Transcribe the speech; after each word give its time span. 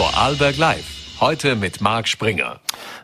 Vorarlberg 0.00 0.56
Live. 0.56 1.20
Heute 1.20 1.56
mit 1.56 1.82
Marc 1.82 2.08
Springer. 2.08 2.58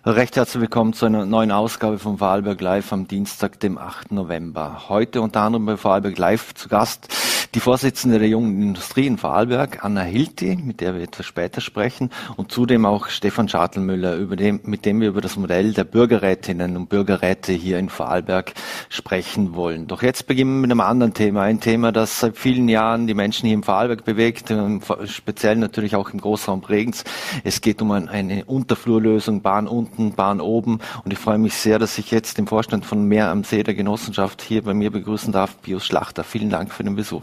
Recht 0.06 0.34
herzlich 0.34 0.62
willkommen 0.62 0.94
zu 0.94 1.04
einer 1.04 1.26
neuen 1.26 1.52
Ausgabe 1.52 1.98
von 1.98 2.16
Vorarlberg 2.16 2.58
Live 2.62 2.90
am 2.90 3.06
Dienstag, 3.06 3.60
dem 3.60 3.76
8. 3.76 4.12
November. 4.12 4.84
Heute 4.88 5.20
unter 5.20 5.42
anderem 5.42 5.66
bei 5.66 5.76
Vorarlberg 5.76 6.16
Live 6.16 6.54
zu 6.54 6.70
Gast 6.70 7.08
die 7.56 7.60
Vorsitzende 7.60 8.18
der 8.18 8.28
Jungen 8.28 8.60
Industrie 8.60 9.06
in 9.06 9.16
Vorarlberg, 9.16 9.82
Anna 9.82 10.02
Hilti, 10.02 10.56
mit 10.56 10.82
der 10.82 10.94
wir 10.94 11.02
etwas 11.02 11.24
später 11.24 11.62
sprechen, 11.62 12.10
und 12.36 12.52
zudem 12.52 12.84
auch 12.84 13.08
Stefan 13.08 13.48
Schartelmüller, 13.48 14.18
dem, 14.36 14.60
mit 14.64 14.84
dem 14.84 15.00
wir 15.00 15.08
über 15.08 15.22
das 15.22 15.38
Modell 15.38 15.72
der 15.72 15.84
Bürgerrätinnen 15.84 16.76
und 16.76 16.90
Bürgerräte 16.90 17.54
hier 17.54 17.78
in 17.78 17.88
Vorarlberg 17.88 18.52
sprechen 18.90 19.54
wollen. 19.54 19.86
Doch 19.86 20.02
jetzt 20.02 20.26
beginnen 20.26 20.56
wir 20.56 20.60
mit 20.60 20.70
einem 20.70 20.82
anderen 20.82 21.14
Thema, 21.14 21.44
ein 21.44 21.58
Thema, 21.58 21.92
das 21.92 22.20
seit 22.20 22.36
vielen 22.36 22.68
Jahren 22.68 23.06
die 23.06 23.14
Menschen 23.14 23.46
hier 23.46 23.54
im 23.54 23.62
Vorarlberg 23.62 24.04
bewegt, 24.04 24.50
ähm, 24.50 24.82
speziell 25.06 25.56
natürlich 25.56 25.96
auch 25.96 26.10
im 26.10 26.20
Großraum 26.20 26.60
Bregenz. 26.60 27.04
Es 27.42 27.62
geht 27.62 27.80
um 27.80 27.90
eine 27.90 28.44
Unterflurlösung, 28.44 29.40
Bahn 29.40 29.66
unten, 29.66 30.12
Bahn 30.12 30.42
oben, 30.42 30.80
und 31.04 31.10
ich 31.10 31.18
freue 31.18 31.38
mich 31.38 31.54
sehr, 31.54 31.78
dass 31.78 31.96
ich 31.96 32.10
jetzt 32.10 32.36
den 32.36 32.48
Vorstand 32.48 32.84
von 32.84 33.08
Meer 33.08 33.30
am 33.30 33.44
See 33.44 33.62
der 33.62 33.74
Genossenschaft 33.74 34.42
hier 34.42 34.60
bei 34.62 34.74
mir 34.74 34.90
begrüßen 34.90 35.32
darf, 35.32 35.62
Pius 35.62 35.86
Schlachter. 35.86 36.22
Vielen 36.22 36.50
Dank 36.50 36.70
für 36.70 36.84
den 36.84 36.96
Besuch. 36.96 37.22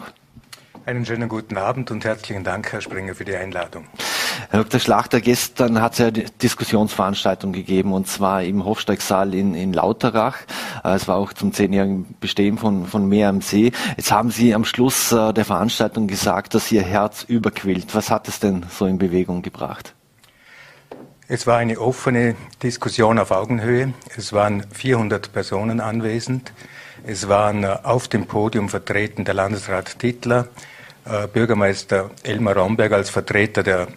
Einen 0.85 1.05
schönen 1.05 1.29
guten 1.29 1.55
Abend 1.55 1.91
und 1.91 2.03
herzlichen 2.03 2.43
Dank, 2.43 2.73
Herr 2.73 2.81
Springer, 2.81 3.15
für 3.15 3.23
die 3.23 3.37
Einladung. 3.37 3.85
Herr 4.49 4.63
Dr. 4.63 4.81
Schlachter, 4.81 5.21
gestern 5.21 5.81
hat 5.81 5.93
es 5.93 5.99
ja 5.99 6.07
eine 6.07 6.25
Diskussionsveranstaltung 6.41 7.53
gegeben 7.53 7.93
und 7.93 8.09
zwar 8.09 8.43
im 8.43 8.65
Hofsteigsaal 8.65 9.33
in, 9.33 9.55
in 9.55 9.71
Lauterach. 9.71 10.39
Äh, 10.83 10.95
es 10.95 11.07
war 11.07 11.15
auch 11.15 11.31
zum 11.31 11.53
zehnjährigen 11.53 12.15
Bestehen 12.19 12.57
von, 12.57 12.85
von 12.85 13.07
Meer 13.07 13.29
am 13.29 13.39
See. 13.39 13.71
Jetzt 13.95 14.11
haben 14.11 14.29
Sie 14.29 14.53
am 14.53 14.65
Schluss 14.65 15.13
äh, 15.13 15.31
der 15.31 15.45
Veranstaltung 15.45 16.07
gesagt, 16.07 16.53
dass 16.53 16.69
Ihr 16.69 16.81
Herz 16.81 17.23
überquillt. 17.23 17.95
Was 17.95 18.11
hat 18.11 18.27
es 18.27 18.41
denn 18.41 18.65
so 18.69 18.85
in 18.85 18.97
Bewegung 18.97 19.41
gebracht? 19.41 19.95
Es 21.29 21.47
war 21.47 21.59
eine 21.59 21.79
offene 21.79 22.35
Diskussion 22.61 23.19
auf 23.19 23.31
Augenhöhe. 23.31 23.93
Es 24.17 24.33
waren 24.33 24.65
400 24.69 25.31
Personen 25.31 25.79
anwesend. 25.79 26.51
Es 27.05 27.29
waren 27.29 27.63
äh, 27.63 27.77
auf 27.83 28.09
dem 28.09 28.27
Podium 28.27 28.67
vertreten 28.67 29.23
der 29.23 29.33
Landesrat 29.33 29.99
Tittler, 29.99 30.41
äh, 30.41 30.72
Bürgermeister 31.33 32.11
Elmar 32.23 32.55
Romberg 32.55 32.93
als 32.93 33.09
Vertreter 33.09 33.63
der 33.63 33.87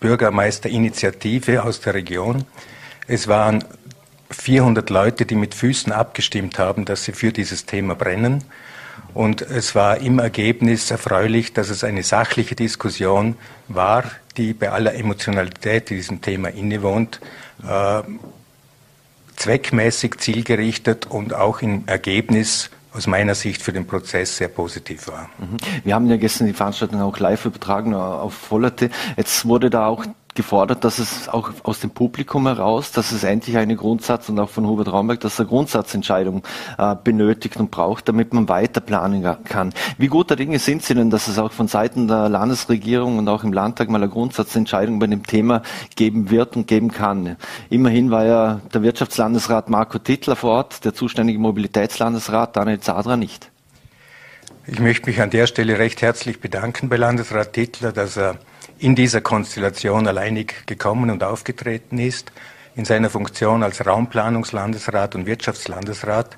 Bürgermeisterinitiative 0.00 1.62
aus 1.62 1.80
der 1.80 1.94
Region. 1.94 2.44
Es 3.06 3.28
waren 3.28 3.64
400 4.30 4.90
Leute, 4.90 5.26
die 5.26 5.34
mit 5.34 5.54
Füßen 5.54 5.92
abgestimmt 5.92 6.58
haben, 6.58 6.84
dass 6.84 7.04
sie 7.04 7.12
für 7.12 7.32
dieses 7.32 7.66
Thema 7.66 7.94
brennen. 7.94 8.44
Und 9.12 9.42
es 9.42 9.74
war 9.74 9.98
im 9.98 10.18
Ergebnis 10.18 10.90
erfreulich, 10.90 11.52
dass 11.52 11.68
es 11.68 11.84
eine 11.84 12.02
sachliche 12.02 12.54
Diskussion 12.54 13.36
war, 13.68 14.04
die 14.36 14.52
bei 14.54 14.70
aller 14.70 14.94
Emotionalität, 14.94 15.90
die 15.90 15.96
diesem 15.96 16.20
Thema 16.20 16.48
innewohnt, 16.48 17.20
äh, 17.66 18.02
zweckmäßig, 19.36 20.18
zielgerichtet 20.18 21.06
und 21.06 21.34
auch 21.34 21.62
im 21.62 21.84
Ergebnis 21.86 22.70
aus 22.94 23.06
meiner 23.06 23.34
Sicht 23.34 23.60
für 23.60 23.72
den 23.72 23.86
Prozess 23.86 24.36
sehr 24.36 24.48
positiv 24.48 25.08
war. 25.08 25.28
Mhm. 25.38 25.56
Wir 25.84 25.94
haben 25.94 26.06
ja 26.08 26.16
gestern 26.16 26.46
die 26.46 26.52
Veranstaltung 26.52 27.02
auch 27.02 27.18
live 27.18 27.44
übertragen 27.44 27.94
auf 27.94 28.34
Vollerte. 28.34 28.90
Jetzt 29.16 29.44
wurde 29.46 29.68
da 29.68 29.86
auch 29.88 30.06
gefordert, 30.34 30.84
dass 30.84 30.98
es 30.98 31.28
auch 31.28 31.52
aus 31.62 31.80
dem 31.80 31.90
Publikum 31.90 32.46
heraus, 32.46 32.92
dass 32.92 33.12
es 33.12 33.24
endlich 33.24 33.56
eine 33.56 33.76
Grundsatz 33.76 34.28
und 34.28 34.38
auch 34.38 34.50
von 34.50 34.66
Hubert 34.66 34.92
Raumberg, 34.92 35.20
dass 35.20 35.38
er 35.38 35.44
Grundsatzentscheidung 35.44 36.42
äh, 36.78 36.96
benötigt 37.02 37.56
und 37.56 37.70
braucht, 37.70 38.08
damit 38.08 38.32
man 38.32 38.48
weiter 38.48 38.80
planen 38.80 39.24
kann. 39.44 39.72
Wie 39.98 40.08
guter 40.08 40.36
Dinge 40.36 40.58
sind 40.58 40.82
Sie 40.82 40.94
denn, 40.94 41.10
dass 41.10 41.28
es 41.28 41.38
auch 41.38 41.52
von 41.52 41.68
Seiten 41.68 42.08
der 42.08 42.28
Landesregierung 42.28 43.18
und 43.18 43.28
auch 43.28 43.44
im 43.44 43.52
Landtag 43.52 43.88
mal 43.88 44.02
eine 44.02 44.10
Grundsatzentscheidung 44.10 44.98
bei 44.98 45.06
dem 45.06 45.24
Thema 45.24 45.62
geben 45.96 46.30
wird 46.30 46.56
und 46.56 46.66
geben 46.66 46.90
kann? 46.90 47.36
Immerhin 47.70 48.10
war 48.10 48.24
ja 48.24 48.60
der 48.72 48.82
Wirtschaftslandesrat 48.82 49.70
Marco 49.70 49.98
Tittler 49.98 50.36
vor 50.36 50.50
Ort, 50.50 50.84
der 50.84 50.94
zuständige 50.94 51.38
Mobilitätslandesrat 51.38 52.56
Daniel 52.56 52.80
Zadra 52.80 53.16
nicht. 53.16 53.50
Ich 54.66 54.80
möchte 54.80 55.06
mich 55.08 55.20
an 55.20 55.30
der 55.30 55.46
Stelle 55.46 55.78
recht 55.78 56.00
herzlich 56.00 56.40
bedanken 56.40 56.88
bei 56.88 56.96
Landesrat 56.96 57.52
Tittler, 57.52 57.92
dass 57.92 58.16
er 58.16 58.36
in 58.84 58.94
dieser 58.94 59.22
Konstellation 59.22 60.06
alleinig 60.06 60.66
gekommen 60.66 61.08
und 61.08 61.24
aufgetreten 61.24 61.98
ist. 61.98 62.32
In 62.76 62.84
seiner 62.84 63.08
Funktion 63.08 63.62
als 63.62 63.86
Raumplanungslandesrat 63.86 65.14
und 65.14 65.24
Wirtschaftslandesrat 65.24 66.36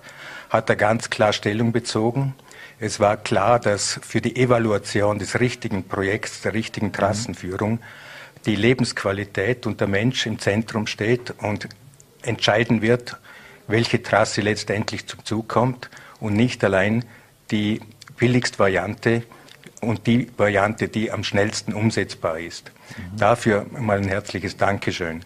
hat 0.51 0.71
er 0.71 0.77
ganz 0.77 1.11
klar 1.11 1.33
Stellung 1.33 1.73
bezogen. 1.73 2.37
Es 2.79 3.01
war 3.01 3.17
klar, 3.17 3.59
dass 3.59 3.99
für 4.01 4.21
die 4.21 4.37
Evaluation 4.37 5.19
des 5.19 5.41
richtigen 5.41 5.89
Projekts, 5.89 6.43
der 6.43 6.55
richtigen 6.55 6.93
Trassenführung, 6.93 7.81
die 8.45 8.55
Lebensqualität 8.55 9.67
und 9.67 9.81
der 9.81 9.89
Mensch 9.89 10.25
im 10.25 10.39
Zentrum 10.39 10.87
steht 10.87 11.35
und 11.43 11.69
entscheiden 12.23 12.81
wird, 12.81 13.17
welche 13.67 14.05
Trasse 14.05 14.41
letztendlich 14.41 15.09
zum 15.09 15.25
Zug 15.25 15.49
kommt 15.49 15.91
und 16.21 16.35
nicht 16.35 16.63
allein 16.63 17.05
die 17.51 17.81
billigste 18.17 18.61
Variante, 18.61 19.25
und 19.81 20.07
die 20.07 20.29
Variante, 20.37 20.89
die 20.89 21.11
am 21.11 21.25
schnellsten 21.25 21.75
umsetzbar 21.75 22.39
ist. 22.39 22.73
Mhm. 22.97 23.17
Dafür 23.17 23.67
mal 23.79 23.99
ein 23.99 24.09
herzliches 24.09 24.57
Dankeschön. 24.57 25.23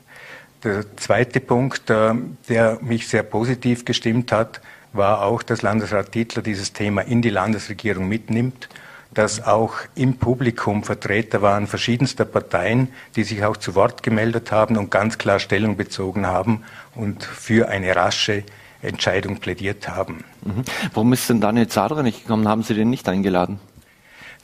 Der 0.62 0.84
zweite 0.96 1.40
Punkt, 1.40 1.88
äh, 1.88 2.14
der 2.48 2.78
mich 2.82 3.08
sehr 3.08 3.22
positiv 3.22 3.84
gestimmt 3.84 4.32
hat, 4.32 4.60
war 4.92 5.22
auch, 5.22 5.42
dass 5.42 5.62
Landesrat 5.62 6.14
Dietler 6.14 6.42
dieses 6.42 6.72
Thema 6.72 7.02
in 7.02 7.22
die 7.22 7.30
Landesregierung 7.30 8.08
mitnimmt, 8.08 8.68
dass 9.14 9.42
auch 9.42 9.74
im 9.94 10.16
Publikum 10.16 10.84
Vertreter 10.84 11.42
waren 11.42 11.66
verschiedenster 11.66 12.24
Parteien, 12.24 12.88
die 13.16 13.24
sich 13.24 13.44
auch 13.44 13.56
zu 13.56 13.74
Wort 13.74 14.02
gemeldet 14.02 14.52
haben 14.52 14.76
und 14.76 14.90
ganz 14.90 15.18
klar 15.18 15.38
Stellung 15.38 15.76
bezogen 15.76 16.26
haben 16.26 16.62
und 16.94 17.24
für 17.24 17.68
eine 17.68 17.94
rasche 17.96 18.44
Entscheidung 18.82 19.38
plädiert 19.38 19.88
haben. 19.88 20.24
Mhm. 20.42 20.62
Warum 20.94 21.12
ist 21.12 21.28
denn 21.28 21.40
Daniel 21.40 21.68
Zadra 21.68 22.02
nicht 22.02 22.22
gekommen? 22.22 22.48
Haben 22.48 22.62
Sie 22.62 22.74
den 22.74 22.90
nicht 22.90 23.08
eingeladen? 23.08 23.60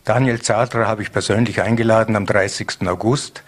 Daniel 0.07 0.41
Zadra 0.41 0.87
habe 0.87 1.03
ich 1.03 1.11
persönlich 1.11 1.61
eingeladen 1.61 2.15
am 2.15 2.27
30. 2.27 2.87
August 2.87 3.43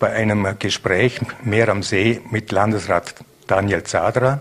bei 0.00 0.10
einem 0.10 0.58
Gespräch 0.58 1.20
mehr 1.44 1.68
am 1.68 1.84
See 1.84 2.20
mit 2.28 2.50
Landesrat 2.50 3.14
Daniel 3.46 3.84
Zadra. 3.84 4.40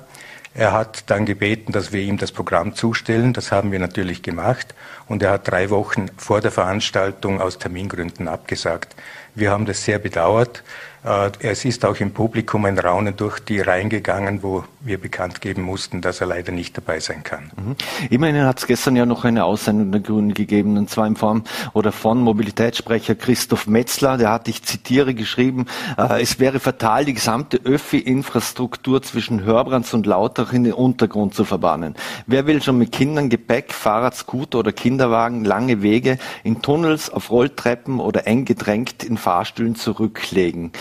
Er 0.55 0.71
hat 0.71 1.11
dann 1.11 1.27
gebeten, 1.27 1.71
dass 1.71 1.93
wir 1.93 2.01
ihm 2.01 2.17
das 2.17 2.31
Programm 2.31 2.73
zustellen. 2.73 3.33
Das 3.33 3.51
haben 3.51 3.71
wir 3.71 3.77
natürlich 3.77 4.23
gemacht. 4.23 4.73
Und 5.07 5.21
er 5.21 5.33
hat 5.33 5.51
drei 5.51 5.69
Wochen 5.69 6.07
vor 6.17 6.41
der 6.41 6.49
Veranstaltung 6.49 7.39
aus 7.39 7.59
Termingründen 7.59 8.27
abgesagt. 8.27 8.95
Wir 9.35 9.51
haben 9.51 9.67
das 9.67 9.85
sehr 9.85 9.99
bedauert. 9.99 10.63
Äh, 11.03 11.31
es 11.39 11.65
ist 11.65 11.83
auch 11.83 11.95
im 11.97 12.11
Publikum 12.11 12.65
ein 12.65 12.77
Raunen 12.77 13.15
durch 13.15 13.39
die 13.39 13.59
Reihen 13.59 13.89
gegangen, 13.89 14.43
wo 14.43 14.63
wir 14.81 14.99
bekannt 14.99 15.41
geben 15.41 15.63
mussten, 15.63 16.01
dass 16.01 16.21
er 16.21 16.27
leider 16.27 16.51
nicht 16.51 16.77
dabei 16.77 16.99
sein 16.99 17.23
kann. 17.23 17.51
Mhm. 17.55 17.75
Immerhin 18.09 18.43
hat 18.43 18.59
es 18.59 18.67
gestern 18.67 18.95
ja 18.95 19.05
noch 19.05 19.25
eine 19.25 19.45
Aussendung 19.45 19.91
der 19.91 20.01
Grünen 20.01 20.33
gegeben, 20.33 20.77
und 20.77 20.89
zwar 20.89 21.07
in 21.07 21.15
Form 21.15 21.43
oder 21.73 21.91
von 21.91 22.21
Mobilitätssprecher 22.21 23.15
Christoph 23.15 23.67
Metzler. 23.67 24.17
Der 24.17 24.31
hat, 24.31 24.47
ich 24.47 24.63
zitiere, 24.63 25.15
geschrieben, 25.15 25.65
äh, 25.97 26.21
es 26.21 26.39
wäre 26.39 26.59
fatal, 26.59 27.05
die 27.05 27.13
gesamte 27.13 27.57
Öffi-Infrastruktur 27.57 29.01
zwischen 29.01 29.43
Hörbrands 29.43 29.93
und 29.93 30.05
Lautach 30.05 30.53
in 30.53 30.63
den 30.63 30.73
Untergrund 30.73 31.33
zu 31.33 31.45
verbannen. 31.45 31.95
Wer 32.27 32.45
will 32.45 32.61
schon 32.61 32.77
mit 32.77 32.91
Kindern, 32.91 33.29
Gepäck, 33.29 33.73
Fahrrad, 33.73 34.15
Scooter 34.15 34.59
oder 34.59 34.71
Kinderwagen 34.71 35.45
lange 35.45 35.81
Wege 35.81 36.19
in 36.43 36.61
Tunnels, 36.61 37.09
auf 37.09 37.31
Rolltreppen 37.31 37.99
oder 37.99 38.27
eng 38.27 38.45
gedrängt 38.45 39.03
in 39.03 39.17
Fahrstühlen 39.17 39.75
zurücklegen? 39.75 40.71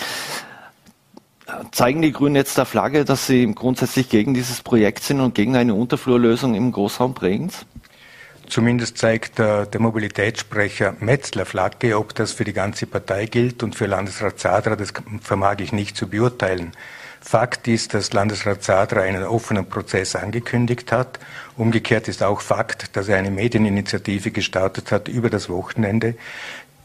Zeigen 1.73 2.03
die 2.03 2.13
Grünen 2.13 2.37
jetzt 2.37 2.59
der 2.59 2.65
Flagge, 2.65 3.05
dass 3.05 3.27
sie 3.27 3.53
grundsätzlich 3.55 4.09
gegen 4.09 4.35
dieses 4.35 4.61
Projekt 4.63 5.03
sind 5.03 5.21
und 5.21 5.35
gegen 5.35 5.57
eine 5.57 5.75
Unterflurlösung 5.75 6.55
im 6.55 6.73
Großraum 6.73 7.15
Bregenz? 7.15 7.67
Zumindest 8.49 8.99
zeigt 8.99 9.39
äh, 9.39 9.67
der 9.67 9.81
Mobilitätssprecher 9.81 10.97
Metzler 10.99 11.47
Flagge, 11.47 11.97
ob 11.97 12.15
das 12.17 12.33
für 12.33 12.45
die 12.45 12.53
ganze 12.53 12.87
Partei 12.87 13.27
gilt 13.27 13.63
und 13.63 13.77
für 13.77 13.87
Landesrat 13.87 14.41
Zadra, 14.41 14.75
das 14.75 14.93
vermag 15.23 15.57
ich 15.61 15.73
nicht 15.73 15.97
zu 15.97 16.09
beurteilen. 16.09 16.73
Fakt 17.21 17.69
ist, 17.69 17.95
dass 17.95 18.13
Landesrat 18.13 18.65
Zadra 18.65 19.03
einen 19.03 19.23
offenen 19.23 19.67
Prozess 19.69 20.17
angekündigt 20.17 20.91
hat. 20.91 21.21
Umgekehrt 21.57 22.09
ist 22.09 22.23
auch 22.23 22.41
Fakt, 22.41 22.97
dass 22.97 23.09
er 23.09 23.19
eine 23.19 23.31
Medieninitiative 23.31 24.33
gestartet 24.33 24.91
hat 24.91 25.07
über 25.07 25.31
das 25.31 25.49
Wochenende, 25.49 26.17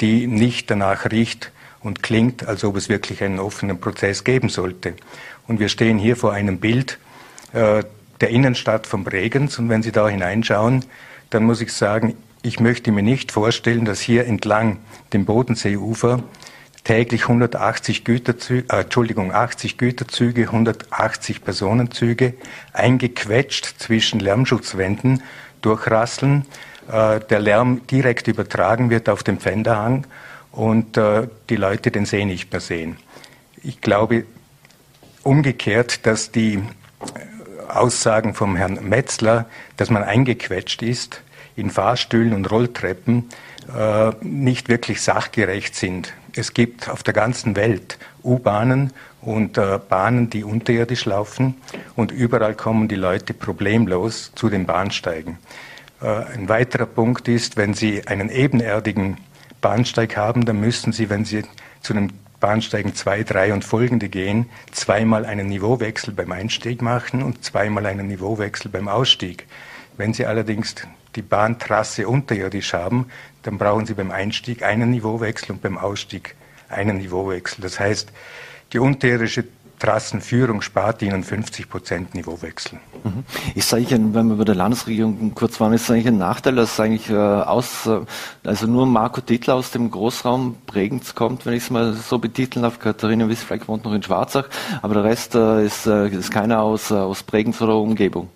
die 0.01 0.27
nicht 0.27 0.69
danach 0.69 1.09
riecht, 1.09 1.51
und 1.85 2.01
klingt, 2.01 2.47
als 2.47 2.63
ob 2.63 2.75
es 2.77 2.89
wirklich 2.89 3.23
einen 3.23 3.39
offenen 3.39 3.79
Prozess 3.79 4.23
geben 4.23 4.49
sollte. 4.49 4.95
Und 5.47 5.59
wir 5.59 5.69
stehen 5.69 5.99
hier 5.99 6.15
vor 6.15 6.33
einem 6.33 6.57
Bild 6.59 6.97
äh, 7.53 7.83
der 8.21 8.29
Innenstadt 8.29 8.87
von 8.87 9.03
Bregenz 9.03 9.59
und 9.59 9.69
wenn 9.69 9.83
Sie 9.83 9.91
da 9.91 10.09
hineinschauen, 10.09 10.83
dann 11.29 11.43
muss 11.43 11.61
ich 11.61 11.71
sagen, 11.71 12.17
ich 12.41 12.59
möchte 12.59 12.91
mir 12.91 13.03
nicht 13.03 13.31
vorstellen, 13.31 13.85
dass 13.85 14.01
hier 14.01 14.25
entlang 14.25 14.79
dem 15.13 15.25
Bodenseeufer 15.25 16.23
täglich 16.83 17.23
180 17.23 18.03
Güterzüge, 18.03 18.65
äh, 18.73 18.81
Entschuldigung, 18.81 19.31
80 19.31 19.77
Güterzüge, 19.77 20.43
180 20.47 21.43
Personenzüge 21.43 22.33
eingequetscht 22.73 23.75
zwischen 23.77 24.19
Lärmschutzwänden 24.19 25.21
durchrasseln, 25.61 26.47
äh, 26.91 27.19
der 27.19 27.39
Lärm 27.39 27.85
direkt 27.85 28.27
übertragen 28.27 28.89
wird 28.89 29.07
auf 29.07 29.21
den 29.21 29.39
Pfänderhang 29.39 30.07
und 30.55 30.97
äh, 30.97 31.27
die 31.49 31.57
Leute 31.57 31.91
den 31.91 32.05
See 32.05 32.25
nicht 32.25 32.51
mehr 32.51 32.61
sehen. 32.61 32.97
Ich 33.61 33.81
glaube 33.81 34.25
umgekehrt, 35.23 36.05
dass 36.05 36.31
die 36.31 36.61
Aussagen 37.67 38.33
vom 38.33 38.55
Herrn 38.55 38.87
Metzler, 38.87 39.45
dass 39.77 39.89
man 39.89 40.03
eingequetscht 40.03 40.81
ist 40.81 41.21
in 41.55 41.69
Fahrstühlen 41.69 42.33
und 42.33 42.49
Rolltreppen, 42.49 43.29
äh, 43.75 44.11
nicht 44.21 44.69
wirklich 44.69 45.01
sachgerecht 45.01 45.75
sind. 45.75 46.13
Es 46.35 46.53
gibt 46.53 46.89
auf 46.89 47.03
der 47.03 47.13
ganzen 47.13 47.55
Welt 47.55 47.97
U-Bahnen 48.23 48.91
und 49.21 49.57
äh, 49.57 49.79
Bahnen, 49.89 50.29
die 50.29 50.43
unterirdisch 50.43 51.05
laufen 51.05 51.55
und 51.95 52.11
überall 52.11 52.53
kommen 52.53 52.87
die 52.87 52.95
Leute 52.95 53.33
problemlos 53.33 54.31
zu 54.35 54.49
den 54.49 54.65
Bahnsteigen. 54.65 55.37
Äh, 56.01 56.07
ein 56.07 56.47
weiterer 56.47 56.85
Punkt 56.85 57.27
ist, 57.27 57.57
wenn 57.57 57.73
Sie 57.73 58.07
einen 58.07 58.29
ebenerdigen 58.29 59.17
Bahnsteig 59.65 60.15
haben, 60.15 60.45
dann 60.45 60.59
müssen 60.59 60.94
Sie, 60.94 61.09
wenn 61.09 61.25
Sie 61.25 61.41
zu 61.81 61.94
einem 61.94 62.12
Bahnsteigen 62.39 62.94
2, 62.94 63.23
3 63.23 63.51
und 63.51 63.65
folgende 63.65 64.09
gehen, 64.09 64.45
zweimal 64.71 65.25
einen 65.25 65.47
Niveauwechsel 65.47 66.13
beim 66.13 66.31
Einstieg 66.31 66.83
machen 66.83 67.23
und 67.23 67.44
zweimal 67.44 67.88
einen 67.88 68.06
Niveauwechsel 68.06 68.69
beim 68.69 68.88
Ausstieg. 68.88 69.47
Wenn 69.97 70.13
Sie 70.13 70.27
allerdings 70.27 70.75
die 71.15 71.23
Bahntrasse 71.23 72.07
unterirdisch 72.07 72.73
haben, 72.73 73.07
dann 73.41 73.57
brauchen 73.57 73.88
Sie 73.88 73.95
beim 73.95 74.12
Einstieg 74.12 74.62
einen 74.62 74.91
Niveauwechsel 74.91 75.53
und 75.53 75.63
beim 75.63 75.79
Ausstieg 75.79 76.35
einen 76.69 76.97
Niveauwechsel. 76.97 77.63
Das 77.63 77.79
heißt, 77.79 78.12
die 78.71 78.77
unterirdische 78.77 79.45
Trassenführung 79.80 80.62
spart 80.62 81.01
ihnen 81.01 81.24
50 81.24 81.69
Prozent 81.69 82.16
Niveauwechsel. 82.16 82.80
Mhm. 83.04 83.24
Ist 83.56 83.74
eigentlich, 83.74 83.94
ein, 83.94 84.13
wenn 84.13 84.27
wir 84.27 84.36
bei 84.36 84.44
der 84.45 84.56
Landesregierung 84.56 85.33
kurz 85.36 85.60
waren, 85.60 85.74
ist 85.74 85.83
es 85.83 85.92
eigentlich 85.92 86.07
ein 86.07 86.18
Nachteil, 86.18 86.56
dass 86.56 86.80
eigentlich 86.80 87.10
äh, 87.10 87.16
aus, 87.16 87.86
äh, 87.86 88.00
also 88.44 88.68
nur 88.68 88.86
Marco 88.86 89.22
Tittler 89.22 89.56
aus 89.56 89.72
dem 89.72 89.92
Großraum 89.92 90.56
Bregenz 90.66 91.16
kommt, 91.16 91.45
wenn 91.45 91.54
ich 91.54 91.63
es 91.63 91.69
mal 91.69 91.94
so 91.94 92.19
betiteln 92.19 92.63
darf. 92.63 92.80
Katharina 92.80 93.27
Wissfleck 93.27 93.68
wohnt 93.68 93.83
noch 93.86 93.94
in 93.94 94.04
Schwarzach, 94.04 94.48
aber 94.81 94.95
der 94.95 95.04
Rest 95.04 95.36
äh, 95.36 95.66
ist, 95.66 95.86
äh, 95.88 96.07
ist 96.10 96.31
keiner 96.31 96.62
aus, 96.62 96.92
aus 96.92 97.24
Bregenz 97.24 97.62
oder 97.62 97.75
Umgebung. 97.75 98.30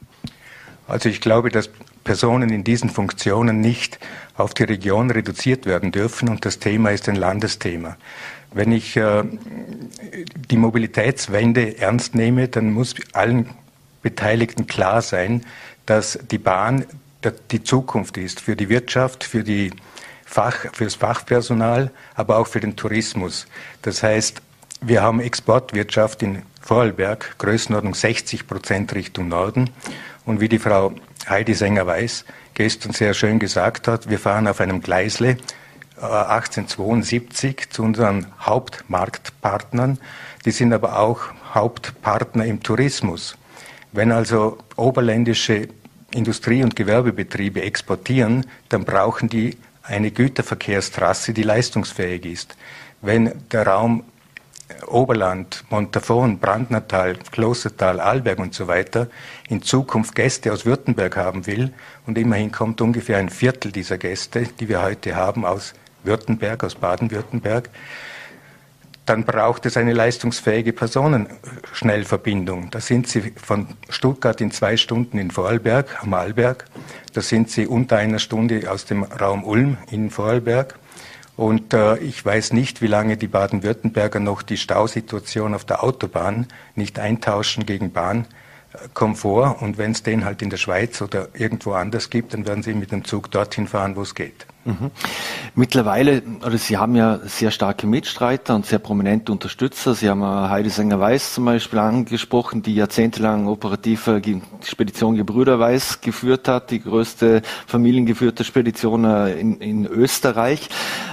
Also 0.87 1.07
ich 1.07 1.21
glaube, 1.21 1.49
dass 1.49 1.69
Personen 2.03 2.49
in 2.49 2.63
diesen 2.63 2.89
Funktionen 2.89 3.61
nicht 3.61 3.99
auf 4.35 4.53
die 4.53 4.63
Region 4.63 5.11
reduziert 5.11 5.65
werden 5.65 5.91
dürfen 5.91 6.29
und 6.29 6.45
das 6.45 6.59
Thema 6.59 6.89
ist 6.89 7.07
ein 7.07 7.15
Landesthema. 7.15 7.97
Wenn 8.51 8.71
ich 8.71 8.97
äh, 8.97 9.23
die 10.49 10.57
Mobilitätswende 10.57 11.77
ernst 11.77 12.15
nehme, 12.15 12.47
dann 12.47 12.71
muss 12.71 12.95
allen 13.13 13.49
Beteiligten 14.01 14.67
klar 14.67 15.01
sein, 15.01 15.45
dass 15.85 16.19
die 16.31 16.37
Bahn 16.37 16.85
die 17.51 17.63
Zukunft 17.63 18.17
ist 18.17 18.39
für 18.39 18.55
die 18.55 18.69
Wirtschaft, 18.69 19.23
für 19.23 19.43
die 19.43 19.71
Fach, 20.25 20.55
für 20.73 20.85
das 20.85 20.95
Fachpersonal, 20.95 21.91
aber 22.15 22.37
auch 22.37 22.47
für 22.47 22.59
den 22.59 22.75
Tourismus. 22.75 23.47
Das 23.81 24.03
heißt, 24.03 24.41
wir 24.81 25.01
haben 25.01 25.19
Exportwirtschaft 25.19 26.23
in 26.23 26.43
Vorarlberg, 26.61 27.35
Größenordnung 27.39 27.95
60 27.95 28.47
Prozent 28.47 28.93
Richtung 28.93 29.27
Norden. 29.27 29.69
Und 30.25 30.39
wie 30.39 30.47
die 30.47 30.59
Frau 30.59 30.93
Heidi 31.27 31.53
Sänger 31.53 31.85
weiß, 31.87 32.25
gestern 32.53 32.93
sehr 32.93 33.13
schön 33.13 33.39
gesagt 33.39 33.87
hat, 33.87 34.09
wir 34.09 34.19
fahren 34.19 34.47
auf 34.47 34.61
einem 34.61 34.81
Gleisle 34.81 35.37
1872 36.01 37.49
äh, 37.49 37.69
zu 37.69 37.83
unseren 37.83 38.27
Hauptmarktpartnern. 38.39 39.99
Die 40.45 40.51
sind 40.51 40.73
aber 40.73 40.99
auch 40.99 41.21
Hauptpartner 41.53 42.45
im 42.45 42.63
Tourismus. 42.63 43.37
Wenn 43.91 44.11
also 44.11 44.57
oberländische 44.75 45.67
Industrie- 46.11 46.63
und 46.63 46.75
Gewerbebetriebe 46.75 47.61
exportieren, 47.61 48.45
dann 48.69 48.85
brauchen 48.85 49.29
die 49.29 49.57
eine 49.83 50.11
Güterverkehrstrasse, 50.11 51.33
die 51.33 51.43
leistungsfähig 51.43 52.25
ist. 52.25 52.55
Wenn 53.01 53.33
der 53.51 53.67
Raum 53.67 54.03
Oberland, 54.87 55.63
Montafon, 55.69 56.39
Brandnertal, 56.39 57.17
Klostertal, 57.31 57.99
Arlberg 57.99 58.39
und 58.39 58.53
so 58.53 58.67
weiter 58.67 59.07
in 59.47 59.61
Zukunft 59.63 60.15
Gäste 60.15 60.53
aus 60.53 60.65
Württemberg 60.65 61.17
haben 61.17 61.47
will, 61.47 61.73
und 62.05 62.17
immerhin 62.17 62.51
kommt 62.51 62.81
ungefähr 62.81 63.17
ein 63.17 63.29
Viertel 63.29 63.71
dieser 63.71 63.97
Gäste, 63.97 64.43
die 64.59 64.69
wir 64.69 64.81
heute 64.81 65.15
haben, 65.15 65.45
aus 65.45 65.73
Württemberg, 66.03 66.63
aus 66.63 66.75
Baden-Württemberg, 66.75 67.69
dann 69.09 69.23
braucht 69.23 69.65
es 69.65 69.75
eine 69.75 69.93
leistungsfähige 69.93 70.71
Personenschnellverbindung. 70.71 72.69
Da 72.69 72.79
sind 72.79 73.07
Sie 73.07 73.33
von 73.43 73.67
Stuttgart 73.89 74.39
in 74.39 74.51
zwei 74.51 74.77
Stunden 74.77 75.17
in 75.17 75.31
Vorarlberg, 75.31 76.03
am 76.03 76.13
Arlberg. 76.13 76.65
Da 77.13 77.21
sind 77.21 77.49
Sie 77.49 77.65
unter 77.65 77.97
einer 77.97 78.19
Stunde 78.19 78.71
aus 78.71 78.85
dem 78.85 79.01
Raum 79.01 79.43
Ulm 79.43 79.77
in 79.89 80.11
Vorarlberg. 80.11 80.77
Und 81.37 81.73
äh, 81.73 81.97
ich 81.99 82.23
weiß 82.23 82.53
nicht, 82.53 82.83
wie 82.83 82.87
lange 82.87 83.17
die 83.17 83.27
Baden-Württemberger 83.27 84.19
noch 84.19 84.43
die 84.43 84.57
Stausituation 84.57 85.55
auf 85.55 85.65
der 85.65 85.83
Autobahn 85.83 86.45
nicht 86.75 86.99
eintauschen 86.99 87.65
gegen 87.65 87.91
Bahnkomfort. 87.91 89.59
Und 89.59 89.79
wenn 89.79 89.93
es 89.93 90.03
den 90.03 90.23
halt 90.23 90.43
in 90.43 90.51
der 90.51 90.57
Schweiz 90.57 91.01
oder 91.01 91.29
irgendwo 91.33 91.71
anders 91.71 92.11
gibt, 92.11 92.35
dann 92.35 92.45
werden 92.45 92.61
sie 92.61 92.73
mit 92.75 92.91
dem 92.91 93.05
Zug 93.05 93.31
dorthin 93.31 93.67
fahren, 93.67 93.95
wo 93.95 94.03
es 94.03 94.13
geht. 94.13 94.45
Mittlerweile, 95.55 96.21
oder 96.45 96.57
Sie 96.57 96.77
haben 96.77 96.95
ja 96.95 97.19
sehr 97.23 97.51
starke 97.51 97.87
Mitstreiter 97.87 98.55
und 98.55 98.65
sehr 98.65 98.79
prominente 98.79 99.31
Unterstützer. 99.31 99.93
Sie 99.95 100.09
haben 100.09 100.23
Heidi 100.23 100.69
Sänger-Weiß 100.69 101.33
zum 101.33 101.45
Beispiel 101.45 101.79
angesprochen, 101.79 102.61
die 102.61 102.75
jahrzehntelang 102.75 103.47
operative 103.47 104.21
Spedition 104.63 105.15
Gebrüder 105.15 105.59
Weiß 105.59 106.01
geführt 106.01 106.47
hat, 106.47 106.71
die 106.71 106.81
größte 106.81 107.41
familiengeführte 107.67 108.43
Spedition 108.43 109.05
äh, 109.05 109.33
in, 109.33 109.57
in 109.59 109.85
Österreich. 109.85 110.69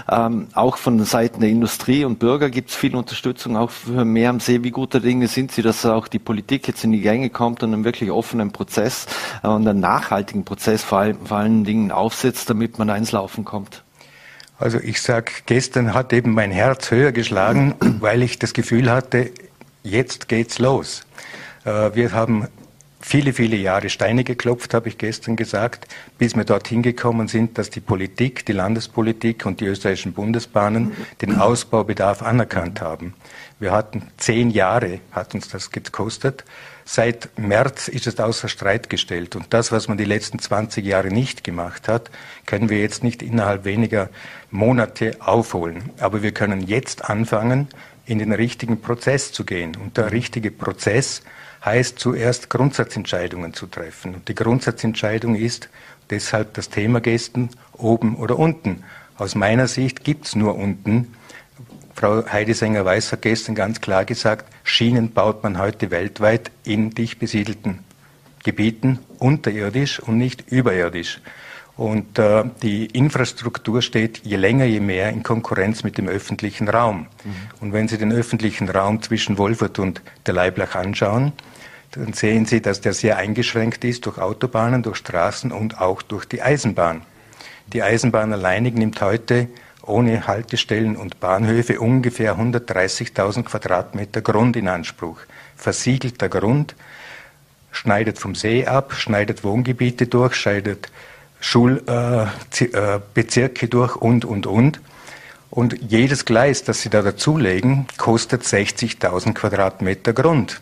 Ähm, 0.09 0.47
auch 0.55 0.77
von 0.77 1.03
Seiten 1.05 1.41
der 1.41 1.51
Industrie 1.51 2.05
und 2.05 2.19
Bürger 2.19 2.51
gibt 2.51 2.71
es 2.71 2.77
viel 2.77 2.95
Unterstützung, 2.95 3.57
auch 3.57 3.71
für 3.71 4.05
mehr 4.05 4.31
am 4.31 4.39
See. 4.39 4.63
Wie 4.63 4.71
guter 4.71 5.01
Dinge 5.01 5.27
sind 5.27 5.51
Sie, 5.51 5.63
dass 5.63 5.85
auch 5.85 6.07
die 6.07 6.21
Politik 6.21 6.69
jetzt 6.69 6.85
in 6.85 6.93
die 6.93 7.01
Gänge 7.01 7.31
kommt 7.31 7.63
und 7.63 7.73
einen 7.73 7.85
wirklich 7.85 8.11
offenen 8.11 8.53
Prozess 8.53 9.07
äh, 9.43 9.49
und 9.49 9.67
einen 9.67 9.81
nachhaltigen 9.81 10.45
Prozess 10.45 10.85
vor, 10.85 10.99
all, 10.99 11.15
vor 11.15 11.39
allen 11.39 11.65
Dingen 11.65 11.91
aufsetzt, 11.91 12.49
damit 12.51 12.79
man 12.79 12.91
eins 12.91 13.13
laufen 13.13 13.45
kommt? 13.47 13.83
Also 14.59 14.79
ich 14.79 15.01
sag, 15.01 15.47
gestern 15.47 15.95
hat 15.95 16.13
eben 16.13 16.33
mein 16.33 16.51
Herz 16.51 16.91
höher 16.91 17.13
geschlagen, 17.13 17.75
weil 18.01 18.23
ich 18.23 18.39
das 18.39 18.53
Gefühl 18.53 18.91
hatte, 18.91 19.31
jetzt 19.83 20.29
geht's 20.29 20.59
los. 20.59 21.07
Äh, 21.65 21.95
wir 21.95 22.13
haben 22.13 22.49
viele, 23.01 23.33
viele 23.33 23.57
Jahre 23.57 23.89
Steine 23.89 24.25
geklopft, 24.25 24.75
habe 24.75 24.89
ich 24.89 24.99
gestern 24.99 25.37
gesagt, 25.37 25.87
bis 26.19 26.35
wir 26.35 26.45
dorthin 26.45 26.83
gekommen 26.83 27.29
sind, 27.29 27.57
dass 27.57 27.71
die 27.71 27.81
Politik, 27.81 28.45
die 28.47 28.53
Landespolitik 28.53 29.47
und 29.47 29.61
die 29.61 29.67
österreichischen 29.67 30.13
Bundesbahnen 30.13 30.93
den 31.23 31.39
Ausbaubedarf 31.39 32.23
anerkannt 32.23 32.81
haben. 32.81 33.15
Wir 33.59 33.73
hatten 33.73 34.03
zehn 34.17 34.51
Jahre, 34.51 35.01
hat 35.13 35.35
uns 35.35 35.49
das 35.49 35.71
gekostet. 35.71 36.45
Seit 36.89 37.37
März 37.37 37.89
ist 37.89 38.07
es 38.07 38.21
außer 38.21 38.47
Streit 38.49 38.89
gestellt. 38.89 39.35
Und 39.35 39.47
das, 39.51 39.73
was 39.73 39.89
man 39.89 39.99
die 39.99 40.05
letzten 40.05 40.39
20 40.39 40.87
Jahre 40.87 41.09
nicht 41.09 41.43
gemacht 41.43 41.89
hat, 41.89 42.13
können 42.47 42.71
wir 42.71 42.79
jetzt 42.79 43.03
nicht 43.03 43.23
innerhalb 43.23 43.65
weniger 43.65 44.09
Monate 44.53 45.17
aufholen. 45.19 45.91
Aber 45.99 46.23
wir 46.23 46.31
können 46.31 46.65
jetzt 46.65 47.11
anfangen, 47.11 47.67
in 48.07 48.21
den 48.21 48.33
richtigen 48.33 48.81
Prozess 48.81 49.33
zu 49.33 49.45
gehen. 49.45 49.77
Und 49.77 49.97
der 49.97 50.13
richtige 50.13 50.53
Prozess 50.53 51.23
heißt 51.65 51.99
zuerst 51.99 52.51
Grundsatzentscheidungen 52.51 53.53
zu 53.53 53.67
treffen. 53.67 54.15
Und 54.15 54.29
die 54.29 54.37
Grundsatzentscheidung 54.37 55.35
ist 55.35 55.69
deshalb 56.11 56.55
das 56.55 56.69
Thema 56.69 57.01
gestern 57.01 57.51
oben 57.73 58.15
oder 58.15 58.39
unten. 58.39 58.85
Aus 59.19 59.35
meiner 59.35 59.67
Sicht 59.67 60.05
gibt 60.05 60.27
es 60.27 60.37
nur 60.37 60.55
unten. 60.55 61.15
Frau 61.97 62.23
Heidesänger-Weiß 62.27 63.13
hat 63.13 63.23
gestern 63.23 63.55
ganz 63.55 63.81
klar 63.81 64.05
gesagt, 64.05 64.53
Schienen 64.65 65.13
baut 65.13 65.43
man 65.43 65.59
heute 65.59 65.91
weltweit 65.91 66.51
in 66.63 66.91
dicht 66.91 67.19
besiedelten 67.19 67.79
Gebieten 68.45 68.99
unterirdisch 69.19 69.99
und 70.01 70.19
nicht 70.19 70.53
überirdisch. 70.53 71.23
Und 71.75 72.19
äh, 72.19 72.45
die 72.63 72.85
Infrastruktur 72.85 73.81
steht 73.81 74.21
je 74.25 74.37
länger, 74.37 74.67
je 74.67 74.81
mehr 74.81 75.09
in 75.09 75.23
Konkurrenz 75.23 75.85
mit 75.85 75.97
dem 75.97 76.07
öffentlichen 76.07 76.69
Raum. 76.69 77.07
Mhm. 77.25 77.35
Und 77.61 77.73
wenn 77.73 77.89
Sie 77.89 77.97
den 77.97 78.13
öffentlichen 78.13 78.69
Raum 78.69 79.01
zwischen 79.03 79.39
Wolfurt 79.39 79.79
und 79.79 80.03
der 80.27 80.35
Leiblach 80.35 80.75
anschauen, 80.75 81.33
dann 81.93 82.13
sehen 82.13 82.45
Sie, 82.45 82.61
dass 82.61 82.83
der 82.83 82.93
sehr 82.93 83.17
eingeschränkt 83.17 83.85
ist 83.85 84.05
durch 84.05 84.19
Autobahnen, 84.19 84.83
durch 84.83 84.99
Straßen 84.99 85.51
und 85.51 85.81
auch 85.81 86.03
durch 86.03 86.27
die 86.27 86.43
Eisenbahn. 86.43 87.03
Die 87.73 87.83
Eisenbahn 87.83 88.35
alleinig 88.35 88.75
nimmt 88.75 89.01
heute 89.01 89.49
ohne 89.87 90.27
Haltestellen 90.27 90.97
und 90.97 91.21
Bahnhöfe 91.21 91.81
ungefähr 91.81 92.37
130.000 92.37 93.45
Quadratmeter 93.45 94.21
Grund 94.21 94.57
in 94.57 94.69
Anspruch. 94.69 95.19
Versiegelter 95.57 96.29
Grund, 96.29 96.75
schneidet 97.71 98.19
vom 98.19 98.35
See 98.35 98.67
ab, 98.67 98.95
schneidet 98.95 99.45
Wohngebiete 99.45 100.07
durch, 100.07 100.35
schneidet 100.35 100.91
Schulbezirke 101.41 102.67
äh, 103.63 103.67
äh 103.67 103.69
durch 103.69 103.97
und, 103.97 104.25
und, 104.25 104.47
und. 104.47 104.81
Und 105.51 105.77
jedes 105.81 106.25
Gleis, 106.25 106.65
das 106.65 106.83
Sie 106.83 106.91
da 106.91 107.03
dazulegen, 107.03 107.87
kostet 107.97 108.43
60.000 108.43 109.35
Quadratmeter 109.35 110.13
Grund. 110.13 110.61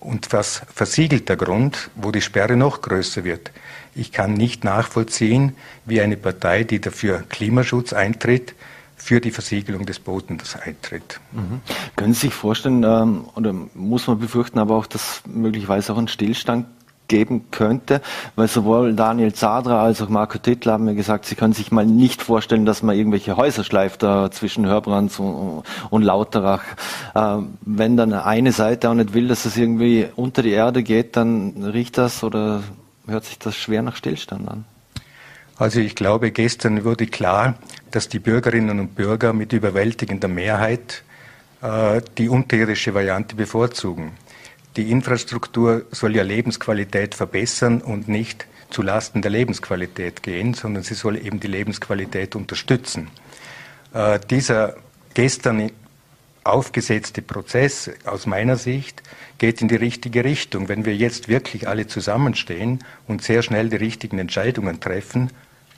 Und 0.00 0.32
was 0.32 0.62
versiegelter 0.74 1.36
Grund, 1.36 1.90
wo 1.94 2.10
die 2.10 2.20
Sperre 2.20 2.56
noch 2.56 2.82
größer 2.82 3.24
wird. 3.24 3.50
Ich 3.98 4.12
kann 4.12 4.34
nicht 4.34 4.64
nachvollziehen, 4.64 5.54
wie 5.84 6.00
eine 6.00 6.16
Partei, 6.16 6.62
die 6.62 6.80
dafür 6.80 7.24
Klimaschutz 7.28 7.92
eintritt, 7.92 8.54
für 8.96 9.20
die 9.20 9.30
Versiegelung 9.30 9.86
des 9.86 10.00
Bodens 10.00 10.56
eintritt. 10.56 11.20
Mhm. 11.32 11.60
Können 11.96 12.14
Sie 12.14 12.26
sich 12.26 12.34
vorstellen, 12.34 12.84
ähm, 12.84 13.24
oder 13.34 13.54
muss 13.74 14.06
man 14.06 14.18
befürchten, 14.18 14.58
aber 14.58 14.76
auch, 14.76 14.86
dass 14.86 15.22
möglicherweise 15.26 15.92
auch 15.92 15.98
ein 15.98 16.08
Stillstand 16.08 16.66
geben 17.06 17.46
könnte, 17.50 18.02
weil 18.36 18.48
sowohl 18.48 18.94
Daniel 18.94 19.32
Zadra 19.32 19.82
als 19.82 20.02
auch 20.02 20.10
Marco 20.10 20.38
Tittler 20.38 20.74
haben 20.74 20.84
mir 20.84 20.94
gesagt, 20.94 21.24
sie 21.24 21.36
können 21.36 21.54
sich 21.54 21.72
mal 21.72 21.86
nicht 21.86 22.22
vorstellen, 22.22 22.66
dass 22.66 22.82
man 22.82 22.96
irgendwelche 22.96 23.36
Häuser 23.36 23.64
schleift 23.64 24.02
da 24.02 24.30
zwischen 24.30 24.66
Hörbrands 24.66 25.18
und, 25.18 26.02
Lauterach. 26.02 26.64
Äh, 27.14 27.38
wenn 27.62 27.96
dann 27.96 28.12
eine 28.12 28.52
Seite 28.52 28.90
auch 28.90 28.94
nicht 28.94 29.14
will, 29.14 29.28
dass 29.28 29.44
es 29.44 29.56
irgendwie 29.56 30.06
unter 30.16 30.42
die 30.42 30.50
Erde 30.50 30.82
geht, 30.82 31.16
dann 31.16 31.64
riecht 31.64 31.98
das 31.98 32.22
oder 32.22 32.62
hört 33.08 33.24
sich 33.24 33.38
das 33.38 33.56
schwer 33.56 33.82
nach 33.82 33.96
Stillstand 33.96 34.48
an. 34.48 34.64
Also 35.56 35.80
ich 35.80 35.94
glaube, 35.94 36.30
gestern 36.30 36.84
wurde 36.84 37.06
klar, 37.06 37.58
dass 37.90 38.08
die 38.08 38.20
Bürgerinnen 38.20 38.78
und 38.78 38.94
Bürger 38.94 39.32
mit 39.32 39.52
überwältigender 39.52 40.28
Mehrheit 40.28 41.02
äh, 41.62 42.00
die 42.16 42.28
unterirdische 42.28 42.94
Variante 42.94 43.34
bevorzugen 43.34 44.12
die 44.78 44.92
Infrastruktur 44.92 45.86
soll 45.90 46.14
ja 46.14 46.22
Lebensqualität 46.22 47.16
verbessern 47.16 47.82
und 47.82 48.06
nicht 48.06 48.46
zu 48.70 48.82
Lasten 48.82 49.22
der 49.22 49.30
Lebensqualität 49.32 50.22
gehen, 50.22 50.54
sondern 50.54 50.84
sie 50.84 50.94
soll 50.94 51.16
eben 51.16 51.40
die 51.40 51.48
Lebensqualität 51.48 52.36
unterstützen. 52.36 53.08
Äh, 53.92 54.20
dieser 54.30 54.76
gestern 55.14 55.72
aufgesetzte 56.44 57.22
Prozess 57.22 57.90
aus 58.04 58.26
meiner 58.26 58.56
Sicht 58.56 59.02
geht 59.38 59.60
in 59.60 59.68
die 59.68 59.76
richtige 59.76 60.24
Richtung. 60.24 60.68
Wenn 60.68 60.84
wir 60.84 60.96
jetzt 60.96 61.28
wirklich 61.28 61.68
alle 61.68 61.86
zusammenstehen 61.86 62.80
und 63.06 63.22
sehr 63.22 63.42
schnell 63.42 63.68
die 63.68 63.76
richtigen 63.76 64.18
Entscheidungen 64.18 64.80
treffen, 64.80 65.30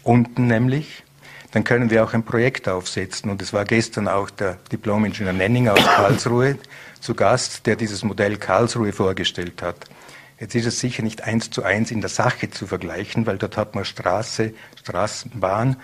unten 0.02 0.47
nämlich, 0.47 1.05
dann 1.52 1.64
können 1.64 1.90
wir 1.90 2.05
auch 2.05 2.14
ein 2.14 2.23
Projekt 2.23 2.69
aufsetzen. 2.69 3.31
Und 3.31 3.43
es 3.43 3.52
war 3.52 3.64
gestern 3.64 4.09
auch 4.09 4.31
der 4.31 4.59
Diplom-Ingenieur 4.73 5.33
Nenning 5.33 5.69
aus 5.69 5.85
Karlsruhe, 5.85 6.59
zu 7.00 7.14
Gast, 7.14 7.67
der 7.67 7.76
dieses 7.76 8.05
Modell 8.05 8.37
Karlsruhe 8.37 8.93
vorgestellt 8.93 9.62
hat. 9.62 9.87
Jetzt 10.38 10.55
ist 10.55 10.67
es 10.67 10.81
sicher 10.81 11.02
nicht 11.02 11.23
eins 11.25 11.50
zu 11.50 11.64
eins 11.64 11.90
in 11.90 12.00
der 12.00 12.09
Sache 12.09 12.50
zu 12.50 12.67
vergleichen, 12.67 13.26
weil 13.26 13.37
dort 13.37 13.57
hat 13.57 13.75
man 13.75 13.85
Straße, 13.85 14.55
Straßenbahn, 14.79 15.76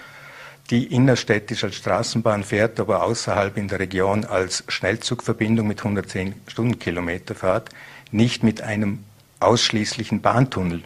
die 0.67 0.87
innerstädtisch 0.87 1.65
als 1.65 1.77
Straßenbahn 1.77 2.45
fährt, 2.45 2.81
aber 2.81 3.03
außerhalb 3.03 3.57
in 3.57 3.69
der 3.69 3.79
Region 3.79 4.25
als 4.25 4.65
Schnellzugverbindung 4.69 5.67
mit 5.67 5.79
110 5.79 6.35
Stundenkilometer 6.47 7.35
Fahrt, 7.35 7.71
nicht 8.11 8.43
mit 8.43 8.61
einem 8.61 9.05
ausschließlichen 9.41 10.21
Bahntunnel 10.21 10.83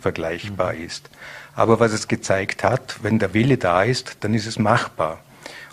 vergleichbar 0.00 0.74
mhm. 0.74 0.84
ist. 0.84 1.10
Aber 1.54 1.80
was 1.80 1.92
es 1.92 2.08
gezeigt 2.08 2.64
hat, 2.64 3.02
wenn 3.02 3.18
der 3.18 3.34
Wille 3.34 3.56
da 3.58 3.82
ist, 3.82 4.18
dann 4.20 4.34
ist 4.34 4.46
es 4.46 4.58
machbar. 4.58 5.20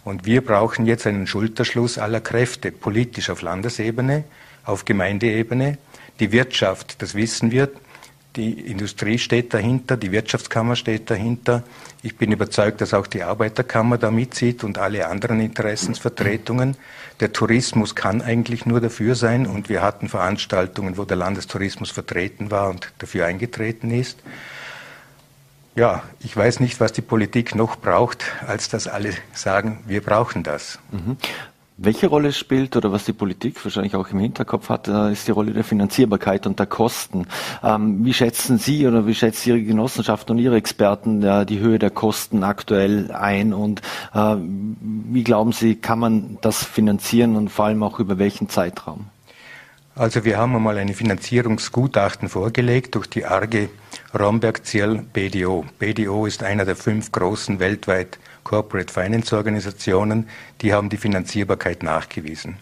Und 0.03 0.25
wir 0.25 0.43
brauchen 0.43 0.85
jetzt 0.85 1.05
einen 1.05 1.27
Schulterschluss 1.27 1.97
aller 1.97 2.21
Kräfte, 2.21 2.71
politisch 2.71 3.29
auf 3.29 3.41
Landesebene, 3.41 4.23
auf 4.63 4.85
Gemeindeebene. 4.85 5.77
Die 6.19 6.31
Wirtschaft, 6.31 7.01
das 7.01 7.13
wissen 7.13 7.51
wir, 7.51 7.69
die 8.35 8.51
Industrie 8.51 9.17
steht 9.17 9.53
dahinter, 9.53 9.97
die 9.97 10.11
Wirtschaftskammer 10.11 10.75
steht 10.75 11.09
dahinter. 11.09 11.63
Ich 12.01 12.17
bin 12.17 12.31
überzeugt, 12.31 12.81
dass 12.81 12.93
auch 12.93 13.07
die 13.07 13.23
Arbeiterkammer 13.23 13.97
da 13.97 14.09
mitzieht 14.09 14.63
und 14.63 14.77
alle 14.77 15.07
anderen 15.07 15.41
Interessensvertretungen. 15.41 16.77
Der 17.19 17.33
Tourismus 17.33 17.95
kann 17.95 18.21
eigentlich 18.21 18.65
nur 18.65 18.79
dafür 18.79 19.15
sein 19.15 19.45
und 19.45 19.69
wir 19.69 19.81
hatten 19.81 20.07
Veranstaltungen, 20.07 20.97
wo 20.97 21.03
der 21.03 21.17
Landestourismus 21.17 21.91
vertreten 21.91 22.51
war 22.51 22.69
und 22.69 22.91
dafür 22.99 23.25
eingetreten 23.25 23.91
ist 23.91 24.19
ja, 25.75 26.03
ich 26.19 26.35
weiß 26.35 26.59
nicht, 26.59 26.79
was 26.79 26.91
die 26.91 27.01
Politik 27.01 27.55
noch 27.55 27.77
braucht, 27.77 28.25
als 28.45 28.69
dass 28.69 28.87
alle 28.87 29.13
sagen, 29.33 29.79
wir 29.85 30.01
brauchen 30.01 30.43
das. 30.43 30.79
Mhm. 30.91 31.17
Welche 31.83 32.07
Rolle 32.07 32.31
spielt 32.31 32.75
oder 32.75 32.91
was 32.91 33.05
die 33.05 33.13
Politik 33.13 33.63
wahrscheinlich 33.65 33.95
auch 33.95 34.07
im 34.11 34.19
Hinterkopf 34.19 34.69
hat, 34.69 34.87
ist 34.87 35.27
die 35.27 35.31
Rolle 35.31 35.51
der 35.51 35.63
Finanzierbarkeit 35.63 36.45
und 36.45 36.59
der 36.59 36.67
Kosten. 36.67 37.25
Ähm, 37.63 38.05
wie 38.05 38.13
schätzen 38.13 38.59
Sie 38.59 38.85
oder 38.85 39.07
wie 39.07 39.15
schätzt 39.15 39.47
Ihre 39.47 39.63
Genossenschaft 39.63 40.29
und 40.29 40.37
Ihre 40.37 40.57
Experten 40.57 41.21
die 41.47 41.59
Höhe 41.59 41.79
der 41.79 41.89
Kosten 41.89 42.43
aktuell 42.43 43.11
ein 43.11 43.51
und 43.51 43.81
äh, 44.13 44.35
wie 44.37 45.23
glauben 45.23 45.53
Sie, 45.53 45.73
kann 45.73 45.97
man 45.97 46.37
das 46.41 46.63
finanzieren 46.63 47.35
und 47.35 47.49
vor 47.49 47.65
allem 47.65 47.81
auch 47.81 47.99
über 47.99 48.19
welchen 48.19 48.47
Zeitraum? 48.47 49.07
Also 49.95 50.23
wir 50.23 50.37
haben 50.37 50.55
einmal 50.55 50.77
eine 50.77 50.93
Finanzierungsgutachten 50.93 52.29
vorgelegt 52.29 52.93
durch 52.93 53.07
die 53.07 53.25
ARGE 53.25 53.69
Romberg 54.17 54.65
Ziel 54.65 55.03
BDO. 55.13 55.65
BDO 55.79 56.27
ist 56.27 56.43
einer 56.43 56.63
der 56.63 56.75
fünf 56.75 57.11
großen 57.11 57.59
weltweit 57.59 58.19
Corporate 58.43 58.93
Finance 58.93 59.35
Organisationen, 59.35 60.27
die 60.61 60.73
haben 60.73 60.89
die 60.89 60.97
Finanzierbarkeit 60.97 61.83
nachgewiesen. 61.83 62.57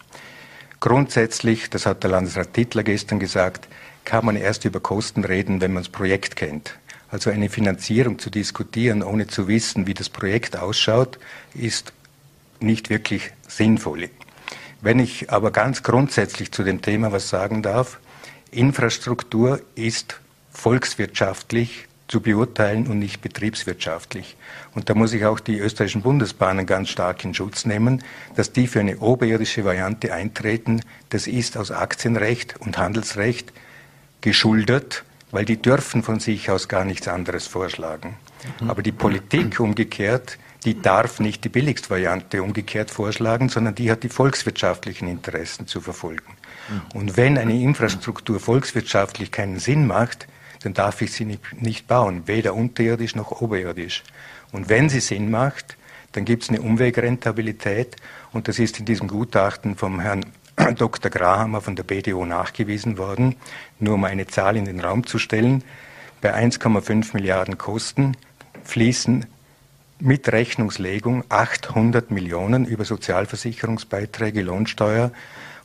Grundsätzlich, 0.80 1.68
das 1.68 1.86
hat 1.86 2.02
der 2.02 2.10
Landesrat 2.10 2.54
Tittler 2.54 2.82
gestern 2.82 3.18
gesagt, 3.18 3.68
kann 4.04 4.24
man 4.24 4.36
erst 4.36 4.64
über 4.64 4.80
Kosten 4.80 5.24
reden, 5.24 5.60
wenn 5.60 5.72
man 5.72 5.82
das 5.82 5.92
Projekt 5.92 6.36
kennt. 6.36 6.78
Also 7.10 7.30
eine 7.30 7.48
Finanzierung 7.48 8.18
zu 8.18 8.30
diskutieren, 8.30 9.02
ohne 9.02 9.26
zu 9.26 9.48
wissen, 9.48 9.86
wie 9.86 9.94
das 9.94 10.08
Projekt 10.08 10.56
ausschaut, 10.56 11.18
ist 11.54 11.92
nicht 12.60 12.88
wirklich 12.88 13.32
sinnvoll. 13.48 14.10
Wenn 14.80 14.98
ich 14.98 15.30
aber 15.30 15.50
ganz 15.50 15.82
grundsätzlich 15.82 16.52
zu 16.52 16.62
dem 16.62 16.80
Thema 16.80 17.12
was 17.12 17.28
sagen 17.28 17.62
darf, 17.62 17.98
Infrastruktur 18.50 19.60
ist 19.74 20.20
volkswirtschaftlich 20.50 21.86
zu 22.10 22.20
beurteilen 22.20 22.88
und 22.88 22.98
nicht 22.98 23.22
betriebswirtschaftlich. 23.22 24.36
Und 24.74 24.90
da 24.90 24.94
muss 24.94 25.12
ich 25.12 25.24
auch 25.24 25.38
die 25.38 25.58
österreichischen 25.58 26.02
Bundesbahnen 26.02 26.66
ganz 26.66 26.88
stark 26.88 27.24
in 27.24 27.34
Schutz 27.34 27.64
nehmen, 27.64 28.02
dass 28.34 28.52
die 28.52 28.66
für 28.66 28.80
eine 28.80 28.98
oberirdische 28.98 29.64
Variante 29.64 30.12
eintreten. 30.12 30.82
Das 31.10 31.26
ist 31.26 31.56
aus 31.56 31.70
Aktienrecht 31.70 32.56
und 32.60 32.78
Handelsrecht 32.78 33.52
geschuldet, 34.20 35.04
weil 35.30 35.44
die 35.44 35.62
dürfen 35.62 36.02
von 36.02 36.18
sich 36.18 36.50
aus 36.50 36.68
gar 36.68 36.84
nichts 36.84 37.06
anderes 37.06 37.46
vorschlagen. 37.46 38.16
Mhm. 38.60 38.70
Aber 38.70 38.82
die 38.82 38.92
Politik 38.92 39.60
umgekehrt 39.60 40.38
die 40.64 40.80
darf 40.80 41.20
nicht 41.20 41.44
die 41.44 41.48
billigste 41.48 41.90
Variante 41.90 42.42
umgekehrt 42.42 42.90
vorschlagen, 42.90 43.48
sondern 43.48 43.74
die 43.74 43.90
hat 43.90 44.02
die 44.02 44.08
volkswirtschaftlichen 44.08 45.08
Interessen 45.08 45.66
zu 45.66 45.80
verfolgen. 45.80 46.36
Mhm. 46.68 47.00
Und 47.00 47.16
wenn 47.16 47.38
eine 47.38 47.58
Infrastruktur 47.58 48.40
volkswirtschaftlich 48.40 49.30
keinen 49.30 49.58
Sinn 49.58 49.86
macht, 49.86 50.26
dann 50.62 50.74
darf 50.74 51.02
ich 51.02 51.12
sie 51.12 51.24
nicht, 51.24 51.86
bauen, 51.86 52.22
weder 52.26 52.54
unterirdisch 52.54 53.14
noch 53.14 53.40
oberirdisch. 53.40 54.02
Und 54.52 54.68
wenn 54.68 54.88
sie 54.88 55.00
Sinn 55.00 55.30
macht, 55.30 55.76
dann 56.12 56.24
gibt 56.24 56.42
es 56.42 56.48
eine 56.48 56.60
Umwegrentabilität 56.60 57.96
und 58.32 58.48
das 58.48 58.58
ist 58.58 58.78
in 58.78 58.84
diesem 58.84 59.08
Gutachten 59.08 59.76
vom 59.76 60.00
Herrn 60.00 60.26
Dr. 60.76 61.10
Grahammer 61.10 61.60
von 61.60 61.76
der 61.76 61.84
BDO 61.84 62.26
nachgewiesen 62.26 62.98
worden. 62.98 63.36
Nur 63.78 63.94
um 63.94 64.04
eine 64.04 64.26
Zahl 64.26 64.56
in 64.56 64.64
den 64.64 64.80
Raum 64.80 65.06
zu 65.06 65.18
stellen, 65.18 65.62
bei 66.20 66.34
1,5 66.34 67.14
Milliarden 67.14 67.56
Kosten 67.56 68.16
fließen 68.64 69.26
mit 70.00 70.30
Rechnungslegung 70.30 71.24
800 71.28 72.10
Millionen 72.10 72.64
über 72.64 72.84
Sozialversicherungsbeiträge, 72.84 74.42
Lohnsteuer 74.42 75.12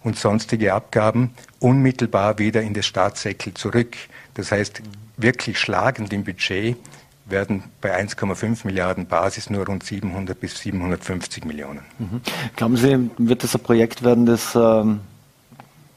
und 0.04 0.18
sonstige 0.18 0.74
Abgaben 0.74 1.34
unmittelbar 1.60 2.38
wieder 2.38 2.62
in 2.62 2.74
das 2.74 2.86
Staatssäckel 2.86 3.54
zurück. 3.54 3.96
Das 4.36 4.52
heißt, 4.52 4.82
wirklich 5.18 5.60
schlagend 5.60 6.14
im 6.14 6.24
Budget 6.24 6.78
werden 7.26 7.64
bei 7.82 8.00
1,5 8.00 8.66
Milliarden 8.66 9.08
Basis 9.08 9.50
nur 9.50 9.66
rund 9.66 9.84
700 9.84 10.40
bis 10.40 10.60
750 10.60 11.44
Millionen. 11.46 11.82
Mhm. 11.98 12.22
Glauben 12.56 12.78
Sie, 12.78 13.10
wird 13.18 13.44
das 13.44 13.56
ein 13.56 13.62
Projekt 13.62 14.04
werden, 14.04 14.26
das 14.26 14.56
ähm 14.56 15.02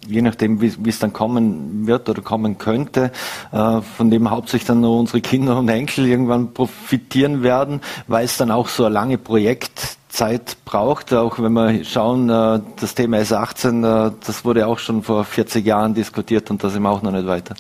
je 0.07 0.23
nachdem, 0.23 0.61
wie, 0.61 0.89
es 0.89 0.99
dann 0.99 1.13
kommen 1.13 1.87
wird 1.87 2.09
oder 2.09 2.23
kommen 2.23 2.59
könnte, 2.59 3.13
äh, 3.53 3.81
von 3.81 4.11
dem 4.11 4.31
hauptsächlich 4.31 4.67
dann 4.67 4.81
nur 4.81 4.99
unsere 4.99 5.21
Kinder 5.21 5.59
und 5.59 5.69
Enkel 5.69 6.07
irgendwann 6.07 6.53
profitieren 6.55 7.43
werden, 7.43 7.81
weil 8.07 8.25
es 8.25 8.37
dann 8.37 8.51
auch 8.51 8.69
so 8.69 8.85
eine 8.85 8.95
lange 8.95 9.19
Projektzeit 9.19 10.57
braucht. 10.65 11.13
Auch 11.13 11.39
wenn 11.39 11.53
wir 11.53 11.85
schauen, 11.85 12.31
äh, 12.31 12.61
das 12.81 12.95
Thema 12.95 13.19
S18, 13.19 14.09
äh, 14.09 14.13
das 14.25 14.45
wurde 14.45 14.67
auch 14.67 14.79
schon 14.79 15.03
vor 15.03 15.25
40 15.25 15.65
Jahren 15.65 15.95
diskutiert 15.95 16.51
und 16.51 16.65
da 16.65 16.71
sind 16.71 16.83
wir 16.83 16.91
auch 16.91 17.03
noch 17.03 17.13
nicht 17.13 17.27
weiter. 17.27 17.55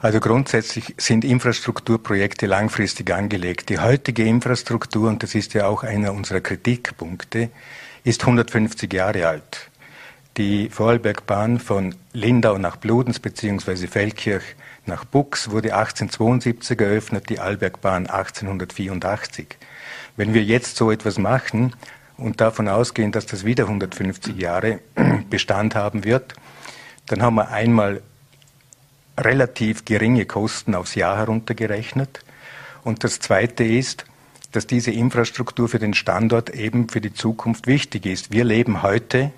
Also 0.00 0.20
grundsätzlich 0.20 0.94
sind 0.96 1.24
Infrastrukturprojekte 1.24 2.46
langfristig 2.46 3.12
angelegt. 3.12 3.68
Die 3.68 3.80
heutige 3.80 4.24
Infrastruktur, 4.24 5.08
und 5.08 5.24
das 5.24 5.34
ist 5.34 5.54
ja 5.54 5.66
auch 5.66 5.82
einer 5.82 6.12
unserer 6.12 6.40
Kritikpunkte, 6.40 7.50
ist 8.04 8.20
150 8.20 8.92
Jahre 8.92 9.26
alt. 9.26 9.70
Die 10.36 10.68
Vorarlbergbahn 10.68 11.58
von 11.58 11.96
Lindau 12.12 12.58
nach 12.58 12.76
Bludenz 12.76 13.18
bzw. 13.18 13.88
Feldkirch 13.88 14.44
nach 14.86 15.04
Bux 15.04 15.50
wurde 15.50 15.74
1872 15.74 16.80
eröffnet, 16.80 17.28
die 17.28 17.40
Albergbahn 17.40 18.06
1884. 18.06 19.48
Wenn 20.16 20.32
wir 20.32 20.44
jetzt 20.44 20.76
so 20.76 20.92
etwas 20.92 21.18
machen 21.18 21.74
und 22.16 22.40
davon 22.40 22.68
ausgehen, 22.68 23.10
dass 23.10 23.26
das 23.26 23.44
wieder 23.44 23.64
150 23.64 24.36
Jahre 24.36 24.78
Bestand 25.28 25.74
haben 25.74 26.04
wird, 26.04 26.34
dann 27.06 27.20
haben 27.20 27.34
wir 27.34 27.48
einmal 27.48 28.00
relativ 29.18 29.84
geringe 29.84 30.24
Kosten 30.24 30.74
aufs 30.74 30.94
Jahr 30.94 31.16
heruntergerechnet. 31.18 32.20
Und 32.84 33.04
das 33.04 33.20
Zweite 33.20 33.64
ist, 33.64 34.04
dass 34.52 34.66
diese 34.66 34.90
Infrastruktur 34.90 35.68
für 35.68 35.78
den 35.78 35.94
Standort 35.94 36.50
eben 36.50 36.88
für 36.88 37.00
die 37.00 37.12
Zukunft 37.12 37.66
wichtig 37.66 38.06
ist. 38.06 38.32
Wir 38.32 38.44
leben 38.44 38.82
heute 38.82 39.32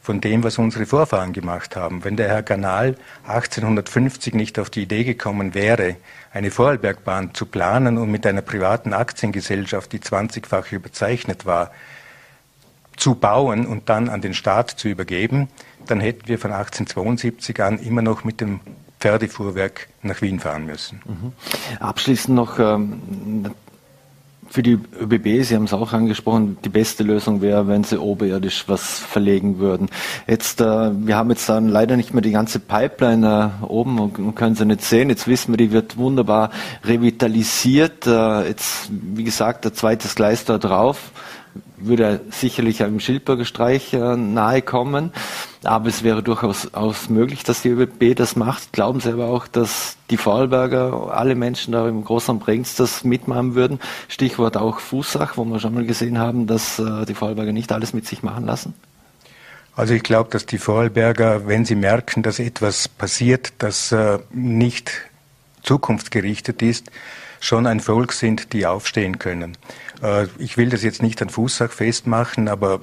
von 0.00 0.22
dem, 0.22 0.42
was 0.42 0.56
unsere 0.56 0.86
Vorfahren 0.86 1.34
gemacht 1.34 1.76
haben. 1.76 2.02
Wenn 2.02 2.16
der 2.16 2.28
Herr 2.28 2.42
Ganal 2.42 2.96
1850 3.26 4.32
nicht 4.32 4.58
auf 4.58 4.70
die 4.70 4.82
Idee 4.82 5.04
gekommen 5.04 5.52
wäre, 5.52 5.96
eine 6.32 6.50
Vorarlbergbahn 6.50 7.34
zu 7.34 7.44
planen 7.44 7.98
und 7.98 8.10
mit 8.10 8.26
einer 8.26 8.40
privaten 8.40 8.94
Aktiengesellschaft, 8.94 9.92
die 9.92 9.98
20-fach 9.98 10.72
überzeichnet 10.72 11.44
war, 11.44 11.72
zu 12.96 13.16
bauen 13.16 13.66
und 13.66 13.90
dann 13.90 14.08
an 14.08 14.22
den 14.22 14.32
Staat 14.32 14.70
zu 14.70 14.88
übergeben, 14.88 15.48
dann 15.86 16.00
hätten 16.00 16.26
wir 16.26 16.38
von 16.38 16.52
1872 16.52 17.62
an 17.62 17.78
immer 17.78 18.02
noch 18.02 18.24
mit 18.24 18.40
dem 18.40 18.60
Pferdefuhrwerk 19.00 19.88
nach 20.02 20.20
Wien 20.22 20.40
fahren 20.40 20.66
müssen. 20.66 21.00
Mhm. 21.06 21.32
Abschließend 21.80 22.34
noch 22.34 22.58
ähm, 22.58 23.00
für 24.50 24.62
die 24.62 24.78
ÖBB, 25.00 25.44
Sie 25.44 25.54
haben 25.54 25.64
es 25.64 25.72
auch 25.72 25.92
angesprochen, 25.92 26.56
die 26.64 26.68
beste 26.68 27.02
Lösung 27.02 27.42
wäre, 27.42 27.68
wenn 27.68 27.84
Sie 27.84 28.00
oberirdisch 28.00 28.64
was 28.66 28.98
verlegen 28.98 29.58
würden. 29.58 29.88
Jetzt, 30.26 30.60
äh, 30.60 30.64
wir 30.64 31.16
haben 31.16 31.30
jetzt 31.30 31.48
dann 31.48 31.68
leider 31.68 31.96
nicht 31.96 32.14
mehr 32.14 32.22
die 32.22 32.30
ganze 32.30 32.58
Pipeline 32.58 33.52
äh, 33.62 33.64
oben 33.64 33.98
und, 33.98 34.18
und, 34.18 34.34
können 34.34 34.54
sie 34.54 34.64
nicht 34.64 34.82
sehen. 34.82 35.10
Jetzt 35.10 35.28
wissen 35.28 35.52
wir, 35.52 35.58
die 35.58 35.72
wird 35.72 35.96
wunderbar 35.96 36.50
revitalisiert. 36.84 38.06
Äh, 38.06 38.48
jetzt, 38.48 38.88
wie 38.90 39.24
gesagt, 39.24 39.64
der 39.64 39.74
zweites 39.74 40.14
Gleis 40.14 40.44
da 40.44 40.58
drauf 40.58 41.12
würde 41.76 42.20
sicherlich 42.30 42.82
einem 42.82 43.00
Schildberger 43.00 43.44
Streich 43.44 43.92
äh, 43.92 44.16
nahe 44.16 44.62
kommen. 44.62 45.12
Aber 45.64 45.88
es 45.88 46.02
wäre 46.02 46.22
durchaus 46.22 46.74
aus 46.74 47.08
möglich, 47.08 47.44
dass 47.44 47.62
die 47.62 47.70
ÖBB 47.70 48.16
das 48.16 48.36
macht. 48.36 48.72
Glauben 48.72 49.00
Sie 49.00 49.10
aber 49.10 49.26
auch, 49.26 49.46
dass 49.46 49.96
die 50.10 50.16
Vorarlberger, 50.16 51.12
alle 51.12 51.34
Menschen 51.34 51.72
da 51.72 51.88
im 51.88 52.04
Großraum 52.04 52.38
Bregenz 52.38 52.76
das 52.76 53.04
mitmachen 53.04 53.54
würden? 53.54 53.80
Stichwort 54.08 54.56
auch 54.56 54.80
Fußach, 54.80 55.36
wo 55.36 55.44
wir 55.44 55.60
schon 55.60 55.74
mal 55.74 55.84
gesehen 55.84 56.18
haben, 56.18 56.46
dass 56.46 56.78
äh, 56.78 57.04
die 57.06 57.14
Vorarlberger 57.14 57.52
nicht 57.52 57.72
alles 57.72 57.92
mit 57.92 58.06
sich 58.06 58.22
machen 58.22 58.46
lassen? 58.46 58.74
Also 59.74 59.94
ich 59.94 60.02
glaube, 60.02 60.30
dass 60.30 60.44
die 60.44 60.58
Vorarlberger, 60.58 61.46
wenn 61.46 61.64
sie 61.64 61.76
merken, 61.76 62.24
dass 62.24 62.40
etwas 62.40 62.88
passiert, 62.88 63.52
das 63.58 63.92
äh, 63.92 64.18
nicht 64.32 64.90
zukunftsgerichtet 65.62 66.62
ist, 66.62 66.90
schon 67.40 67.66
ein 67.66 67.80
Volk 67.80 68.12
sind, 68.12 68.52
die 68.52 68.66
aufstehen 68.66 69.18
können. 69.18 69.56
Äh, 70.02 70.26
ich 70.38 70.56
will 70.56 70.68
das 70.68 70.82
jetzt 70.82 71.02
nicht 71.02 71.20
an 71.22 71.30
Fußsach 71.30 71.70
festmachen, 71.70 72.48
aber 72.48 72.80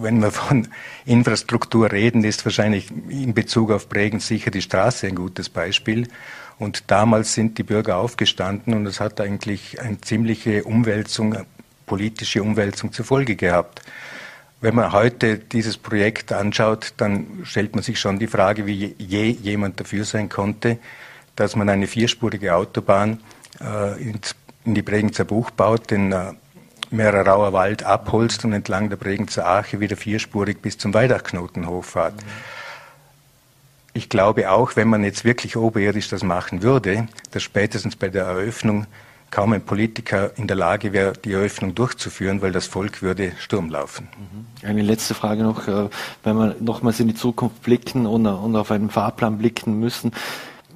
wenn 0.00 0.20
wir 0.20 0.30
von 0.30 0.68
Infrastruktur 1.04 1.92
reden, 1.92 2.24
ist 2.24 2.44
wahrscheinlich 2.44 2.90
in 3.08 3.34
Bezug 3.34 3.70
auf 3.70 3.88
Bregenz 3.88 4.26
sicher 4.26 4.50
die 4.50 4.62
Straße 4.62 5.06
ein 5.06 5.14
gutes 5.14 5.48
Beispiel. 5.48 6.08
Und 6.58 6.90
damals 6.90 7.34
sind 7.34 7.58
die 7.58 7.62
Bürger 7.62 7.98
aufgestanden 7.98 8.74
und 8.74 8.86
es 8.86 8.98
hat 9.00 9.20
eigentlich 9.20 9.80
eine 9.80 10.00
ziemliche 10.00 10.64
Umwälzung, 10.64 11.36
politische 11.86 12.42
Umwälzung 12.42 12.92
zur 12.92 13.04
Folge 13.04 13.36
gehabt. 13.36 13.82
Wenn 14.60 14.74
man 14.74 14.90
heute 14.90 15.38
dieses 15.38 15.76
Projekt 15.76 16.32
anschaut, 16.32 16.94
dann 16.96 17.42
stellt 17.44 17.76
man 17.76 17.84
sich 17.84 18.00
schon 18.00 18.18
die 18.18 18.26
Frage, 18.26 18.66
wie 18.66 18.96
je 18.98 19.30
jemand 19.30 19.78
dafür 19.78 20.04
sein 20.04 20.28
konnte, 20.28 20.78
dass 21.36 21.54
man 21.54 21.68
eine 21.68 21.86
vierspurige 21.86 22.56
Autobahn 22.56 23.20
in 24.64 24.74
die 24.74 24.82
Bregenzer 24.82 25.24
Buch 25.24 25.50
baut, 25.50 25.90
den 25.90 26.12
äh, 26.12 26.32
Mehrerauer 26.90 27.52
Wald 27.52 27.82
abholst 27.82 28.44
und 28.44 28.52
entlang 28.52 28.88
der 28.88 28.96
Bregenzer 28.96 29.46
Arche 29.46 29.80
wieder 29.80 29.96
vierspurig 29.96 30.62
bis 30.62 30.78
zum 30.78 30.94
Weidachknoten 30.94 31.66
hochfahrt. 31.68 32.14
Ich 33.92 34.08
glaube 34.08 34.50
auch, 34.50 34.76
wenn 34.76 34.88
man 34.88 35.04
jetzt 35.04 35.24
wirklich 35.24 35.56
oberirdisch 35.56 36.08
das 36.08 36.22
machen 36.22 36.62
würde, 36.62 37.08
dass 37.30 37.42
spätestens 37.42 37.96
bei 37.96 38.08
der 38.08 38.24
Eröffnung 38.24 38.86
kaum 39.30 39.52
ein 39.52 39.62
Politiker 39.62 40.30
in 40.36 40.46
der 40.46 40.56
Lage 40.56 40.92
wäre, 40.92 41.12
die 41.12 41.32
Eröffnung 41.32 41.74
durchzuführen, 41.74 42.40
weil 42.40 42.52
das 42.52 42.66
Volk 42.66 43.02
würde 43.02 43.32
Sturm 43.38 43.68
laufen. 43.70 44.08
Mhm. 44.16 44.66
Eine 44.66 44.82
letzte 44.82 45.14
Frage 45.14 45.42
noch, 45.42 45.68
äh, 45.68 45.88
wenn 46.24 46.36
wir 46.36 46.56
nochmals 46.60 47.00
in 47.00 47.08
die 47.08 47.14
Zukunft 47.14 47.62
blicken 47.62 48.06
und 48.06 48.26
auf 48.26 48.70
einen 48.70 48.90
Fahrplan 48.90 49.38
blicken 49.38 49.78
müssen. 49.78 50.12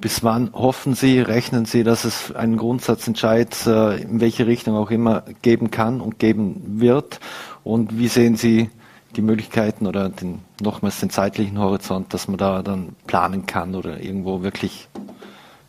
Bis 0.01 0.23
wann 0.23 0.51
hoffen 0.53 0.95
Sie, 0.95 1.19
rechnen 1.19 1.65
Sie, 1.65 1.83
dass 1.83 2.03
es 2.03 2.35
einen 2.35 2.57
Grundsatzentscheid 2.57 3.55
äh, 3.67 4.01
in 4.01 4.19
welche 4.19 4.47
Richtung 4.47 4.75
auch 4.75 4.91
immer 4.91 5.23
geben 5.41 5.71
kann 5.71 6.01
und 6.01 6.19
geben 6.19 6.61
wird? 6.81 7.19
Und 7.63 7.97
wie 7.97 8.07
sehen 8.07 8.35
Sie 8.35 8.69
die 9.15 9.21
Möglichkeiten 9.21 9.87
oder 9.87 10.09
den, 10.09 10.39
nochmals 10.61 10.99
den 10.99 11.09
zeitlichen 11.09 11.59
Horizont, 11.59 12.13
dass 12.13 12.27
man 12.27 12.37
da 12.37 12.63
dann 12.63 12.95
planen 13.07 13.45
kann 13.45 13.75
oder 13.75 13.99
irgendwo 13.99 14.41
wirklich 14.41 14.87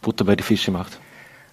Butter 0.00 0.24
bei 0.24 0.36
die 0.36 0.42
Fische 0.42 0.70
macht? 0.70 0.98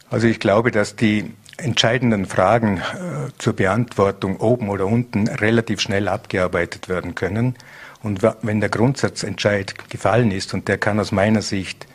Also 0.09 0.27
ich 0.27 0.39
glaube, 0.39 0.71
dass 0.71 0.95
die 0.95 1.31
entscheidenden 1.57 2.25
Fragen 2.25 2.77
äh, 2.77 3.29
zur 3.37 3.53
Beantwortung 3.53 4.37
oben 4.37 4.69
oder 4.69 4.87
unten 4.87 5.27
relativ 5.27 5.81
schnell 5.81 6.07
abgearbeitet 6.07 6.89
werden 6.89 7.15
können. 7.15 7.55
Und 8.03 8.23
wenn 8.41 8.59
der 8.59 8.69
Grundsatzentscheid 8.69 9.89
gefallen 9.89 10.31
ist, 10.31 10.53
und 10.55 10.67
der 10.67 10.79
kann 10.79 10.99
aus 10.99 11.11
meiner 11.11 11.43
Sicht 11.43 11.85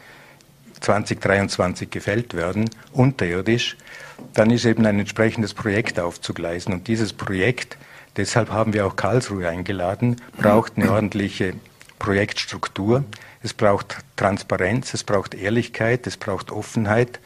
2023 0.81 1.91
gefällt 1.91 2.35
werden, 2.35 2.69
unterirdisch, 2.93 3.77
dann 4.35 4.51
ist 4.51 4.65
eben 4.65 4.87
ein 4.87 4.99
entsprechendes 4.99 5.55
Projekt 5.55 5.99
aufzugleisen. 6.01 6.73
Und 6.73 6.89
dieses 6.89 7.13
Projekt, 7.13 7.77
deshalb 8.17 8.51
haben 8.51 8.73
wir 8.73 8.87
auch 8.87 8.97
Karlsruhe 8.97 9.49
eingeladen, 9.49 10.17
braucht 10.39 10.75
eine 10.77 10.91
ordentliche 10.91 11.55
Projektstruktur. 11.99 13.05
Es 13.43 13.55
braucht 13.55 13.99
Transparenz, 14.17 14.95
es 14.95 15.05
braucht 15.05 15.35
Ehrlichkeit, 15.35 16.07
es 16.07 16.17
braucht 16.17 16.51
Offenheit. 16.51 17.21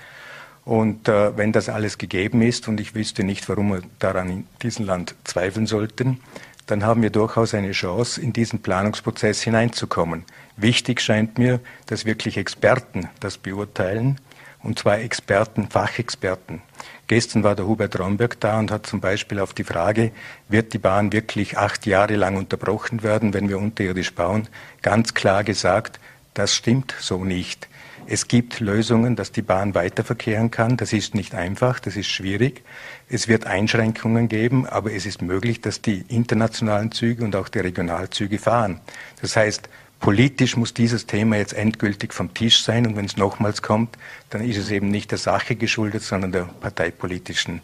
Und 0.65 1.09
äh, 1.09 1.37
wenn 1.37 1.53
das 1.53 1.69
alles 1.69 1.99
gegeben 1.99 2.43
ist, 2.43 2.69
und 2.69 2.81
ich 2.81 2.95
wüsste 2.95 3.25
nicht, 3.25 3.49
warum 3.49 3.73
wir 3.73 3.83
daran 3.99 4.31
in 4.31 4.47
diesem 4.63 4.87
Land 4.87 5.15
zweifeln 5.25 5.67
sollten, 5.67 6.21
dann 6.67 6.85
haben 6.85 7.03
wir 7.03 7.11
durchaus 7.11 7.55
eine 7.55 7.73
Chance, 7.73 8.21
in 8.21 8.33
diesen 8.33 8.63
Planungsprozess 8.63 9.43
hineinzukommen. 9.43 10.25
Wichtig 10.61 11.01
scheint 11.01 11.39
mir, 11.39 11.61
dass 11.87 12.05
wirklich 12.05 12.37
Experten 12.37 13.09
das 13.21 13.39
beurteilen, 13.39 14.21
und 14.63 14.79
zwar 14.79 14.99
Experten, 14.99 15.71
Fachexperten. 15.71 16.61
Gestern 17.07 17.43
war 17.43 17.57
der 17.57 17.67
Hubert 17.67 17.99
Romberg 17.99 18.39
da 18.41 18.59
und 18.59 18.71
hat 18.71 18.87
zum 18.87 19.01
Beispiel 19.01 19.41
auf 19.41 19.55
die 19.55 19.65
Frage, 19.65 20.13
wird 20.49 20.75
die 20.75 20.79
Bahn 20.79 21.13
wirklich 21.15 21.57
acht 21.57 21.87
Jahre 21.87 22.17
lang 22.17 22.37
unterbrochen 22.37 23.03
werden, 23.03 23.33
wenn 23.33 23.49
wir 23.49 23.59
unterirdisch 23.59 24.15
bauen, 24.15 24.49
ganz 24.83 25.15
klar 25.15 25.45
gesagt, 25.45 25.99
das 26.35 26.55
stimmt 26.55 26.95
so 27.01 27.25
nicht. 27.25 27.69
Es 28.07 28.29
gibt 28.29 28.61
Lösungen, 28.61 29.17
dass 29.17 29.33
die 29.33 29.43
Bahn 29.43 29.75
weiterverkehren 29.75 30.51
kann. 30.51 30.77
Das 30.77 30.93
ist 30.93 31.15
nicht 31.15 31.35
einfach, 31.35 31.79
das 31.79 31.97
ist 31.97 32.09
schwierig. 32.09 32.65
Es 33.09 33.29
wird 33.29 33.47
Einschränkungen 33.47 34.29
geben, 34.29 34.67
aber 34.67 34.93
es 34.93 35.07
ist 35.07 35.23
möglich, 35.23 35.61
dass 35.61 35.81
die 35.81 36.05
internationalen 36.09 36.93
Züge 36.93 37.25
und 37.25 37.37
auch 37.37 37.49
die 37.49 37.61
Regionalzüge 37.61 38.39
fahren. 38.39 38.81
Das 39.23 39.37
heißt, 39.37 39.69
politisch 40.01 40.57
muss 40.57 40.75
dieses 40.75 41.07
Thema 41.07 41.37
jetzt 41.37 41.53
endgültig 41.53 42.13
vom 42.13 42.35
Tisch 42.35 42.63
sein 42.63 42.87
und 42.87 42.97
wenn 42.97 43.05
es 43.05 43.17
nochmals 43.17 43.63
kommt, 43.63 43.97
dann 44.31 44.43
ist 44.43 44.57
es 44.57 44.71
eben 44.71 44.91
nicht 44.91 45.11
der 45.11 45.19
Sache 45.19 45.55
geschuldet, 45.55 46.03
sondern 46.03 46.33
der 46.33 46.45
parteipolitischen 46.61 47.61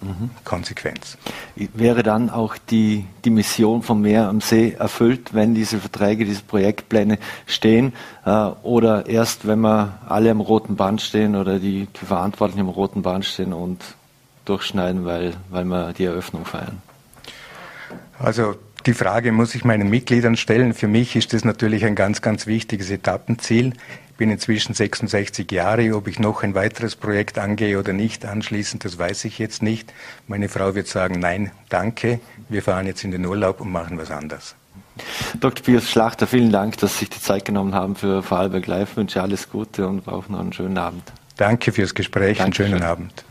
mhm. 0.00 0.30
Konsequenz. 0.44 1.18
Wäre 1.56 2.04
dann 2.04 2.30
auch 2.30 2.56
die, 2.56 3.06
die 3.24 3.30
Mission 3.30 3.82
vom 3.82 4.02
Meer 4.02 4.28
am 4.28 4.40
See 4.40 4.76
erfüllt, 4.78 5.34
wenn 5.34 5.54
diese 5.54 5.78
Verträge, 5.78 6.24
diese 6.24 6.42
Projektpläne 6.42 7.18
stehen 7.46 7.92
äh, 8.24 8.30
oder 8.62 9.06
erst, 9.06 9.46
wenn 9.46 9.60
wir 9.60 9.98
alle 10.08 10.30
am 10.30 10.40
roten 10.40 10.76
Band 10.76 11.02
stehen 11.02 11.34
oder 11.34 11.58
die, 11.58 11.88
die 12.00 12.06
Verantwortlichen 12.06 12.60
am 12.60 12.68
roten 12.68 13.02
Band 13.02 13.24
stehen 13.24 13.52
und 13.52 13.82
durchschneiden, 14.44 15.04
weil, 15.04 15.34
weil 15.50 15.64
wir 15.64 15.92
die 15.94 16.04
Eröffnung 16.04 16.44
feiern? 16.44 16.80
Also 18.18 18.54
die 18.86 18.94
Frage 18.94 19.32
muss 19.32 19.54
ich 19.54 19.64
meinen 19.64 19.88
Mitgliedern 19.88 20.36
stellen. 20.36 20.74
Für 20.74 20.88
mich 20.88 21.16
ist 21.16 21.32
das 21.32 21.44
natürlich 21.44 21.84
ein 21.84 21.94
ganz, 21.94 22.22
ganz 22.22 22.46
wichtiges 22.46 22.90
Etappenziel. 22.90 23.72
Ich 24.10 24.16
bin 24.16 24.30
inzwischen 24.30 24.74
66 24.74 25.50
Jahre. 25.50 25.94
Ob 25.94 26.06
ich 26.06 26.18
noch 26.18 26.42
ein 26.42 26.54
weiteres 26.54 26.94
Projekt 26.94 27.38
angehe 27.38 27.78
oder 27.78 27.92
nicht 27.92 28.24
anschließend, 28.24 28.84
das 28.84 28.98
weiß 28.98 29.24
ich 29.24 29.38
jetzt 29.38 29.62
nicht. 29.62 29.92
Meine 30.28 30.48
Frau 30.48 30.74
wird 30.74 30.86
sagen, 30.86 31.18
nein, 31.18 31.50
danke. 31.68 32.20
Wir 32.48 32.62
fahren 32.62 32.86
jetzt 32.86 33.02
in 33.04 33.10
den 33.10 33.24
Urlaub 33.26 33.60
und 33.60 33.72
machen 33.72 33.98
was 33.98 34.10
anderes. 34.10 34.54
Dr. 35.40 35.64
Pius 35.64 35.90
Schlachter, 35.90 36.26
vielen 36.26 36.52
Dank, 36.52 36.78
dass 36.78 36.94
Sie 36.94 37.00
sich 37.00 37.10
die 37.10 37.20
Zeit 37.20 37.44
genommen 37.44 37.74
haben 37.74 37.96
für 37.96 38.22
Vorarlberg 38.22 38.66
Live. 38.66 38.90
Ich 38.92 38.96
wünsche 38.96 39.20
alles 39.20 39.50
Gute 39.50 39.88
und 39.88 40.06
auch 40.06 40.28
noch 40.28 40.38
einen 40.38 40.52
schönen 40.52 40.78
Abend. 40.78 41.02
Danke 41.36 41.72
fürs 41.72 41.94
Gespräch. 41.94 42.38
Dankeschön. 42.38 42.66
Einen 42.66 42.74
schönen 42.74 42.88
Abend. 42.88 43.24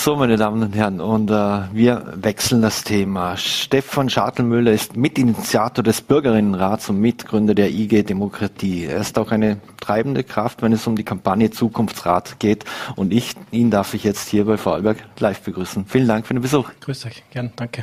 So, 0.00 0.14
meine 0.14 0.36
Damen 0.36 0.62
und 0.62 0.76
Herren, 0.76 1.00
und 1.00 1.28
äh, 1.28 1.34
wir 1.72 2.12
wechseln 2.14 2.62
das 2.62 2.84
Thema. 2.84 3.36
Stefan 3.36 4.08
Schartelmüller 4.08 4.70
ist 4.70 4.96
Mitinitiator 4.96 5.82
des 5.82 6.02
Bürgerinnenrats 6.02 6.88
und 6.88 7.00
Mitgründer 7.00 7.52
der 7.52 7.72
IG 7.72 8.04
Demokratie. 8.04 8.84
Er 8.84 9.00
ist 9.00 9.18
auch 9.18 9.32
eine 9.32 9.58
treibende 9.80 10.22
Kraft, 10.22 10.62
wenn 10.62 10.72
es 10.72 10.86
um 10.86 10.94
die 10.94 11.02
Kampagne 11.02 11.50
Zukunftsrat 11.50 12.38
geht. 12.38 12.64
Und 12.94 13.12
ich, 13.12 13.34
ihn 13.50 13.72
darf 13.72 13.92
ich 13.92 14.04
jetzt 14.04 14.28
hier 14.28 14.44
bei 14.44 14.56
Vorarlberg 14.56 14.98
live 15.18 15.40
begrüßen. 15.40 15.86
Vielen 15.86 16.06
Dank 16.06 16.28
für 16.28 16.34
den 16.34 16.42
Besuch. 16.42 16.70
Grüß 16.80 17.06
euch, 17.06 17.24
gern, 17.32 17.52
danke. 17.56 17.82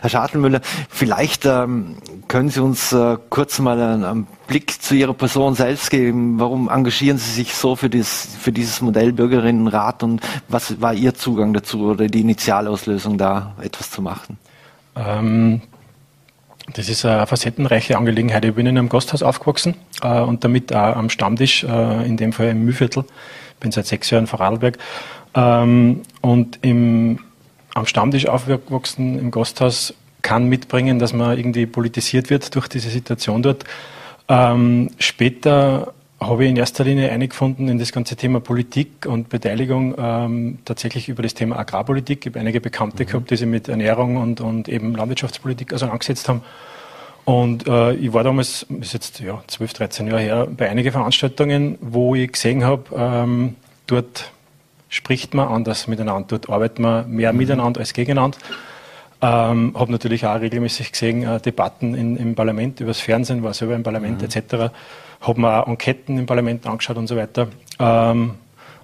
Herr 0.00 0.08
Schartelmüller, 0.08 0.62
vielleicht 0.88 1.44
ähm, 1.44 1.96
können 2.28 2.48
Sie 2.48 2.60
uns 2.60 2.94
äh, 2.94 3.18
kurz 3.28 3.58
mal 3.58 3.78
einen, 3.78 4.04
einen 4.04 4.26
Blick 4.46 4.82
zu 4.82 4.94
Ihrer 4.94 5.14
Person 5.14 5.54
selbst 5.54 5.90
geben. 5.90 6.38
Warum 6.38 6.68
engagieren 6.68 7.18
Sie 7.18 7.30
sich 7.30 7.54
so 7.54 7.76
für, 7.76 7.88
dieses 7.88 8.36
für 8.40 8.52
dieses 8.52 8.80
Modell 8.80 9.12
Bürgerinnenrat 9.12 10.02
und 10.02 10.20
was 10.48 10.80
war 10.80 10.94
Ihr 10.94 11.14
Zugang 11.14 11.52
dazu 11.54 11.90
oder 11.90 12.06
die 12.06 12.20
Initialauslösung 12.20 13.18
da 13.18 13.54
etwas 13.62 13.90
zu 13.90 14.02
machen? 14.02 14.38
Ähm, 14.96 15.62
das 16.74 16.88
ist 16.88 17.04
eine 17.04 17.26
facettenreiche 17.26 17.96
Angelegenheit. 17.98 18.44
Ich 18.44 18.54
bin 18.54 18.66
in 18.66 18.78
einem 18.78 18.88
Gasthaus 18.88 19.22
aufgewachsen 19.22 19.74
äh, 20.02 20.20
und 20.20 20.44
damit 20.44 20.72
auch 20.72 20.96
am 20.96 21.10
Stammtisch, 21.10 21.64
äh, 21.64 22.06
in 22.06 22.16
dem 22.16 22.32
Fall 22.32 22.48
im 22.48 22.64
Mühlviertel. 22.64 23.04
Bin 23.60 23.72
seit 23.72 23.86
sechs 23.86 24.10
Jahren 24.10 24.24
in 24.24 24.26
Vorarlberg. 24.26 24.78
Ähm, 25.34 26.02
und 26.20 26.58
im, 26.62 27.18
am 27.74 27.86
Stammtisch 27.86 28.26
aufgewachsen 28.26 29.18
im 29.18 29.30
Gasthaus 29.30 29.94
kann 30.22 30.44
mitbringen, 30.48 30.98
dass 30.98 31.12
man 31.12 31.36
irgendwie 31.36 31.66
politisiert 31.66 32.30
wird 32.30 32.54
durch 32.54 32.68
diese 32.68 32.90
Situation 32.90 33.42
dort. 33.42 33.64
Ähm, 34.32 34.88
später 34.98 35.92
habe 36.18 36.44
ich 36.44 36.50
in 36.50 36.56
erster 36.56 36.84
Linie 36.84 37.10
eingefunden 37.10 37.68
in 37.68 37.78
das 37.78 37.92
ganze 37.92 38.16
Thema 38.16 38.40
Politik 38.40 39.04
und 39.06 39.28
Beteiligung 39.28 39.94
ähm, 39.98 40.58
tatsächlich 40.64 41.10
über 41.10 41.22
das 41.22 41.34
Thema 41.34 41.58
Agrarpolitik. 41.58 42.24
Ich 42.24 42.32
habe 42.32 42.40
einige 42.40 42.62
Bekannte 42.62 43.02
mhm. 43.02 43.08
gehabt, 43.08 43.30
die 43.30 43.36
sich 43.36 43.46
mit 43.46 43.68
Ernährung 43.68 44.16
und, 44.16 44.40
und 44.40 44.70
eben 44.70 44.94
Landwirtschaftspolitik 44.96 45.74
also 45.74 45.86
angesetzt 45.86 46.30
haben. 46.30 46.40
Und 47.26 47.68
äh, 47.68 47.92
ich 47.92 48.14
war 48.14 48.24
damals, 48.24 48.62
ist 48.80 48.94
jetzt 48.94 49.20
ja, 49.20 49.42
12, 49.46 49.74
13 49.74 50.06
Jahre 50.06 50.20
her, 50.20 50.48
bei 50.50 50.70
einigen 50.70 50.92
Veranstaltungen, 50.92 51.76
wo 51.82 52.14
ich 52.14 52.32
gesehen 52.32 52.64
habe, 52.64 52.84
ähm, 52.96 53.56
dort 53.86 54.32
spricht 54.88 55.34
man 55.34 55.48
anders 55.48 55.88
miteinander, 55.88 56.26
dort 56.28 56.48
arbeitet 56.48 56.78
man 56.78 57.10
mehr 57.10 57.32
mhm. 57.32 57.38
miteinander 57.38 57.80
als 57.80 57.92
gegeneinander. 57.92 58.38
Ähm, 59.24 59.72
habe 59.78 59.92
natürlich 59.92 60.26
auch 60.26 60.40
regelmäßig 60.40 60.90
gesehen 60.92 61.22
äh, 61.22 61.40
Debatten 61.40 61.94
in, 61.94 62.16
im 62.16 62.34
Parlament, 62.34 62.80
übers 62.80 63.00
Fernsehen, 63.00 63.42
war 63.44 63.54
selber 63.54 63.76
im 63.76 63.84
Parlament 63.84 64.18
mhm. 64.20 64.24
etc 64.24 64.72
habe 65.22 65.40
mir 65.40 65.62
auch 65.62 65.68
Enqueten 65.68 66.18
im 66.18 66.26
Parlament 66.26 66.66
angeschaut 66.66 66.96
und 66.96 67.06
so 67.06 67.16
weiter. 67.16 67.48
Ähm, 67.78 68.34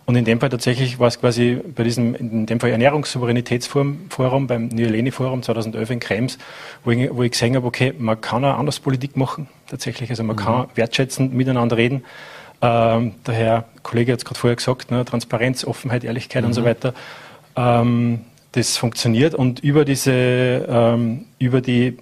und 0.07 0.17
in 0.17 0.25
dem 0.25 0.41
Fall 0.41 0.49
tatsächlich 0.49 0.99
war 0.99 1.09
es 1.09 1.21
quasi 1.21 1.61
bei 1.75 1.83
diesem, 1.83 2.15
in 2.15 2.47
dem 2.47 2.61
Fall 2.61 2.71
Ernährungssouveränitätsforum, 2.71 4.47
beim 4.47 4.69
Nioleni-Forum 4.69 5.43
2011 5.43 5.91
in 5.91 6.01
Krems, 6.01 6.39
wo 6.83 6.93
ich, 6.93 7.15
wo 7.15 7.23
ich 7.23 7.33
gesehen 7.33 7.57
habe, 7.57 7.67
okay, 7.67 7.93
man 7.99 8.19
kann 8.19 8.43
auch 8.45 8.59
anders 8.59 8.81
Politik 8.81 9.19
machen, 9.19 9.49
tatsächlich. 9.67 10.09
Also 10.09 10.23
man 10.23 10.37
mhm. 10.37 10.41
kann 10.41 10.67
wertschätzend 10.77 11.35
miteinander 11.35 11.77
reden. 11.77 12.05
Ähm, 12.63 13.15
der 13.27 13.35
Herr 13.35 13.65
Kollege 13.83 14.13
hat 14.13 14.21
es 14.21 14.25
gerade 14.25 14.41
vorher 14.41 14.57
gesagt, 14.57 14.91
ne, 14.91 15.05
Transparenz, 15.05 15.65
Offenheit, 15.65 16.05
Ehrlichkeit 16.05 16.43
mhm. 16.43 16.49
und 16.49 16.55
so 16.55 16.63
mhm. 16.63 16.67
weiter. 16.67 16.95
Ähm, 17.55 18.21
das 18.59 18.77
funktioniert 18.77 19.35
und 19.35 19.61
über 19.61 19.85
diese, 19.85 20.13
ähm, 20.13 21.27
über 21.39 21.61
die 21.61 21.99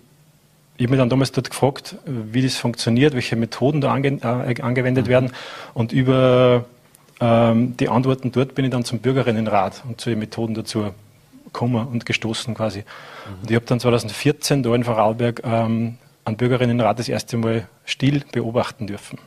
ich 0.78 0.84
habe 0.84 0.90
mich 0.90 0.98
dann 0.98 1.08
damals 1.08 1.32
dort 1.32 1.48
gefragt, 1.48 1.96
wie 2.04 2.42
das 2.42 2.56
funktioniert, 2.56 3.14
welche 3.14 3.34
Methoden 3.34 3.80
da 3.80 3.92
ange, 3.92 4.18
äh, 4.22 4.60
angewendet 4.60 5.06
mhm. 5.06 5.10
werden. 5.10 5.32
Und 5.72 5.92
über 5.92 6.66
ähm, 7.20 7.76
die 7.78 7.88
Antworten 7.88 8.30
dort 8.30 8.54
bin 8.54 8.66
ich 8.66 8.70
dann 8.70 8.84
zum 8.84 8.98
Bürgerinnenrat 8.98 9.82
und 9.88 10.00
zu 10.00 10.10
den 10.10 10.18
Methoden 10.18 10.54
dazu 10.54 10.92
gekommen 11.44 11.86
und 11.86 12.04
gestoßen 12.04 12.54
quasi. 12.54 12.80
Mhm. 12.80 13.42
Und 13.42 13.50
ich 13.50 13.56
habe 13.56 13.64
dann 13.64 13.80
2014 13.80 14.62
da 14.62 14.74
in 14.74 14.84
Vorarlberg 14.84 15.40
ähm, 15.44 15.96
einen 16.26 16.36
Bürgerinnenrat 16.36 16.98
das 16.98 17.08
erste 17.08 17.38
Mal 17.38 17.68
still 17.86 18.22
beobachten 18.32 18.86
dürfen. 18.86 19.18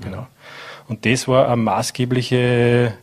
Genau. 0.00 0.22
Mhm. 0.22 0.26
Und 0.88 1.06
das 1.06 1.28
war 1.28 1.48
eine 1.48 1.56
maßgebliche 1.56 2.94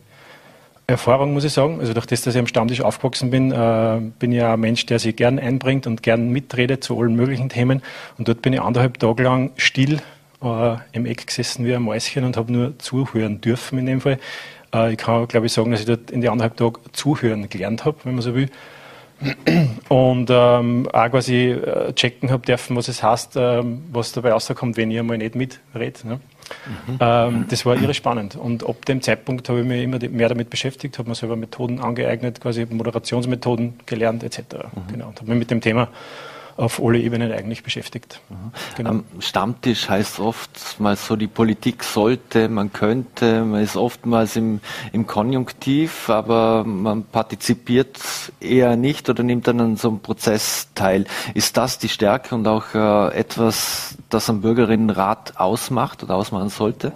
Erfahrung, 0.92 1.32
muss 1.32 1.44
ich 1.44 1.52
sagen. 1.52 1.80
Also 1.80 1.92
durch 1.92 2.06
das, 2.06 2.22
dass 2.22 2.34
ich 2.34 2.38
am 2.38 2.46
Stammtisch 2.46 2.80
aufgewachsen 2.80 3.30
bin, 3.30 3.50
äh, 3.50 4.00
bin 4.18 4.32
ich 4.32 4.38
ja 4.38 4.54
ein 4.54 4.60
Mensch, 4.60 4.86
der 4.86 4.98
sich 4.98 5.16
gern 5.16 5.38
einbringt 5.38 5.86
und 5.86 6.02
gern 6.02 6.30
mitredet 6.30 6.84
zu 6.84 6.98
allen 6.98 7.16
möglichen 7.16 7.48
Themen. 7.48 7.82
Und 8.18 8.28
dort 8.28 8.42
bin 8.42 8.52
ich 8.52 8.60
anderthalb 8.60 8.98
Tage 8.98 9.22
lang 9.22 9.50
still 9.56 10.00
äh, 10.42 10.76
im 10.92 11.06
Eck 11.06 11.26
gesessen 11.26 11.64
wie 11.64 11.74
ein 11.74 11.82
Mäuschen 11.82 12.24
und 12.24 12.36
habe 12.36 12.52
nur 12.52 12.78
zuhören 12.78 13.40
dürfen 13.40 13.78
in 13.78 13.86
dem 13.86 14.00
Fall. 14.00 14.18
Äh, 14.74 14.92
ich 14.92 14.98
kann, 14.98 15.26
glaube 15.28 15.46
ich, 15.46 15.52
sagen, 15.52 15.70
dass 15.70 15.80
ich 15.80 15.86
dort 15.86 16.10
in 16.10 16.20
den 16.20 16.30
anderthalb 16.30 16.56
Tagen 16.56 16.80
zuhören 16.92 17.48
gelernt 17.48 17.84
habe, 17.84 17.98
wenn 18.04 18.14
man 18.14 18.22
so 18.22 18.34
will. 18.34 18.48
Und 19.88 20.28
ähm, 20.30 20.88
auch 20.92 21.10
quasi 21.10 21.50
äh, 21.50 21.92
checken 21.92 22.30
habe 22.30 22.44
dürfen, 22.44 22.76
was 22.76 22.88
es 22.88 23.02
heißt, 23.02 23.36
ähm, 23.36 23.82
was 23.92 24.12
dabei 24.12 24.32
rauskommt, 24.32 24.76
wenn 24.76 24.90
ich 24.90 24.98
einmal 24.98 25.18
nicht 25.18 25.34
mitrede. 25.34 26.06
Ne? 26.06 26.20
Mhm. 26.86 26.98
Ähm, 27.00 27.44
das 27.48 27.64
war 27.66 27.76
irre 27.76 27.94
spannend. 27.94 28.36
Und 28.36 28.66
ab 28.68 28.84
dem 28.86 29.02
Zeitpunkt 29.02 29.48
habe 29.48 29.60
ich 29.60 29.66
mich 29.66 29.82
immer 29.82 29.98
mehr 30.10 30.28
damit 30.28 30.50
beschäftigt, 30.50 30.98
habe 30.98 31.08
mir 31.08 31.14
selber 31.14 31.36
Methoden 31.36 31.80
angeeignet, 31.80 32.40
quasi 32.40 32.66
Moderationsmethoden 32.68 33.80
gelernt 33.86 34.22
etc. 34.22 34.38
Mhm. 34.40 34.92
Genau. 34.92 35.08
Und 35.08 35.20
habe 35.20 35.30
mich 35.30 35.38
mit 35.38 35.50
dem 35.50 35.60
Thema 35.60 35.88
auf 36.56 36.82
alle 36.82 36.98
Ebenen 36.98 37.32
eigentlich 37.32 37.62
beschäftigt. 37.62 38.20
Mhm. 38.28 38.36
Genau. 38.76 38.90
Am 38.90 39.04
Stammtisch 39.20 39.88
heißt 39.88 40.20
oftmals 40.20 41.06
so, 41.06 41.16
die 41.16 41.26
Politik 41.26 41.84
sollte, 41.84 42.48
man 42.48 42.72
könnte, 42.72 43.44
man 43.44 43.62
ist 43.62 43.76
oftmals 43.76 44.36
im, 44.36 44.60
im 44.92 45.06
Konjunktiv, 45.06 46.08
aber 46.08 46.64
man 46.64 47.04
partizipiert 47.04 47.98
eher 48.40 48.76
nicht 48.76 49.08
oder 49.08 49.22
nimmt 49.22 49.46
dann 49.46 49.60
an 49.60 49.76
so 49.76 49.88
einem 49.88 50.00
Prozess 50.00 50.68
teil. 50.74 51.06
Ist 51.34 51.56
das 51.56 51.78
die 51.78 51.88
Stärke 51.88 52.34
und 52.34 52.46
auch 52.46 52.74
äh, 52.74 53.14
etwas, 53.14 53.96
das 54.10 54.28
am 54.28 54.42
Bürgerinnenrat 54.42 55.38
ausmacht 55.38 56.02
oder 56.02 56.16
ausmachen 56.16 56.48
sollte? 56.48 56.92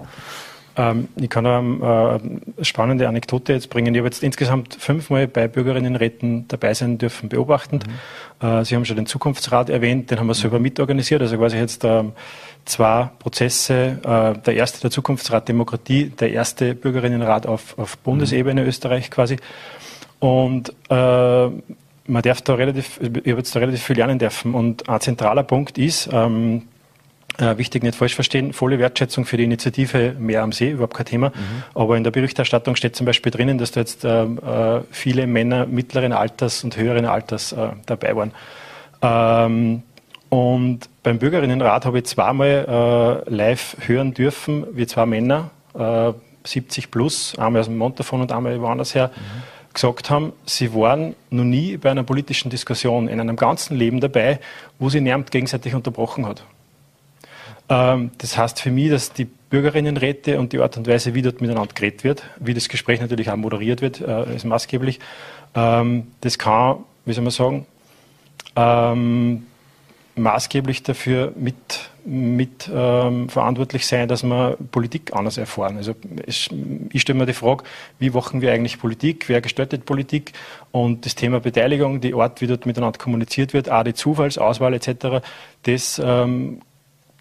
Ähm, 0.76 1.08
ich 1.16 1.30
kann 1.30 1.46
eine 1.46 2.20
äh, 2.58 2.64
spannende 2.64 3.08
Anekdote 3.08 3.54
jetzt 3.54 3.70
bringen. 3.70 3.94
Ich 3.94 3.98
habe 3.98 4.08
jetzt 4.08 4.22
insgesamt 4.22 4.74
fünfmal 4.74 5.26
bei 5.26 5.48
Bürgerinnenräten 5.48 6.46
dabei 6.48 6.74
sein 6.74 6.98
dürfen, 6.98 7.28
beobachtend. 7.28 7.86
Mhm. 7.86 8.46
Äh, 8.46 8.64
Sie 8.64 8.74
haben 8.74 8.84
schon 8.84 8.96
den 8.96 9.06
Zukunftsrat 9.06 9.70
erwähnt, 9.70 10.10
den 10.10 10.18
haben 10.18 10.26
wir 10.26 10.34
selber 10.34 10.58
mitorganisiert. 10.58 11.22
Also 11.22 11.38
quasi 11.38 11.56
jetzt 11.56 11.84
ähm, 11.84 12.12
zwei 12.66 13.08
Prozesse. 13.18 13.98
Äh, 14.02 14.38
der 14.42 14.54
erste, 14.54 14.80
der 14.82 14.90
Zukunftsrat 14.90 15.48
Demokratie, 15.48 16.10
der 16.10 16.32
erste 16.32 16.74
Bürgerinnenrat 16.74 17.46
auf, 17.46 17.78
auf 17.78 17.96
Bundesebene 17.98 18.62
mhm. 18.62 18.68
Österreich 18.68 19.10
quasi. 19.10 19.36
Und 20.18 20.74
äh, 20.90 21.48
man 22.08 22.22
darf 22.22 22.42
da 22.42 22.54
relativ, 22.54 23.00
ich 23.00 23.08
habe 23.08 23.38
jetzt 23.38 23.54
da 23.54 23.60
relativ 23.60 23.82
viel 23.82 23.96
lernen 23.96 24.18
dürfen. 24.18 24.54
Und 24.54 24.88
ein 24.88 25.00
zentraler 25.00 25.42
Punkt 25.42 25.78
ist, 25.78 26.08
ähm, 26.12 26.62
äh, 27.38 27.58
wichtig, 27.58 27.82
nicht 27.82 27.96
falsch 27.96 28.14
verstehen, 28.14 28.52
volle 28.52 28.78
Wertschätzung 28.78 29.24
für 29.24 29.36
die 29.36 29.44
Initiative 29.44 30.14
Mehr 30.18 30.42
am 30.42 30.52
See, 30.52 30.70
überhaupt 30.70 30.94
kein 30.94 31.06
Thema. 31.06 31.28
Mhm. 31.28 31.62
Aber 31.74 31.96
in 31.96 32.04
der 32.04 32.10
Berichterstattung 32.10 32.76
steht 32.76 32.96
zum 32.96 33.06
Beispiel 33.06 33.30
drinnen, 33.30 33.58
dass 33.58 33.72
da 33.72 33.80
jetzt 33.80 34.04
äh, 34.04 34.24
äh, 34.24 34.82
viele 34.90 35.26
Männer 35.26 35.66
mittleren 35.66 36.12
Alters 36.12 36.64
und 36.64 36.76
höheren 36.76 37.04
Alters 37.04 37.52
äh, 37.52 37.68
dabei 37.86 38.16
waren. 38.16 38.32
Ähm, 39.02 39.82
und 40.28 40.80
beim 41.02 41.18
Bürgerinnenrat 41.18 41.84
habe 41.84 41.98
ich 41.98 42.04
zweimal 42.04 43.24
äh, 43.26 43.30
live 43.30 43.76
hören 43.86 44.14
dürfen, 44.14 44.66
wie 44.72 44.86
zwei 44.86 45.06
Männer, 45.06 45.50
70 46.44 46.84
äh, 46.84 46.88
plus, 46.88 47.38
einmal 47.38 47.60
aus 47.60 47.66
dem 47.66 47.76
Montafon 47.76 48.22
und 48.22 48.32
einmal 48.32 48.60
woanders 48.60 48.94
her, 48.94 49.10
mhm. 49.14 49.74
gesagt 49.74 50.10
haben, 50.10 50.32
sie 50.46 50.74
waren 50.74 51.14
noch 51.30 51.44
nie 51.44 51.76
bei 51.76 51.90
einer 51.90 52.02
politischen 52.02 52.50
Diskussion 52.50 53.08
in 53.08 53.20
einem 53.20 53.36
ganzen 53.36 53.76
Leben 53.76 54.00
dabei, 54.00 54.40
wo 54.78 54.88
sie 54.88 55.00
niemand 55.00 55.30
gegenseitig 55.30 55.74
unterbrochen 55.74 56.26
hat. 56.26 56.42
Ähm, 57.68 58.10
das 58.18 58.36
heißt 58.36 58.60
für 58.60 58.70
mich, 58.70 58.90
dass 58.90 59.12
die 59.12 59.24
Bürgerinnenräte 59.24 60.38
und 60.38 60.52
die 60.52 60.60
Art 60.60 60.76
und 60.76 60.86
Weise, 60.86 61.14
wie 61.14 61.22
dort 61.22 61.40
miteinander 61.40 61.72
geredet 61.74 62.04
wird, 62.04 62.22
wie 62.38 62.54
das 62.54 62.68
Gespräch 62.68 63.00
natürlich 63.00 63.30
auch 63.30 63.36
moderiert 63.36 63.80
wird, 63.80 64.00
äh, 64.00 64.34
ist 64.34 64.44
maßgeblich. 64.44 65.00
Ähm, 65.54 66.08
das 66.20 66.38
kann, 66.38 66.78
wie 67.04 67.12
soll 67.12 67.24
man 67.24 67.30
sagen, 67.30 67.66
ähm, 68.56 69.46
maßgeblich 70.16 70.82
dafür 70.82 71.32
mit, 71.36 71.90
mit 72.04 72.70
ähm, 72.72 73.28
verantwortlich 73.28 73.86
sein, 73.86 74.08
dass 74.08 74.22
wir 74.22 74.56
Politik 74.72 75.14
anders 75.14 75.36
erfahren. 75.36 75.76
Also 75.76 75.94
es, 76.26 76.48
ich 76.90 77.02
stelle 77.02 77.18
mir 77.18 77.26
die 77.26 77.34
Frage, 77.34 77.64
wie 77.98 78.10
machen 78.10 78.40
wir 78.40 78.52
eigentlich 78.52 78.78
Politik, 78.80 79.28
wer 79.28 79.42
gestaltet 79.42 79.84
Politik 79.84 80.32
und 80.72 81.04
das 81.04 81.14
Thema 81.14 81.40
Beteiligung, 81.40 82.00
die 82.00 82.14
Art, 82.14 82.40
wie 82.40 82.46
dort 82.46 82.64
miteinander 82.64 82.98
kommuniziert 82.98 83.52
wird, 83.52 83.70
auch 83.70 83.84
die 83.84 83.94
Zufallsauswahl 83.94 84.72
etc., 84.74 85.22
das 85.64 86.00
ähm, 86.02 86.62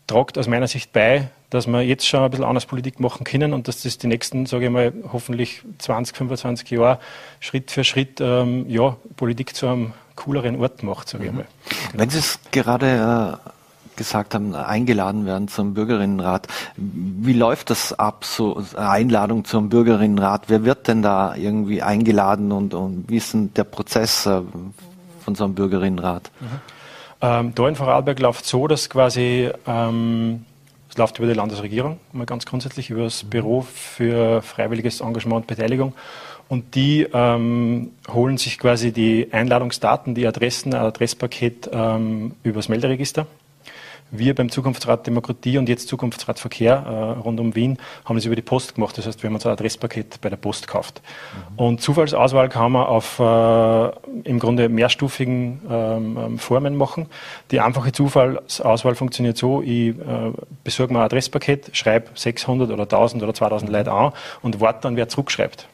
tragt 0.08 0.38
aus 0.38 0.48
meiner 0.48 0.68
Sicht 0.68 0.94
bei, 0.94 1.30
dass 1.50 1.68
wir 1.68 1.82
jetzt 1.82 2.08
schon 2.08 2.22
ein 2.22 2.30
bisschen 2.30 2.46
anders 2.46 2.66
Politik 2.66 3.00
machen 3.00 3.24
können 3.24 3.54
und 3.54 3.68
dass 3.68 3.84
das 3.84 3.98
die 3.98 4.08
nächsten, 4.08 4.46
sage 4.46 4.66
ich 4.66 4.72
mal, 4.72 4.94
hoffentlich 5.12 5.62
20, 5.80 6.16
25 6.16 6.70
Jahre 6.72 7.00
Schritt 7.40 7.72
für 7.72 7.84
Schritt 7.84 8.20
ähm, 8.20 8.70
ja, 8.70 8.98
Politik 9.16 9.56
zu 9.56 9.68
einem 9.68 9.94
cooleren 10.16 10.60
Ort 10.60 10.84
macht, 10.84 11.10
sage 11.10 11.26
ich 11.26 11.32
mhm. 11.32 11.38
mal. 11.38 11.46
Genau. 11.92 12.02
Wenn 12.02 12.10
Sie 12.10 12.20
es 12.20 12.40
gerade 12.52 13.40
äh, 13.46 13.50
gesagt 13.96 14.36
haben, 14.36 14.54
eingeladen 14.54 15.26
werden 15.26 15.48
zum 15.48 15.74
Bürgerinnenrat, 15.74 16.48
wie 16.76 17.34
läuft 17.34 17.70
das 17.70 17.94
ab, 17.98 18.26
so 18.26 18.62
Einladung 18.76 19.46
zum 19.46 19.70
Bürgerinnenrat? 19.70 20.44
Wer 20.48 20.66
wird 20.66 20.88
denn 20.88 21.02
da 21.02 21.36
irgendwie 21.36 21.82
eingeladen 21.82 22.52
und, 22.52 22.74
und 22.74 23.06
wie 23.08 23.18
ist 23.18 23.34
denn 23.34 23.54
der 23.54 23.64
Prozess 23.64 24.26
äh, 24.26 24.42
von 25.24 25.36
so 25.36 25.46
einem 25.46 25.56
Bürgerinnenrat? 25.56 26.32
Mhm. 26.40 26.75
Ähm, 27.26 27.54
da 27.56 27.68
in 27.68 27.76
Vorarlberg 27.76 28.20
läuft 28.20 28.46
so, 28.46 28.68
dass 28.68 28.88
quasi 28.88 29.50
ähm, 29.66 30.46
es 30.88 30.96
läuft 30.96 31.18
über 31.18 31.28
die 31.28 31.34
Landesregierung, 31.34 32.00
mal 32.12 32.28
ganz 32.28 32.46
grundsätzlich 32.46 32.92
über 32.92 33.04
das 33.04 33.24
Büro 33.24 33.62
für 33.62 34.44
freiwilliges 34.44 35.02
Engagement 35.02 35.42
und 35.42 35.48
Beteiligung. 35.48 35.94
Und 36.50 36.76
die 36.76 37.08
ähm, 37.12 37.94
holen 38.14 38.38
sich 38.38 38.60
quasi 38.60 38.92
die 38.92 39.30
Einladungsdaten, 39.32 40.14
die 40.14 40.28
Adressen, 40.28 40.76
ein 40.76 40.82
Adresspaket 40.82 41.72
ähm, 41.74 42.36
übers 42.44 42.70
Melderegister. 42.70 43.26
Wir 44.18 44.36
beim 44.36 44.50
Zukunftsrat 44.50 45.08
Demokratie 45.08 45.58
und 45.58 45.70
jetzt 45.70 45.88
Zukunftsrat 45.88 46.40
Verkehr 46.40 46.84
äh, 46.86 47.20
rund 47.20 47.40
um 47.40 47.56
Wien 47.56 47.78
haben 48.06 48.16
das 48.16 48.26
über 48.26 48.36
die 48.36 48.42
Post 48.42 48.76
gemacht. 48.76 48.98
Das 48.98 49.08
heißt, 49.08 49.22
wir 49.24 49.30
haben 49.30 49.36
uns 49.36 49.46
ein 49.46 49.52
Adresspaket 49.52 50.22
bei 50.22 50.30
der 50.30 50.38
Post 50.38 50.68
gekauft. 50.68 51.02
Mhm. 51.52 51.60
Und 51.60 51.82
Zufallsauswahl 51.82 52.50
kann 52.50 52.72
man 52.72 52.86
auf 52.86 53.20
äh, 53.20 54.30
im 54.30 54.40
Grunde 54.40 54.70
mehrstufigen 54.70 55.62
ähm, 55.70 56.18
ähm, 56.18 56.40
Formen 56.40 56.76
machen. 56.76 57.08
Die 57.52 57.60
einfache 57.60 57.92
Zufallsauswahl 57.92 58.96
funktioniert 58.96 59.38
so, 59.38 59.62
ich 59.62 59.90
äh, 59.90 59.94
besorge 60.64 60.94
mir 60.94 61.00
ein 61.00 61.06
Adresspaket, 61.06 61.70
schreibe 61.74 62.10
600 62.16 62.72
oder 62.72 62.84
1000 62.84 63.24
oder 63.24 63.34
2000 63.34 63.72
Leute 63.72 63.92
an 63.92 64.14
und 64.42 64.60
warte 64.62 64.82
dann, 64.82 64.96
wer 64.96 65.10
zurückschreibt. 65.10 65.68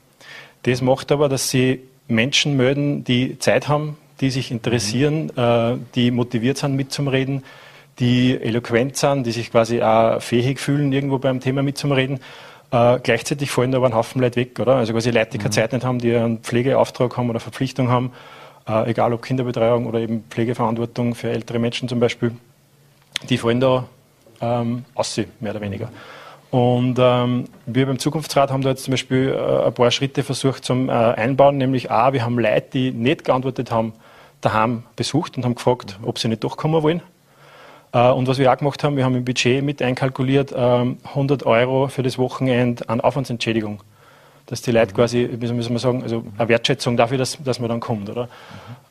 Das 0.64 0.82
macht 0.82 1.12
aber, 1.12 1.30
dass 1.30 1.50
sie 1.50 1.82
Menschen 2.08 2.58
melden, 2.58 3.04
die 3.04 3.40
Zeit 3.40 3.68
haben, 3.68 3.98
die 4.20 4.30
sich 4.30 4.52
interessieren, 4.52 5.32
mhm. 5.36 5.42
äh, 5.42 5.78
die 5.96 6.12
motiviert 6.12 6.58
sind 6.58 6.76
mitzumreden, 6.76 7.44
die 8.00 8.40
eloquent 8.42 8.98
sind, 8.98 9.26
die 9.26 9.32
sich 9.32 9.52
quasi 9.52 9.82
auch 9.82 10.22
fähig 10.22 10.60
fühlen, 10.60 10.92
irgendwo 10.92 11.18
beim 11.18 11.40
Thema 11.40 11.62
mitzumreden. 11.62 12.20
Äh, 12.72 13.00
gleichzeitig 13.04 13.52
fallen 13.52 13.72
da 13.72 13.78
aber 13.78 13.88
ein 13.88 13.94
Haufen 13.94 14.22
Leute 14.22 14.38
weg, 14.38 14.60
oder? 14.60 14.76
Also 14.76 14.94
quasi 14.94 15.12
Leute, 15.12 15.32
die 15.32 15.38
keine 15.38 15.50
mhm. 15.50 15.54
Zeit 15.54 15.74
nicht 15.74 15.86
haben, 15.86 16.00
die 16.00 16.16
einen 16.16 16.40
Pflegeauftrag 16.40 17.18
haben 17.18 17.30
oder 17.30 17.40
Verpflichtung 17.40 17.90
haben, 17.90 18.12
äh, 18.68 18.90
egal 18.90 19.14
ob 19.14 19.22
Kinderbetreuung 19.22 19.86
oder 19.86 20.00
eben 20.00 20.24
Pflegeverantwortung 20.30 21.16
für 21.16 21.30
ältere 21.30 21.60
Menschen 21.60 21.90
zum 21.90 22.00
Beispiel, 22.00 22.32
die 23.30 23.38
fallen 23.38 23.60
da 23.60 23.86
ähm, 24.40 24.86
aus, 24.96 25.20
mehr 25.40 25.52
oder 25.52 25.62
weniger. 25.62 25.90
Und 26.50 26.98
ähm, 27.00 27.46
wir 27.66 27.86
beim 27.86 27.98
Zukunftsrat 27.98 28.52
haben 28.52 28.62
da 28.62 28.70
jetzt 28.70 28.84
zum 28.84 28.92
Beispiel 28.92 29.30
äh, 29.30 29.68
ein 29.68 29.74
paar 29.74 29.90
Schritte 29.92 30.22
versucht 30.24 30.66
zum 30.66 30.90
äh, 30.90 30.92
Einbauen, 30.92 31.58
nämlich 31.58 31.92
A, 31.92 32.12
wir 32.12 32.26
haben 32.26 32.38
Leute, 32.38 32.68
die 32.74 32.92
nicht 32.92 33.24
geantwortet 33.24 33.72
haben, 33.72 33.94
daheim 34.42 34.84
besucht 34.96 35.38
und 35.38 35.46
haben 35.46 35.56
gefragt, 35.56 35.98
ob 36.04 36.20
sie 36.20 36.28
nicht 36.28 36.44
durchkommen 36.44 36.84
wollen. 36.84 37.02
Äh, 37.94 38.10
und 38.10 38.28
was 38.28 38.38
wir 38.38 38.52
auch 38.52 38.58
gemacht 38.58 38.84
haben, 38.84 38.98
wir 38.98 39.06
haben 39.06 39.16
im 39.16 39.26
Budget 39.26 39.64
mit 39.64 39.82
einkalkuliert, 39.82 40.54
100 40.54 41.42
ähm, 41.42 41.48
Euro 41.48 41.88
für 41.88 42.04
das 42.04 42.18
Wochenende 42.18 42.88
an 42.90 43.02
Aufwandsentschädigung. 43.02 43.82
Dass 44.48 44.62
die 44.62 44.72
Leute 44.72 44.94
quasi, 44.94 45.30
wie 45.32 45.48
soll 45.48 45.56
man 45.56 45.78
sagen, 45.78 46.04
also 46.04 46.26
eine 46.38 46.50
Wertschätzung 46.50 46.98
dafür, 46.98 47.18
dass, 47.18 47.38
dass 47.44 47.60
man 47.60 47.70
dann 47.70 47.80
kommt, 47.80 48.10
oder? 48.10 48.28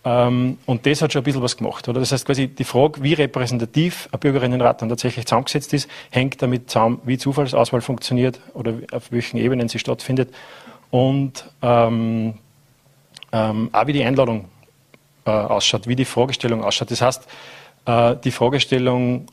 Mhm. 0.05 0.57
Und 0.65 0.87
das 0.87 1.03
hat 1.03 1.13
schon 1.13 1.21
ein 1.21 1.25
bisschen 1.25 1.43
was 1.43 1.59
gemacht, 1.59 1.87
oder? 1.87 2.01
Das 2.01 2.11
heißt 2.11 2.25
quasi 2.25 2.49
die 2.49 2.65
Frage, 2.65 3.03
wie 3.03 3.13
repräsentativ 3.13 4.09
ein 4.13 4.19
Bürgerinnenrat 4.19 4.81
dann 4.81 4.89
tatsächlich 4.89 5.27
zusammengesetzt 5.27 5.75
ist, 5.75 5.91
hängt 6.11 6.41
damit 6.41 6.71
zusammen, 6.71 7.03
wie 7.05 7.19
Zufallsauswahl 7.19 7.83
funktioniert 7.83 8.41
oder 8.55 8.73
auf 8.93 9.13
welchen 9.13 9.37
Ebenen 9.37 9.69
sie 9.69 9.79
stattfindet 9.79 10.33
und 10.91 11.45
ähm, 11.61 12.35
ähm, 13.33 13.69
auch 13.73 13.87
wie 13.87 13.93
die 13.93 14.05
Einladung 14.05 14.47
äh, 15.27 15.31
ausschaut, 15.31 15.87
wie 15.87 15.97
die 15.97 16.07
Fragestellung 16.07 16.65
ausschaut. 16.65 16.91
Das 16.91 17.03
heißt, 17.03 17.29
äh, 17.87 18.17
die 18.23 18.31
Fragestellung, 18.31 19.27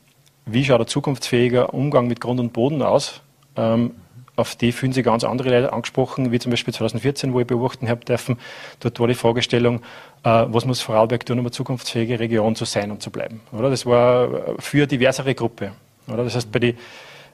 wie 0.46 0.64
schaut 0.66 0.82
ein 0.82 0.88
zukunftsfähiger 0.88 1.74
Umgang 1.74 2.08
mit 2.08 2.22
Grund 2.22 2.40
und 2.40 2.54
Boden 2.54 2.82
aus, 2.82 3.22
ähm, 3.56 3.92
auf 4.38 4.56
die 4.56 4.72
fühlen 4.72 4.94
sich 4.94 5.04
ganz 5.04 5.24
andere 5.24 5.50
Leute 5.50 5.74
angesprochen, 5.74 6.32
wie 6.32 6.40
zum 6.40 6.52
Beispiel 6.52 6.74
2014, 6.74 7.34
wo 7.34 7.40
ich 7.40 7.48
beobachten 7.48 7.90
habe 7.90 8.06
dürfen. 8.06 8.38
Dort 8.80 9.00
war 9.00 9.08
die 9.08 9.16
Fragestellung, 9.16 9.82
äh, 10.24 10.46
was 10.48 10.66
muss 10.66 10.80
Vorarlberg 10.80 11.26
tun, 11.26 11.40
um 11.40 11.46
eine 11.46 11.52
zukunftsfähige 11.52 12.20
Region 12.20 12.56
zu 12.56 12.66
sein 12.66 12.92
und 12.92 13.02
zu 13.02 13.10
bleiben. 13.10 13.42
Oder? 13.52 13.72
Das 13.72 13.86
war 13.88 14.30
für 14.60 14.78
eine 14.78 14.88
diversere 14.88 15.34
Gruppe. 15.34 15.72
Oder? 16.08 16.24
Das 16.24 16.36
heißt, 16.36 16.52
bei 16.52 16.60
die, 16.60 16.76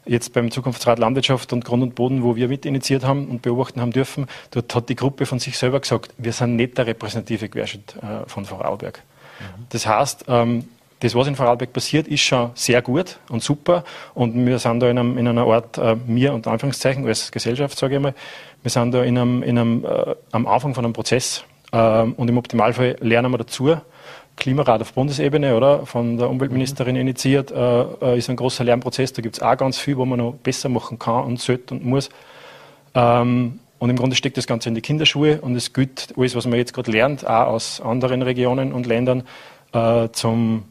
jetzt 0.05 0.31
beim 0.31 0.49
Zukunftsrat 0.49 0.97
Landwirtschaft 0.97 1.51
und 1.51 1.65
Grund 1.65 1.83
und 1.83 1.95
Boden, 1.95 2.23
wo 2.23 2.37
wir 2.37 2.47
mit 2.47 2.65
initiiert 2.65 3.03
haben 3.03 3.27
und 3.27 3.41
beobachten 3.41 3.81
haben 3.81 3.91
dürfen, 3.91 4.27
dort 4.51 4.73
hat 4.73 4.87
die 4.87 4.95
Gruppe 4.95 5.25
von 5.25 5.39
sich 5.39 5.57
selber 5.57 5.81
gesagt, 5.81 6.13
wir 6.17 6.31
sind 6.31 6.55
nicht 6.55 6.77
der 6.77 6.87
repräsentative 6.87 7.49
Querschnitt 7.49 7.95
äh, 7.97 8.27
von 8.27 8.45
Vorarlberg. 8.45 9.01
Mhm. 9.39 9.65
Das 9.69 9.85
heißt, 9.85 10.25
ähm, 10.29 10.69
das, 11.03 11.15
was 11.15 11.27
in 11.27 11.35
Vorarlberg 11.35 11.73
passiert, 11.73 12.07
ist 12.07 12.21
schon 12.21 12.51
sehr 12.55 12.81
gut 12.81 13.19
und 13.29 13.43
super. 13.43 13.83
Und 14.13 14.45
wir 14.45 14.57
sind 14.57 14.79
da 14.79 14.89
in, 14.89 14.97
einem, 14.97 15.17
in 15.17 15.27
einer 15.27 15.45
Art, 15.45 15.77
äh, 15.77 15.95
mir 16.07 16.33
unter 16.33 16.51
Anführungszeichen, 16.51 17.05
als 17.05 17.31
Gesellschaft, 17.31 17.77
sage 17.77 17.95
ich 17.95 18.01
mal, 18.01 18.13
wir 18.61 18.71
sind 18.71 18.93
da 18.93 19.03
in 19.03 19.17
einem, 19.17 19.43
in 19.43 19.59
einem, 19.59 19.85
äh, 19.85 20.15
am 20.31 20.47
Anfang 20.47 20.73
von 20.73 20.85
einem 20.85 20.93
Prozess. 20.93 21.43
Äh, 21.73 22.03
und 22.03 22.29
im 22.29 22.37
Optimalfall 22.37 22.95
lernen 23.01 23.31
wir 23.31 23.39
dazu. 23.39 23.75
Klimarat 24.37 24.81
auf 24.81 24.93
Bundesebene, 24.93 25.57
oder? 25.57 25.85
Von 25.85 26.17
der 26.17 26.29
Umweltministerin 26.29 26.95
initiiert, 26.95 27.51
äh, 27.51 27.81
äh, 27.81 28.17
ist 28.17 28.29
ein 28.29 28.37
großer 28.37 28.63
Lernprozess. 28.63 29.11
Da 29.11 29.21
gibt 29.21 29.35
es 29.35 29.41
auch 29.41 29.57
ganz 29.57 29.77
viel, 29.77 29.97
wo 29.97 30.05
man 30.05 30.19
noch 30.19 30.33
besser 30.35 30.69
machen 30.69 30.97
kann 30.97 31.25
und 31.25 31.39
sollte 31.41 31.73
und 31.73 31.85
muss. 31.85 32.09
Ähm, 32.95 33.59
und 33.77 33.89
im 33.89 33.97
Grunde 33.97 34.15
steckt 34.15 34.37
das 34.37 34.47
Ganze 34.47 34.69
in 34.69 34.75
die 34.75 34.81
Kinderschuhe 34.81 35.41
und 35.41 35.57
es 35.57 35.73
gilt 35.73 36.13
alles, 36.17 36.35
was 36.35 36.47
man 36.47 36.57
jetzt 36.57 36.73
gerade 36.73 36.89
lernt, 36.89 37.27
auch 37.27 37.47
aus 37.47 37.81
anderen 37.81 38.21
Regionen 38.21 38.71
und 38.71 38.85
Ländern, 38.85 39.23
äh, 39.73 40.07
zum 40.13 40.63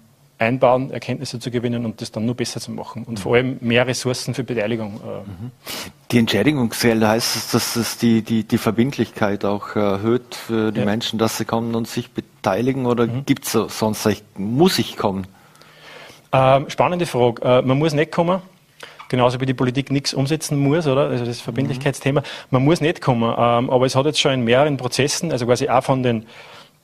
einbauen, 0.42 0.90
Erkenntnisse 0.90 1.38
zu 1.38 1.50
gewinnen 1.50 1.84
und 1.84 2.00
das 2.00 2.12
dann 2.12 2.26
nur 2.26 2.34
besser 2.34 2.60
zu 2.60 2.70
machen. 2.70 3.04
Und 3.04 3.18
vor 3.18 3.36
allem 3.36 3.58
mehr 3.60 3.86
Ressourcen 3.86 4.34
für 4.34 4.44
Beteiligung. 4.44 4.96
Äh. 4.96 5.80
Die 6.10 6.18
Entschädigungsgelder 6.18 7.08
heißt 7.08 7.36
es, 7.36 7.50
dass 7.50 7.76
es 7.76 7.96
die, 7.96 8.22
die, 8.22 8.44
die 8.44 8.58
Verbindlichkeit 8.58 9.44
auch 9.44 9.76
erhöht 9.76 10.34
für 10.34 10.72
die 10.72 10.80
ja. 10.80 10.86
Menschen, 10.86 11.18
dass 11.18 11.38
sie 11.38 11.44
kommen 11.44 11.74
und 11.74 11.88
sich 11.88 12.10
beteiligen 12.10 12.86
oder 12.86 13.06
mhm. 13.06 13.24
gibt 13.24 13.46
es 13.46 13.52
sonst, 13.52 14.08
muss 14.36 14.78
ich 14.78 14.96
kommen? 14.96 15.26
Ähm, 16.32 16.68
spannende 16.68 17.06
Frage. 17.06 17.42
Äh, 17.42 17.62
man 17.62 17.78
muss 17.78 17.92
nicht 17.92 18.12
kommen 18.12 18.42
genauso 19.12 19.38
wie 19.40 19.46
die 19.46 19.54
Politik 19.54 19.92
nichts 19.92 20.14
umsetzen 20.14 20.58
muss, 20.58 20.86
oder? 20.86 21.08
Also 21.08 21.26
das 21.26 21.40
Verbindlichkeitsthema. 21.42 22.22
Man 22.50 22.64
muss 22.64 22.80
nicht 22.80 23.02
kommen, 23.02 23.24
ähm, 23.24 23.68
aber 23.68 23.84
es 23.84 23.94
hat 23.94 24.06
jetzt 24.06 24.18
schon 24.18 24.32
in 24.32 24.42
mehreren 24.42 24.78
Prozessen, 24.78 25.30
also 25.30 25.44
quasi 25.44 25.68
auch 25.68 25.84
von 25.84 26.02
den 26.02 26.24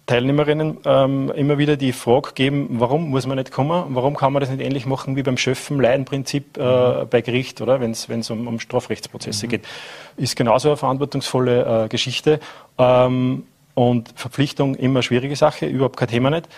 Teilnehmerinnen 0.08 0.78
ähm, 0.86 1.30
immer 1.36 1.58
wieder 1.58 1.76
die 1.76 1.92
Frage 1.92 2.32
geben, 2.34 2.66
warum 2.80 3.10
muss 3.10 3.26
man 3.26 3.36
nicht 3.36 3.52
kommen? 3.52 3.84
Warum 3.90 4.16
kann 4.16 4.32
man 4.32 4.40
das 4.40 4.50
nicht 4.50 4.60
ähnlich 4.60 4.86
machen 4.86 5.16
wie 5.16 5.22
beim 5.22 5.36
Schöffen-Leidenprinzip 5.36 6.56
äh, 6.56 6.60
mhm. 6.60 7.08
bei 7.08 7.20
Gericht, 7.20 7.60
oder? 7.60 7.80
Wenn 7.80 7.92
es 7.92 8.30
um, 8.30 8.48
um 8.48 8.58
Strafrechtsprozesse 8.58 9.46
mhm. 9.46 9.50
geht. 9.50 9.68
Ist 10.16 10.34
genauso 10.34 10.70
eine 10.70 10.76
verantwortungsvolle 10.78 11.84
äh, 11.84 11.88
Geschichte. 11.88 12.40
Ähm, 12.78 13.44
und 13.74 14.12
Verpflichtung 14.16 14.74
immer 14.74 15.02
schwierige 15.02 15.36
Sache, 15.36 15.66
überhaupt 15.66 15.96
kein 15.96 16.08
Thema 16.08 16.30
nicht. 16.30 16.48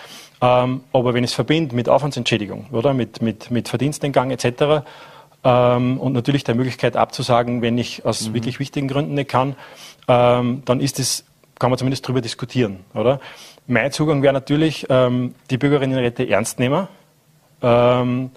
Ähm, 0.41 0.81
aber 0.93 1.13
wenn 1.13 1.23
es 1.23 1.35
verbindet 1.35 1.75
mit 1.75 1.87
Aufwandsentschädigung, 1.87 2.67
oder? 2.73 2.95
Mit, 2.95 3.21
mit, 3.21 3.51
mit 3.51 3.69
Verdienstentgang 3.69 4.31
etc., 4.31 4.87
ähm, 5.43 5.99
und 5.99 6.13
natürlich 6.13 6.45
der 6.45 6.55
Möglichkeit 6.55 6.97
abzusagen, 6.97 7.63
wenn 7.63 7.79
ich 7.79 8.05
aus 8.05 8.29
mhm. 8.29 8.35
wirklich 8.35 8.59
wichtigen 8.59 8.89
Gründen 8.89 9.15
nicht 9.15 9.29
kann, 9.29 9.57
ähm, 10.07 10.63
dann 10.65 10.81
ist 10.81 10.99
es 10.99 11.25
kann 11.61 11.71
man 11.71 11.79
zumindest 11.79 12.05
darüber 12.05 12.21
diskutieren, 12.21 12.81
oder? 12.95 13.21
Mein 13.69 13.93
Zugang 13.93 14.23
wäre 14.23 14.33
natürlich, 14.33 14.87
ähm, 14.89 15.35
die 15.51 15.59
Bürgerinnenräte 15.59 16.29
ernst 16.29 16.59
nehmen 16.59 16.89
ähm, 17.63 18.31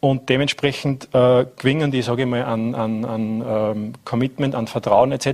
und 0.00 0.28
dementsprechend 0.28 1.08
äh, 1.14 1.46
gewinnen 1.56 1.90
die, 1.90 2.02
sage 2.02 2.22
ich 2.22 2.28
mal, 2.28 2.44
an, 2.44 2.74
an, 2.74 3.04
an 3.04 3.44
ähm, 3.46 3.92
Commitment, 4.04 4.54
an 4.54 4.66
Vertrauen 4.66 5.12
etc. 5.12 5.28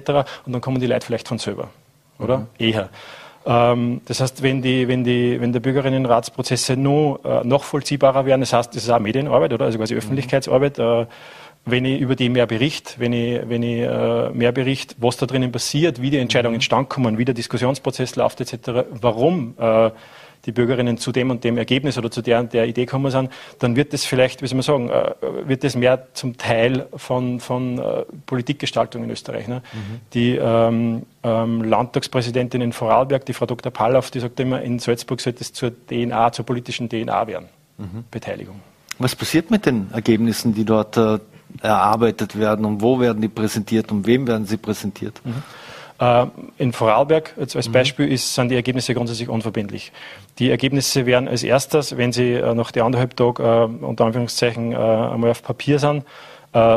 Und 0.47 0.53
dann 0.53 0.61
kommen 0.61 0.79
die 0.79 0.87
Leute 0.87 1.05
vielleicht 1.05 1.27
von 1.27 1.39
selber, 1.39 1.71
oder? 2.21 2.39
Mhm. 2.39 2.47
Eher. 2.59 2.91
Ähm, 3.47 4.03
das 4.05 4.21
heißt, 4.21 4.43
wenn, 4.43 4.61
die, 4.61 4.87
wenn, 4.87 5.03
die, 5.03 5.41
wenn 5.41 5.53
der 5.53 5.61
Bürgerinnenratsprozesse 5.61 6.77
noch, 6.77 7.21
äh, 7.25 7.45
noch 7.45 7.65
vollziehbarer 7.65 8.27
werden, 8.27 8.43
das 8.43 8.53
heißt, 8.53 8.77
das 8.77 8.85
ist 8.85 8.91
auch 8.91 9.01
Medienarbeit, 9.01 9.53
oder? 9.55 9.65
Also 9.65 9.79
quasi 9.79 9.95
mhm. 9.95 9.99
Öffentlichkeitsarbeit. 9.99 10.79
Äh, 10.79 11.07
wenn 11.65 11.85
ich 11.85 12.01
über 12.01 12.17
die 12.17 12.29
mehr 12.29 12.47
bericht, 12.47 12.99
wenn 12.99 13.13
ich, 13.13 13.41
wenn 13.49 13.63
ich 13.63 13.83
äh, 13.83 14.31
mehr 14.31 14.53
bericht, 14.53 14.97
was 14.99 15.17
da 15.17 15.27
drinnen 15.27 15.53
passiert, 15.53 16.03
wie 16.03 16.11
die 16.11 16.19
Entscheidungen 16.19 16.55
entstanden 16.55 16.89
kommen, 16.89 17.19
wie 17.19 17.25
der 17.25 17.35
Diskussionsprozess 17.35 18.17
läuft 18.17 18.41
etc., 18.41 18.87
warum 18.91 19.55
äh, 19.59 19.91
die 20.45 20.53
Bürgerinnen 20.53 20.99
zu 20.99 21.13
dem 21.13 21.31
und 21.31 21.45
dem 21.45 21.57
Ergebnis 21.57 21.99
oder 21.99 22.11
zu 22.11 22.21
der 22.21 22.41
und 22.41 22.53
der 22.53 22.67
Idee 22.67 22.87
kommen 22.87 23.11
sind, 23.13 23.31
dann 23.61 23.77
wird 23.77 23.93
das 23.93 24.05
vielleicht, 24.05 24.43
wie 24.43 24.49
soll 24.49 24.57
man 24.57 24.63
sagen, 24.63 24.91
äh, 24.91 25.49
wird 25.49 25.63
das 25.63 25.77
mehr 25.77 26.09
zum 26.15 26.37
Teil 26.37 26.87
von, 26.97 27.39
von 27.39 27.79
äh, 27.79 28.05
Politikgestaltung 28.27 29.05
in 29.05 29.11
Österreich. 29.11 29.47
Ne? 29.47 29.63
Mhm. 29.73 30.01
Die 30.15 30.37
ähm, 30.37 31.03
ähm, 31.23 31.63
Landtagspräsidentin 31.63 32.61
in 32.61 32.73
Vorarlberg, 32.73 33.25
die 33.25 33.35
Frau 33.35 33.47
Dr. 33.47 33.71
Pallauf, 33.71 34.11
die 34.11 34.19
sagt 34.19 34.41
immer, 34.41 34.63
in 34.63 34.81
Salzburg 34.81 35.21
sollte 35.21 35.43
es 35.43 35.53
zur 35.53 35.71
DNA, 35.87 36.33
zur 36.33 36.45
politischen 36.45 36.89
DNA 36.89 37.27
werden, 37.29 37.49
mhm. 37.79 38.05
Beteiligung. 38.11 38.61
Was 38.99 39.15
passiert 39.15 39.51
mit 39.51 39.65
den 39.65 39.91
Ergebnissen, 39.93 40.55
die 40.55 40.65
dort 40.65 40.97
äh, 40.97 41.19
erarbeitet 41.63 42.39
werden 42.39 42.65
und 42.65 42.83
wo 42.83 43.01
werden 43.01 43.23
die 43.23 43.29
präsentiert 43.29 43.91
und 43.93 44.07
wem 44.07 44.27
werden 44.27 44.47
sie 44.47 44.57
präsentiert? 44.57 45.21
Mhm. 45.25 45.43
Äh, 46.03 46.27
in 46.59 46.73
Vorarlberg 46.73 47.35
als, 47.39 47.55
mhm. 47.55 47.73
Beispiel 47.73 48.11
ist, 48.11 48.35
sind 48.35 48.49
die 48.49 48.57
Ergebnisse 48.57 48.93
grundsätzlich 48.93 49.29
unverbindlich. 49.29 49.93
Die 50.41 50.51
Ergebnisse 50.51 51.07
werden 51.07 51.29
als 51.29 51.45
erstes, 51.45 51.97
wenn 51.97 52.13
sie 52.13 52.33
äh, 52.33 52.55
nach 52.55 52.73
der 52.73 52.85
anderthalb 52.85 53.17
Tage 53.17 53.43
äh, 53.43 53.85
unter 53.85 54.07
Anführungszeichen 54.07 54.75
einmal 54.75 55.31
auf 55.31 55.43
Papier 55.43 55.79
sind, 55.79 56.05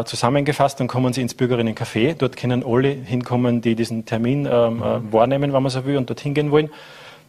zusammengefasst, 0.06 0.80
dann 0.80 0.88
kommen 0.88 1.12
sie 1.12 1.22
ins 1.22 1.36
Bürgerinnencafé. 1.36 2.16
Dort 2.18 2.38
können 2.38 2.64
alle 2.66 2.92
hinkommen, 2.92 3.60
die 3.60 3.76
diesen 3.76 4.06
Termin 4.06 4.46
ähm, 4.50 4.82
äh, 4.82 5.00
mhm. 5.00 5.12
wahrnehmen, 5.12 5.52
wenn 5.52 5.62
man 5.62 5.70
so 5.70 5.84
will, 5.84 5.98
und 5.98 6.10
dorthin 6.10 6.34
gehen 6.34 6.50
wollen. 6.50 6.70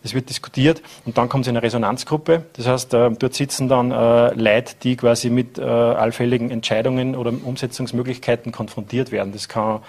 Es 0.07 0.15
wird 0.15 0.31
diskutiert 0.31 0.83
und 1.05 1.19
dann 1.19 1.29
kommt 1.29 1.45
es 1.45 1.49
in 1.49 1.57
eine 1.57 1.65
Resonanzgruppe. 1.65 2.45
Das 2.53 2.67
heißt, 2.69 2.95
äh, 2.95 3.11
dort 3.11 3.35
sitzen 3.35 3.69
dann 3.69 3.91
äh, 3.91 4.33
Leute, 4.35 4.75
die 4.81 4.97
quasi 4.97 5.31
mit 5.31 5.59
äh, 5.59 5.63
allfälligen 5.63 6.51
Entscheidungen 6.53 7.17
oder 7.17 7.33
Umsetzungsmöglichkeiten 7.43 8.53
konfrontiert 8.53 9.11
werden. 9.11 9.33
Das 9.33 9.49
kann 9.49 9.81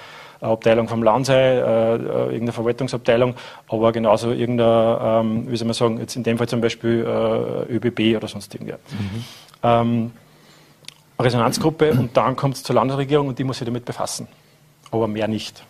eine 0.42 0.52
Abteilung 0.52 0.88
vom 0.88 1.04
Land 1.04 1.28
sein, 1.28 1.36
äh, 1.36 1.96
irgendeine 1.98 2.52
Verwaltungsabteilung, 2.52 3.36
aber 3.68 3.92
genauso 3.92 4.32
irgendeine, 4.32 5.00
ähm, 5.02 5.52
wie 5.52 5.58
soll 5.58 5.68
man 5.68 5.76
sagen, 5.76 6.00
jetzt 6.00 6.16
in 6.16 6.24
dem 6.24 6.40
Fall 6.40 6.48
zum 6.48 6.62
Beispiel 6.62 7.06
äh, 7.06 7.74
ÖBB 7.76 8.18
oder 8.18 8.28
sonst 8.28 8.54
irgendwer. 8.56 8.80
Mhm. 8.90 9.24
Ähm, 9.62 10.12
Resonanzgruppe 11.20 11.92
und 11.92 12.18
dann 12.18 12.36
kommt 12.36 12.56
es 12.56 12.64
zur 12.64 12.76
Landesregierung 12.76 13.28
und 13.28 13.38
die 13.38 13.44
muss 13.44 13.60
sich 13.60 13.66
damit 13.66 13.86
befassen. 13.86 14.28
Aber 14.90 15.08
mehr 15.08 15.28
nicht. 15.28 15.64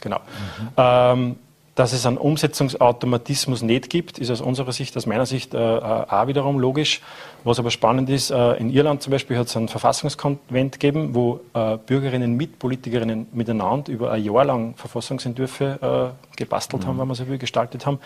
Genau. 0.00 0.18
Mhm. 0.18 0.68
Ähm, 0.76 1.36
dass 1.78 1.92
es 1.92 2.04
einen 2.06 2.18
Umsetzungsautomatismus 2.18 3.62
nicht 3.62 3.88
gibt, 3.88 4.18
ist 4.18 4.30
aus 4.32 4.40
unserer 4.40 4.72
Sicht, 4.72 4.96
aus 4.96 5.06
meiner 5.06 5.26
Sicht 5.26 5.54
äh, 5.54 5.58
äh, 5.58 5.80
auch 5.80 6.26
wiederum 6.26 6.58
logisch. 6.58 7.00
Was 7.44 7.60
aber 7.60 7.70
spannend 7.70 8.10
ist, 8.10 8.32
äh, 8.32 8.54
in 8.54 8.70
Irland 8.70 9.00
zum 9.00 9.12
Beispiel 9.12 9.38
hat 9.38 9.46
es 9.46 9.56
einen 9.56 9.68
Verfassungskonvent 9.68 10.80
gegeben, 10.80 11.14
wo 11.14 11.38
äh, 11.54 11.76
Bürgerinnen 11.76 12.36
mit 12.36 12.58
Politikerinnen 12.58 13.28
miteinander 13.32 13.92
über 13.92 14.10
ein 14.10 14.24
Jahr 14.24 14.44
lang 14.44 14.74
Verfassungsentwürfe 14.74 16.14
äh, 16.34 16.36
gebastelt 16.36 16.82
mhm. 16.82 16.88
haben, 16.88 16.98
wenn 16.98 17.06
man 17.06 17.14
so 17.14 17.28
will, 17.28 17.38
gestaltet 17.38 17.86
haben. 17.86 18.00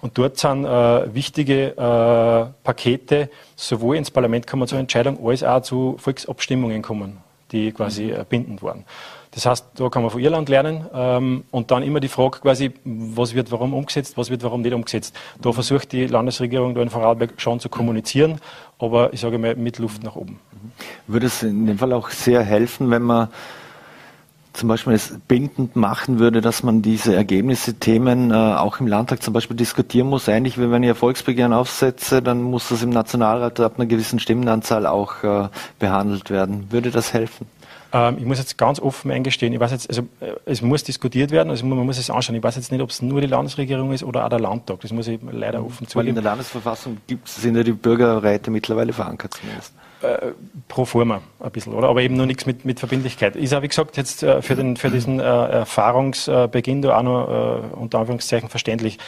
Und 0.00 0.16
dort 0.16 0.38
sind 0.38 0.64
äh, 0.64 1.14
wichtige 1.14 1.74
Pakete 2.64 3.28
sowohl 3.54 3.98
ins 3.98 4.10
Parlament 4.10 4.46
kommen 4.46 4.66
zur 4.66 4.78
Entscheidung 4.78 5.18
als 5.28 5.44
auch 5.44 5.60
zu 5.60 5.96
Volksabstimmungen 5.98 6.80
kommen, 6.80 7.18
die 7.52 7.70
quasi 7.72 8.04
mhm. 8.04 8.24
bindend 8.30 8.62
waren. 8.62 8.86
Das 9.32 9.46
heißt, 9.46 9.66
da 9.76 9.88
kann 9.88 10.02
man 10.02 10.10
von 10.10 10.20
Irland 10.20 10.48
lernen 10.48 10.86
ähm, 10.92 11.44
und 11.52 11.70
dann 11.70 11.84
immer 11.84 12.00
die 12.00 12.08
Frage 12.08 12.40
quasi, 12.40 12.72
was 12.84 13.34
wird 13.34 13.52
warum 13.52 13.74
umgesetzt, 13.74 14.16
was 14.16 14.28
wird 14.28 14.42
warum 14.42 14.62
nicht 14.62 14.74
umgesetzt. 14.74 15.14
Da 15.40 15.52
versucht 15.52 15.92
die 15.92 16.06
Landesregierung 16.06 16.74
da 16.74 16.82
in 16.82 16.90
Vorarlberg 16.90 17.40
schon 17.40 17.60
zu 17.60 17.68
kommunizieren, 17.68 18.40
aber 18.78 19.12
ich 19.12 19.20
sage 19.20 19.38
mal 19.38 19.54
mit 19.54 19.78
Luft 19.78 20.02
nach 20.02 20.16
oben. 20.16 20.40
Würde 21.06 21.26
es 21.26 21.44
in 21.44 21.66
dem 21.66 21.78
Fall 21.78 21.92
auch 21.92 22.10
sehr 22.10 22.42
helfen, 22.42 22.90
wenn 22.90 23.02
man 23.02 23.28
zum 24.52 24.68
Beispiel 24.68 24.94
es 24.94 25.14
bindend 25.28 25.76
machen 25.76 26.18
würde, 26.18 26.40
dass 26.40 26.64
man 26.64 26.82
diese 26.82 27.14
Ergebnisse, 27.14 27.74
Themen 27.74 28.32
äh, 28.32 28.34
auch 28.34 28.80
im 28.80 28.88
Landtag 28.88 29.22
zum 29.22 29.32
Beispiel 29.32 29.56
diskutieren 29.56 30.08
muss. 30.08 30.26
Ähnlich 30.26 30.58
wie 30.58 30.70
wenn 30.72 30.82
ich 30.82 30.88
Erfolgsbegehren 30.88 31.52
aufsetze, 31.52 32.20
dann 32.20 32.42
muss 32.42 32.68
das 32.68 32.82
im 32.82 32.90
Nationalrat 32.90 33.60
ab 33.60 33.74
einer 33.76 33.86
gewissen 33.86 34.18
Stimmenanzahl 34.18 34.86
auch 34.86 35.22
äh, 35.22 35.48
behandelt 35.78 36.30
werden. 36.30 36.66
Würde 36.70 36.90
das 36.90 37.14
helfen? 37.14 37.46
Ähm, 37.92 38.18
ich 38.18 38.24
muss 38.24 38.38
jetzt 38.38 38.56
ganz 38.56 38.80
offen 38.80 39.10
eingestehen, 39.10 39.52
ich 39.52 39.60
weiß 39.60 39.72
jetzt, 39.72 39.88
also 39.88 40.02
äh, 40.20 40.32
es 40.44 40.62
muss 40.62 40.84
diskutiert 40.84 41.30
werden, 41.30 41.50
also 41.50 41.66
man 41.66 41.78
muss 41.84 41.98
es 41.98 42.10
anschauen. 42.10 42.36
Ich 42.36 42.42
weiß 42.42 42.56
jetzt 42.56 42.70
nicht, 42.70 42.80
ob 42.80 42.90
es 42.90 43.02
nur 43.02 43.20
die 43.20 43.26
Landesregierung 43.26 43.92
ist 43.92 44.04
oder 44.04 44.24
auch 44.24 44.28
der 44.28 44.40
Landtag. 44.40 44.80
Das 44.80 44.92
muss 44.92 45.08
ich 45.08 45.18
leider 45.30 45.64
offen 45.64 45.86
zugeben. 45.86 45.94
Weil 45.94 46.08
in 46.08 46.14
der 46.14 46.24
Landesverfassung 46.24 46.98
gibt, 47.06 47.28
sind 47.28 47.56
ja 47.56 47.62
die 47.62 47.72
Bürgerräte 47.72 48.50
mittlerweile 48.50 48.92
verankert 48.92 49.34
zumindest. 49.34 49.74
Äh, 50.02 50.32
pro 50.68 50.84
forma 50.84 51.20
ein 51.40 51.50
bisschen, 51.50 51.74
oder? 51.74 51.88
Aber 51.88 52.00
eben 52.00 52.16
noch 52.16 52.26
nichts 52.26 52.46
mit, 52.46 52.64
mit 52.64 52.78
Verbindlichkeit. 52.78 53.36
Ist 53.36 53.52
auch, 53.52 53.62
wie 53.62 53.68
gesagt, 53.68 53.96
jetzt 53.96 54.22
äh, 54.22 54.40
für, 54.40 54.54
den, 54.54 54.76
für 54.76 54.90
diesen 54.90 55.20
äh, 55.20 55.22
Erfahrungsbeginn 55.22 56.82
da 56.82 56.96
auch 56.96 57.02
noch 57.02 57.72
unter 57.72 57.98
Anführungszeichen 57.98 58.48
verständlich. 58.48 58.98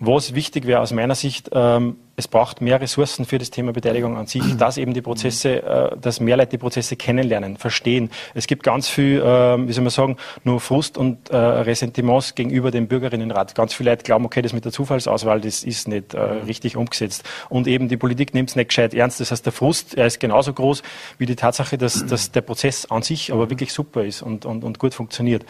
Was 0.00 0.34
wichtig 0.34 0.66
wäre 0.66 0.80
aus 0.80 0.92
meiner 0.92 1.14
Sicht, 1.14 1.50
ähm, 1.52 1.96
es 2.16 2.26
braucht 2.28 2.60
mehr 2.60 2.80
Ressourcen 2.80 3.24
für 3.24 3.38
das 3.38 3.50
Thema 3.50 3.72
Beteiligung 3.72 4.16
an 4.16 4.26
sich, 4.26 4.42
dass 4.58 4.76
eben 4.76 4.92
die 4.92 5.02
Prozesse, 5.02 5.62
äh, 5.62 5.96
dass 5.96 6.18
mehr 6.18 6.36
Leute 6.36 6.50
die 6.50 6.58
Prozesse 6.58 6.96
kennenlernen, 6.96 7.56
verstehen. 7.56 8.10
Es 8.34 8.48
gibt 8.48 8.64
ganz 8.64 8.88
viel, 8.88 9.20
äh, 9.20 9.68
wie 9.68 9.72
soll 9.72 9.84
man 9.84 9.90
sagen, 9.90 10.16
nur 10.42 10.60
Frust 10.60 10.98
und 10.98 11.30
äh, 11.30 11.36
Ressentiments 11.36 12.34
gegenüber 12.34 12.72
dem 12.72 12.88
Bürgerinnenrat. 12.88 13.54
Ganz 13.54 13.72
viele 13.72 13.90
Leute 13.90 14.02
glauben, 14.02 14.24
okay, 14.24 14.42
das 14.42 14.52
mit 14.52 14.64
der 14.64 14.72
Zufallsauswahl, 14.72 15.40
das 15.40 15.62
ist 15.62 15.86
nicht 15.86 16.14
äh, 16.14 16.20
richtig 16.20 16.76
umgesetzt. 16.76 17.22
Und 17.48 17.68
eben 17.68 17.88
die 17.88 17.96
Politik 17.96 18.34
nimmt 18.34 18.50
es 18.50 18.56
nicht 18.56 18.68
gescheit 18.68 18.94
ernst. 18.94 19.20
Das 19.20 19.30
heißt, 19.30 19.46
der 19.46 19.52
Frust, 19.52 19.94
er 19.96 20.06
ist 20.06 20.18
genauso 20.18 20.52
groß 20.52 20.82
wie 21.18 21.26
die 21.26 21.36
Tatsache, 21.36 21.78
dass, 21.78 22.04
dass 22.04 22.32
der 22.32 22.40
Prozess 22.40 22.86
an 22.86 23.02
sich 23.02 23.32
aber 23.32 23.48
wirklich 23.48 23.72
super 23.72 24.04
ist 24.04 24.22
und, 24.22 24.44
und, 24.44 24.64
und 24.64 24.80
gut 24.80 24.92
funktioniert. 24.92 25.44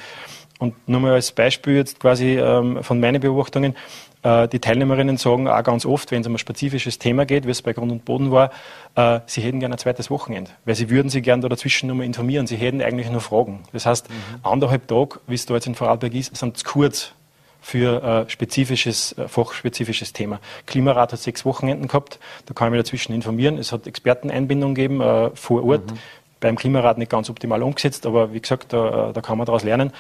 Und 0.65 0.89
nur 0.89 1.01
mal 1.01 1.13
als 1.13 1.31
Beispiel 1.31 1.77
jetzt 1.77 2.01
quasi 2.01 2.39
ähm, 2.39 2.83
von 2.83 2.99
meinen 2.99 3.21
Beobachtungen, 3.21 3.77
äh, 4.23 4.49
die 4.49 4.61
Teilnehmerinnen 4.61 5.19
sagen 5.19 5.47
auch 5.47 5.63
ganz 5.63 5.85
oft, 5.85 6.11
wenn 6.11 6.23
es 6.23 6.27
um 6.27 6.35
ein 6.35 6.39
spezifisches 6.39 6.99
Thema 6.99 7.27
geht, 7.27 7.47
wie 7.47 7.51
es 7.51 7.61
bei 7.61 7.75
Grund 7.75 7.93
und 7.93 8.07
Boden 8.07 8.31
war, 8.31 8.51
äh, 8.95 9.21
sie 9.27 9.43
hätten 9.43 9.61
gerne 9.61 9.75
ein 9.75 9.79
zweites 9.79 10.11
Wochenende, 10.11 10.51
weil 10.65 10.75
sie 10.75 10.89
würden 10.89 11.11
sich 11.11 11.23
gerne 11.23 11.43
da 11.43 11.51
dazwischen 11.51 11.87
nochmal 11.89 12.07
informieren. 12.07 12.47
Sie 12.47 12.57
hätten 12.57 12.81
eigentlich 12.81 13.11
nur 13.11 13.21
Fragen. 13.21 13.65
Das 13.75 13.85
heißt, 13.85 14.09
mhm. 14.09 14.15
anderthalb 14.43 14.89
Tage, 14.89 15.21
wie 15.27 15.35
es 15.35 15.45
da 15.45 15.53
jetzt 15.53 15.67
in 15.67 15.75
Vorarlberg 15.75 16.15
ist, 16.15 16.35
sind 16.35 16.57
zu 16.57 16.65
kurz 16.65 17.13
für 17.61 18.03
äh, 18.03 18.31
spezifisches, 18.31 19.13
äh, 19.19 19.29
fachspezifisches 19.29 20.15
Thema. 20.15 20.41
Klimarat 20.65 21.13
hat 21.13 21.21
sechs 21.21 21.45
Wochenenden 21.45 21.89
gehabt, 21.89 22.19
da 22.47 22.55
kann 22.55 22.69
ich 22.69 22.73
mich 22.73 22.81
dazwischen 22.81 23.13
informieren. 23.13 23.59
Es 23.59 23.71
hat 23.71 23.87
Experteneinbindung 23.87 24.75
gegeben 24.75 25.03
äh, 25.03 25.29
vor 25.35 25.63
Ort. 25.63 25.91
Mhm. 25.91 25.99
Beim 26.41 26.57
Klimarat 26.57 26.97
nicht 26.97 27.11
ganz 27.11 27.29
optimal 27.29 27.63
umgesetzt, 27.63 28.07
aber 28.07 28.33
wie 28.33 28.41
gesagt, 28.41 28.73
da, 28.73 29.13
da 29.13 29.21
kann 29.21 29.37
man 29.37 29.47
daraus 29.47 29.63
lernen 29.65 29.93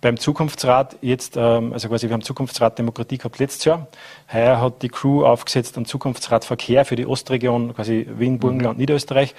beim 0.00 0.16
Zukunftsrat 0.16 0.96
jetzt, 1.02 1.36
ähm, 1.36 1.72
also 1.72 1.88
quasi 1.88 2.08
wir 2.08 2.14
haben 2.14 2.22
Zukunftsrat 2.22 2.78
Demokratie 2.78 3.18
gehabt 3.18 3.38
letztes 3.38 3.64
Jahr. 3.64 3.86
Heuer 4.32 4.60
hat 4.60 4.82
die 4.82 4.88
Crew 4.88 5.24
aufgesetzt 5.24 5.76
einen 5.76 5.86
Zukunftsrat 5.86 6.44
Verkehr 6.44 6.84
für 6.84 6.96
die 6.96 7.06
Ostregion, 7.06 7.74
quasi 7.74 8.06
Wien, 8.16 8.38
Burgenland, 8.38 8.78
mhm. 8.78 8.82
Niederösterreich. 8.82 9.34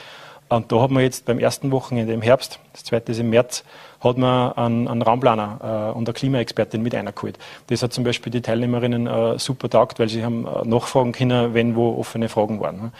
Und 0.49 0.69
da 0.71 0.81
hat 0.81 0.91
man 0.91 1.01
jetzt 1.01 1.25
beim 1.25 1.39
ersten 1.39 1.71
Wochenende 1.71 2.11
im 2.11 2.21
Herbst, 2.21 2.59
das 2.73 2.83
zweite 2.83 3.13
ist 3.13 3.19
im 3.19 3.29
März, 3.29 3.63
hat 4.01 4.17
man 4.17 4.51
einen, 4.53 4.87
einen 4.89 5.01
Raumplaner 5.01 5.91
äh, 5.93 5.97
und 5.97 6.09
eine 6.09 6.13
Klimaexpertin 6.13 6.81
mit 6.81 6.93
eingeholt. 6.93 7.39
Das 7.67 7.81
hat 7.81 7.93
zum 7.93 8.03
Beispiel 8.03 8.31
die 8.31 8.41
Teilnehmerinnen 8.41 9.07
äh, 9.07 9.39
super 9.39 9.69
taugt, 9.69 9.99
weil 9.99 10.09
sie 10.09 10.25
haben 10.25 10.45
äh, 10.45 10.67
nachfragen 10.67 11.13
können, 11.13 11.53
wenn 11.53 11.77
wo 11.77 11.97
offene 11.97 12.27
Fragen 12.27 12.59
waren. 12.59 12.81
Ne? 12.81 12.91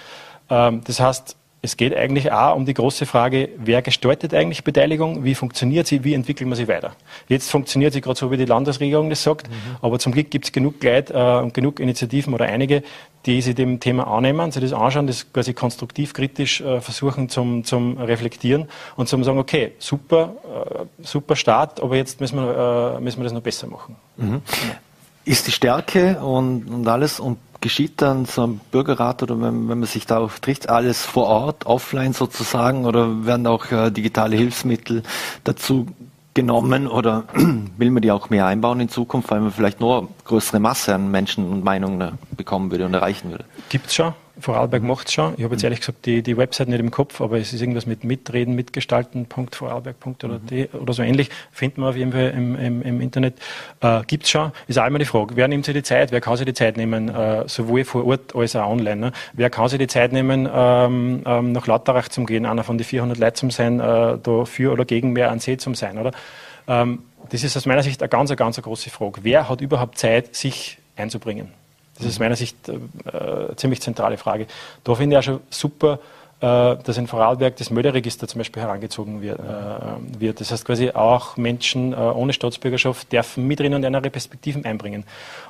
Ähm, 0.49 0.81
das 0.85 1.01
heißt, 1.01 1.35
es 1.63 1.77
geht 1.77 1.95
eigentlich 1.95 2.31
auch 2.31 2.55
um 2.55 2.65
die 2.65 2.73
große 2.73 3.05
Frage, 3.05 3.49
wer 3.57 3.83
gestaltet 3.83 4.33
eigentlich 4.33 4.63
Beteiligung, 4.63 5.23
wie 5.23 5.35
funktioniert 5.35 5.85
sie, 5.85 6.03
wie 6.03 6.15
entwickelt 6.15 6.49
man 6.49 6.57
sie 6.57 6.67
weiter. 6.67 6.93
Jetzt 7.27 7.51
funktioniert 7.51 7.93
sie 7.93 8.01
gerade 8.01 8.17
so, 8.17 8.31
wie 8.31 8.37
die 8.37 8.45
Landesregierung 8.45 9.11
das 9.11 9.21
sagt, 9.21 9.47
mhm. 9.47 9.53
aber 9.81 9.99
zum 9.99 10.11
Glück 10.11 10.31
gibt 10.31 10.45
es 10.45 10.51
genug 10.51 10.83
Leute 10.83 11.13
äh, 11.13 11.43
und 11.43 11.53
genug 11.53 11.79
Initiativen 11.79 12.33
oder 12.33 12.45
einige, 12.45 12.81
die 13.27 13.41
sich 13.41 13.53
dem 13.53 13.79
Thema 13.79 14.07
annehmen, 14.07 14.51
sich 14.51 14.63
das 14.63 14.73
anschauen, 14.73 15.05
das 15.05 15.31
quasi 15.31 15.53
konstruktiv, 15.53 16.13
kritisch 16.13 16.61
äh, 16.61 16.81
versuchen 16.81 17.29
zum, 17.29 17.63
zum 17.63 17.99
Reflektieren 17.99 18.67
und 18.95 19.07
zum 19.07 19.23
sagen, 19.23 19.37
okay, 19.37 19.73
super, 19.77 20.33
äh, 20.43 21.03
super 21.03 21.35
Start, 21.35 21.79
aber 21.79 21.95
jetzt 21.95 22.19
müssen 22.19 22.37
wir, 22.37 22.95
äh, 22.97 23.01
müssen 23.01 23.19
wir 23.19 23.25
das 23.25 23.33
noch 23.33 23.41
besser 23.41 23.67
machen. 23.67 23.95
Mhm. 24.17 24.41
Ist 25.25 25.45
die 25.45 25.51
Stärke 25.51 26.19
und, 26.19 26.67
und 26.67 26.87
alles 26.87 27.19
und 27.19 27.37
geschieht 27.61 28.01
dann 28.01 28.25
so 28.25 28.45
ein 28.47 28.61
Bürgerrat 28.71 29.23
oder 29.23 29.39
wenn, 29.39 29.69
wenn 29.69 29.79
man 29.79 29.85
sich 29.85 30.05
darauf 30.05 30.39
trifft, 30.39 30.69
alles 30.69 31.05
vor 31.05 31.27
Ort, 31.27 31.65
offline 31.65 32.13
sozusagen 32.13 32.85
oder 32.85 33.25
werden 33.25 33.47
auch 33.47 33.71
äh, 33.71 33.91
digitale 33.91 34.35
Hilfsmittel 34.35 35.03
dazu 35.43 35.87
genommen 36.33 36.87
oder 36.87 37.25
will 37.77 37.91
man 37.91 38.01
die 38.01 38.11
auch 38.11 38.29
mehr 38.29 38.45
einbauen 38.47 38.79
in 38.79 38.89
Zukunft, 38.89 39.31
weil 39.31 39.41
man 39.41 39.51
vielleicht 39.51 39.79
nur 39.79 40.07
größere 40.25 40.59
Masse 40.59 40.95
an 40.95 41.11
Menschen 41.11 41.49
und 41.49 41.63
Meinungen 41.63 42.17
bekommen 42.35 42.71
würde 42.71 42.85
und 42.85 42.93
erreichen 42.93 43.31
würde? 43.31 43.45
Gibt 43.69 43.87
es 43.87 43.95
schon. 43.95 44.13
Vorarlberg 44.41 44.83
macht 44.83 45.07
es 45.07 45.13
schon. 45.13 45.33
Ich 45.37 45.43
habe 45.43 45.55
jetzt 45.55 45.63
ehrlich 45.63 45.79
gesagt 45.79 46.05
die, 46.05 46.21
die 46.21 46.37
Website 46.37 46.67
nicht 46.67 46.79
im 46.79 46.91
Kopf, 46.91 47.21
aber 47.21 47.39
es 47.39 47.53
ist 47.53 47.61
irgendwas 47.61 47.85
mit 47.85 48.03
mitreden, 48.03 48.55
mitgestalten.vorarlberg. 48.55 49.95
Oder, 50.23 50.39
mhm. 50.49 50.67
oder 50.79 50.93
so 50.93 51.03
ähnlich. 51.03 51.29
Finden 51.51 51.81
wir 51.81 51.89
auf 51.89 51.95
jeden 51.95 52.11
Fall 52.11 52.33
im, 52.35 52.55
im, 52.55 52.81
im 52.81 53.01
Internet. 53.01 53.35
Äh, 53.81 54.01
Gibt 54.07 54.23
es 54.23 54.29
schon. 54.29 54.51
Ist 54.67 54.79
auch 54.79 54.87
immer 54.87 54.99
die 54.99 55.05
Frage, 55.05 55.35
wer 55.35 55.47
nimmt 55.47 55.65
sich 55.65 55.73
die 55.73 55.83
Zeit, 55.83 56.11
wer 56.11 56.21
kann 56.21 56.37
sich 56.37 56.45
die 56.45 56.53
Zeit 56.53 56.77
nehmen, 56.77 57.09
äh, 57.09 57.47
sowohl 57.47 57.83
vor 57.83 58.05
Ort 58.05 58.35
als 58.35 58.55
auch 58.55 58.69
online. 58.69 58.95
Ne? 58.95 59.11
Wer 59.33 59.49
kann 59.49 59.67
sich 59.69 59.79
die 59.79 59.87
Zeit 59.87 60.11
nehmen, 60.11 60.49
ähm, 60.53 61.23
ähm, 61.25 61.51
nach 61.51 61.67
Lauterach 61.67 62.09
zu 62.09 62.23
gehen, 62.25 62.45
einer 62.45 62.63
von 62.63 62.77
den 62.77 62.85
400 62.85 63.17
Leuten 63.17 63.35
zu 63.35 63.49
sein, 63.49 63.79
äh, 63.79 64.17
da 64.21 64.45
für 64.45 64.71
oder 64.71 64.85
gegen 64.85 65.13
mehr 65.13 65.31
an 65.31 65.39
See 65.39 65.57
zu 65.57 65.73
sein, 65.73 65.97
oder? 65.97 66.11
Ähm, 66.67 66.99
das 67.29 67.43
ist 67.43 67.55
aus 67.55 67.65
meiner 67.65 67.83
Sicht 67.83 68.01
eine 68.01 68.09
ganz, 68.09 68.29
eine 68.29 68.37
ganz 68.37 68.57
eine 68.57 68.63
große 68.63 68.89
Frage. 68.89 69.21
Wer 69.23 69.47
hat 69.47 69.61
überhaupt 69.61 69.97
Zeit, 69.97 70.35
sich 70.35 70.77
einzubringen? 70.95 71.60
Das 71.97 72.05
ist 72.05 72.13
aus 72.15 72.19
meiner 72.19 72.35
Sicht 72.35 72.69
äh, 72.69 72.77
eine 73.05 73.55
ziemlich 73.55 73.81
zentrale 73.81 74.17
Frage. 74.17 74.47
Da 74.83 74.95
finde 74.95 75.15
ich 75.15 75.19
auch 75.19 75.23
schon 75.23 75.39
super, 75.49 75.99
äh, 76.39 76.75
dass 76.83 76.97
in 76.97 77.05
Vorarlberg 77.05 77.55
das 77.57 77.69
Melderegister 77.69 78.27
zum 78.27 78.39
Beispiel 78.39 78.63
herangezogen 78.63 79.21
wird. 79.21 79.39
Äh, 79.39 80.19
wird. 80.19 80.39
Das 80.39 80.51
heißt 80.51 80.65
quasi 80.65 80.89
auch 80.89 81.37
Menschen 81.37 81.93
ohne 81.93 82.33
Staatsbürgerschaft 82.33 83.11
dürfen 83.11 83.45
mitreden 83.45 83.75
und 83.75 83.85
andere 83.85 84.09
Perspektiven 84.09 84.65
einbringen. 84.65 85.03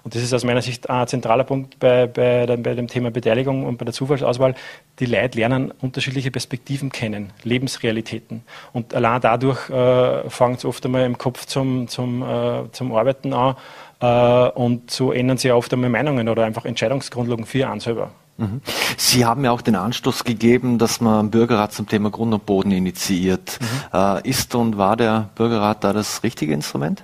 Und 0.04 0.16
das 0.16 0.24
ist 0.24 0.34
aus 0.34 0.44
meiner 0.44 0.62
Sicht 0.62 0.90
ein 0.90 1.08
zentraler 1.08 1.44
Punkt 1.44 1.80
bei, 1.80 2.08
bei, 2.08 2.46
bei 2.46 2.74
dem 2.74 2.88
Thema 2.88 3.12
Beteiligung 3.12 3.66
und 3.66 3.78
bei 3.78 3.86
der 3.86 3.94
Zufallsauswahl. 3.94 4.56
Die 5.00 5.06
Leute 5.06 5.38
lernen 5.38 5.72
unterschiedliche 5.82 6.32
Perspektiven 6.32 6.92
kennen, 6.92 7.32
Lebensrealitäten. 7.44 8.44
Und 8.74 8.94
allein 8.94 9.22
dadurch 9.22 9.70
äh, 9.70 10.30
fängt 10.30 10.60
es 10.60 10.66
oft 10.66 10.86
einmal 10.86 11.06
im 11.06 11.18
Kopf 11.18 11.46
zum, 11.46 11.88
zum, 11.88 12.24
äh, 12.24 12.72
zum 12.72 12.94
Arbeiten 12.94 13.34
an 13.34 13.56
äh, 13.56 13.56
und 14.06 14.90
so 14.90 15.12
ändern 15.12 15.38
sich 15.38 15.52
oft 15.52 15.72
einmal 15.74 15.90
Meinungen 15.90 16.28
oder 16.28 16.44
einfach 16.44 16.66
Entscheidungsgrundlagen 16.66 17.46
für 17.46 17.70
einen 17.70 17.80
selber. 17.80 18.12
Mhm. 18.38 18.62
Sie 18.98 19.26
haben 19.26 19.46
ja 19.46 19.52
auch 19.52 19.62
den 19.62 19.76
Anstoß 19.76 20.24
gegeben, 20.24 20.80
dass 20.80 21.00
man 21.02 21.20
einen 21.20 21.32
Bürgerrat 21.32 21.74
zum 21.74 21.88
Thema 21.88 22.10
Grund 22.10 22.34
und 22.34 22.46
Boden 22.46 22.72
initiiert. 22.72 23.60
Mhm. 23.62 23.98
Äh, 23.98 24.30
ist 24.30 24.56
und 24.56 24.78
war 24.78 24.98
der 24.98 25.30
Bürgerrat 25.36 25.84
da 25.84 25.94
das 25.94 26.24
richtige 26.24 26.54
Instrument? 26.54 27.04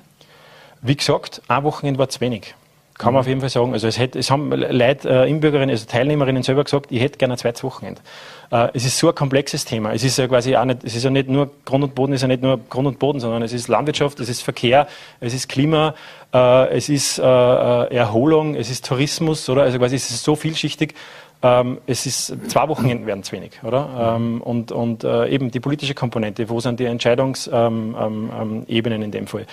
Wie 0.81 0.95
gesagt, 0.95 1.41
ein 1.47 1.63
Wochenende 1.63 1.99
war 1.99 2.09
zu 2.09 2.21
wenig. 2.21 2.55
Kann 2.97 3.13
man 3.13 3.19
auf 3.19 3.27
jeden 3.27 3.41
Fall 3.41 3.49
sagen. 3.49 3.73
Also 3.73 3.87
es, 3.87 3.99
hätte, 3.99 4.17
es 4.17 4.31
haben 4.31 4.51
Leute, 4.51 5.07
äh, 5.07 5.29
Inbürgerinnen, 5.29 5.69
also 5.69 5.85
Teilnehmerinnen 5.85 6.41
selber 6.41 6.63
gesagt, 6.63 6.87
ich 6.91 6.99
hätte 6.99 7.19
gerne 7.19 7.35
ein 7.35 7.37
zweites 7.37 7.63
Wochenende. 7.63 8.01
Äh, 8.49 8.69
es 8.73 8.85
ist 8.85 8.97
so 8.97 9.09
ein 9.09 9.13
komplexes 9.13 9.65
Thema. 9.65 9.93
Es 9.93 10.03
ist 10.03 10.17
ja 10.17 10.27
quasi 10.27 10.55
auch 10.55 10.65
nicht, 10.65 10.83
es 10.83 10.95
ist 10.95 11.03
ja 11.03 11.11
nicht 11.11 11.29
nur 11.29 11.51
Grund 11.63 11.83
und 11.83 11.93
Boden, 11.93 12.13
ist 12.13 12.23
ja 12.23 12.27
nicht 12.27 12.41
nur 12.41 12.59
Grund 12.69 12.87
und 12.87 12.97
Boden, 12.97 13.19
sondern 13.19 13.43
es 13.43 13.53
ist 13.53 13.67
Landwirtschaft, 13.67 14.19
es 14.19 14.29
ist 14.29 14.41
Verkehr, 14.41 14.87
es 15.19 15.35
ist 15.35 15.47
Klima, 15.47 15.89
äh, 15.89 15.93
es 16.31 16.89
ist 16.89 17.19
äh, 17.19 17.23
äh 17.23 17.95
Erholung, 17.95 18.55
es 18.55 18.69
ist 18.69 18.85
Tourismus, 18.85 19.49
oder? 19.49 19.63
Also 19.63 19.77
quasi 19.79 19.95
es 19.95 20.09
ist 20.09 20.23
so 20.23 20.35
vielschichtig. 20.35 20.93
ähm, 21.43 21.77
es 21.85 22.05
ist 22.05 22.35
zwei 22.49 22.67
Wochenenden 22.67 23.05
werden 23.05 23.21
zu 23.23 23.31
wenig, 23.33 23.51
oder? 23.63 24.15
Ähm, 24.17 24.41
und 24.41 24.71
und 24.71 25.03
äh, 25.03 25.27
eben 25.29 25.51
die 25.51 25.59
politische 25.59 25.93
Komponente, 25.93 26.49
wo 26.49 26.59
sind 26.59 26.79
die 26.79 26.85
Entscheidungsebenen 26.85 27.95
ähm, 27.95 28.31
ähm, 28.41 28.65
ähm 28.67 29.01
in 29.03 29.11
dem 29.11 29.27
Fall? 29.27 29.45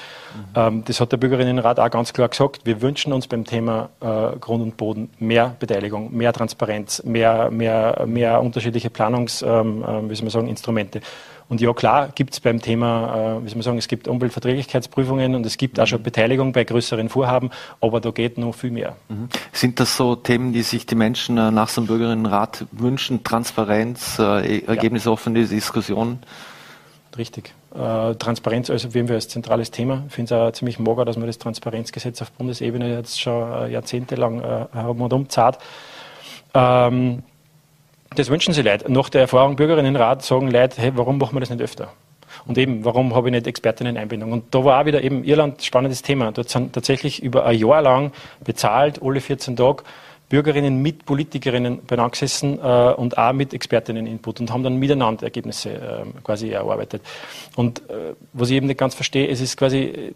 Mhm. 0.55 0.85
das 0.87 1.01
hat 1.01 1.13
der 1.13 1.19
Bürgerinnenrat 1.19 1.79
auch 1.79 1.91
ganz 1.91 2.13
klar 2.13 2.29
gesagt. 2.29 2.63
Wir 2.65 2.81
wünschen 2.81 3.13
uns 3.13 3.27
beim 3.27 3.45
Thema 3.45 3.91
äh, 4.01 4.37
Grund 4.39 4.63
und 4.63 4.77
Boden 4.77 5.11
mehr 5.19 5.55
Beteiligung, 5.59 6.15
mehr 6.17 6.33
Transparenz, 6.33 7.03
mehr 7.05 7.51
mehr 7.51 8.05
mehr 8.07 8.41
unterschiedliche 8.41 8.91
Planungs, 8.91 9.43
ähm, 9.43 9.85
wie 10.09 10.15
soll 10.15 10.25
man 10.25 10.31
sagen, 10.31 10.49
Instrumente. 10.49 11.01
Und 11.55 11.61
ja, 11.61 11.73
klar 11.73 12.09
gibt 12.13 12.33
es 12.33 12.41
beim 12.41 12.61
Thema, 12.61 13.37
äh, 13.39 13.45
wie 13.45 13.49
soll 13.49 13.59
man 13.59 13.63
sagen, 13.63 13.79
es 13.79 13.87
gibt 13.87 14.09
Umweltverträglichkeitsprüfungen 14.09 15.37
und 15.37 15.47
es 15.47 15.57
gibt 15.57 15.79
auch 15.79 15.87
schon 15.87 16.01
mhm. 16.01 16.03
Beteiligung 16.03 16.53
bei 16.53 16.65
größeren 16.65 17.09
Vorhaben, 17.09 17.51
aber 17.81 18.01
da 18.01 18.11
geht 18.11 18.39
noch 18.39 18.57
viel 18.57 18.73
mehr. 18.73 18.97
Mhm. 19.09 19.29
Sind 19.53 19.79
das 19.79 19.97
so 19.97 20.17
Themen, 20.17 20.53
die 20.53 20.63
sich 20.63 20.85
die 20.85 20.97
Menschen 20.97 21.39
äh, 21.39 21.53
nach 21.53 21.69
so 21.69 21.81
einem 21.81 21.87
Bürgerinnenrat 21.87 22.67
wünschen? 22.73 23.23
Transparenz, 23.23 24.19
äh, 24.19 24.63
e-, 24.63 24.65
ergebnisoffene 24.67 25.43
ja. 25.43 25.47
Diskussionen? 25.47 26.25
Richtig. 27.17 27.55
Äh, 27.73 28.17
Transparenz 28.17 28.69
also 28.69 28.93
wir 28.93 29.09
als 29.11 29.29
zentrales 29.29 29.71
Thema. 29.71 30.03
Ich 30.09 30.15
finde 30.15 30.35
es 30.35 30.41
auch 30.41 30.51
ziemlich 30.51 30.81
mager, 30.81 31.05
dass 31.05 31.17
man 31.17 31.29
das 31.29 31.39
Transparenzgesetz 31.39 32.21
auf 32.21 32.33
Bundesebene 32.33 32.97
jetzt 32.97 33.21
schon 33.21 33.53
äh, 33.53 33.69
jahrzehntelang 33.69 34.41
äh, 34.41 34.67
herum 34.73 35.03
und 35.03 35.13
um 35.13 35.29
zahlt. 35.29 35.59
Ähm, 36.53 37.23
das 38.15 38.31
wünschen 38.31 38.55
sie 38.55 38.63
Leute. 38.63 38.91
Nach 38.91 39.09
der 39.09 39.23
Erfahrung 39.23 39.57
Bürgerinnenrat 39.57 40.23
sagen 40.23 40.51
Leute, 40.51 40.81
hey, 40.81 40.93
warum 40.95 41.19
machen 41.19 41.37
wir 41.37 41.41
das 41.41 41.51
nicht 41.51 41.63
öfter? 41.63 41.93
Und 42.47 42.59
eben, 42.59 42.85
warum 42.85 43.15
habe 43.15 43.29
ich 43.29 43.33
nicht 43.33 43.47
Expertinnen-Einbindung? 43.47 44.33
Und 44.33 44.55
da 44.55 44.65
war 44.65 44.81
auch 44.81 44.87
wieder 44.87 45.03
eben 45.03 45.25
Irland 45.25 45.63
spannendes 45.63 46.03
Thema. 46.03 46.33
Dort 46.33 46.49
sind 46.49 46.73
tatsächlich 46.73 47.23
über 47.23 47.47
ein 47.47 47.59
Jahr 47.59 47.81
lang 47.81 48.13
bezahlt, 48.45 49.01
alle 49.03 49.21
14 49.21 49.57
Tage, 49.57 49.85
Bürgerinnen 50.29 50.83
mit 50.83 51.05
Politikerinnen 51.05 51.85
beieinander 51.87 52.11
gesessen 52.11 52.59
äh, 52.59 52.93
und 52.95 53.19
auch 53.19 53.33
mit 53.33 53.55
Expertinnen-Input 53.55 54.41
und 54.41 54.53
haben 54.53 54.63
dann 54.63 54.77
miteinander 54.79 55.25
Ergebnisse 55.25 55.71
äh, 55.71 56.05
quasi 56.25 56.51
erarbeitet. 56.51 57.03
Und 57.57 57.89
äh, 57.91 58.15
was 58.33 58.51
ich 58.51 58.57
eben 58.57 58.67
nicht 58.67 58.79
ganz 58.79 58.95
verstehe, 58.95 59.29
es 59.29 59.41
ist 59.41 59.57
quasi 59.57 60.15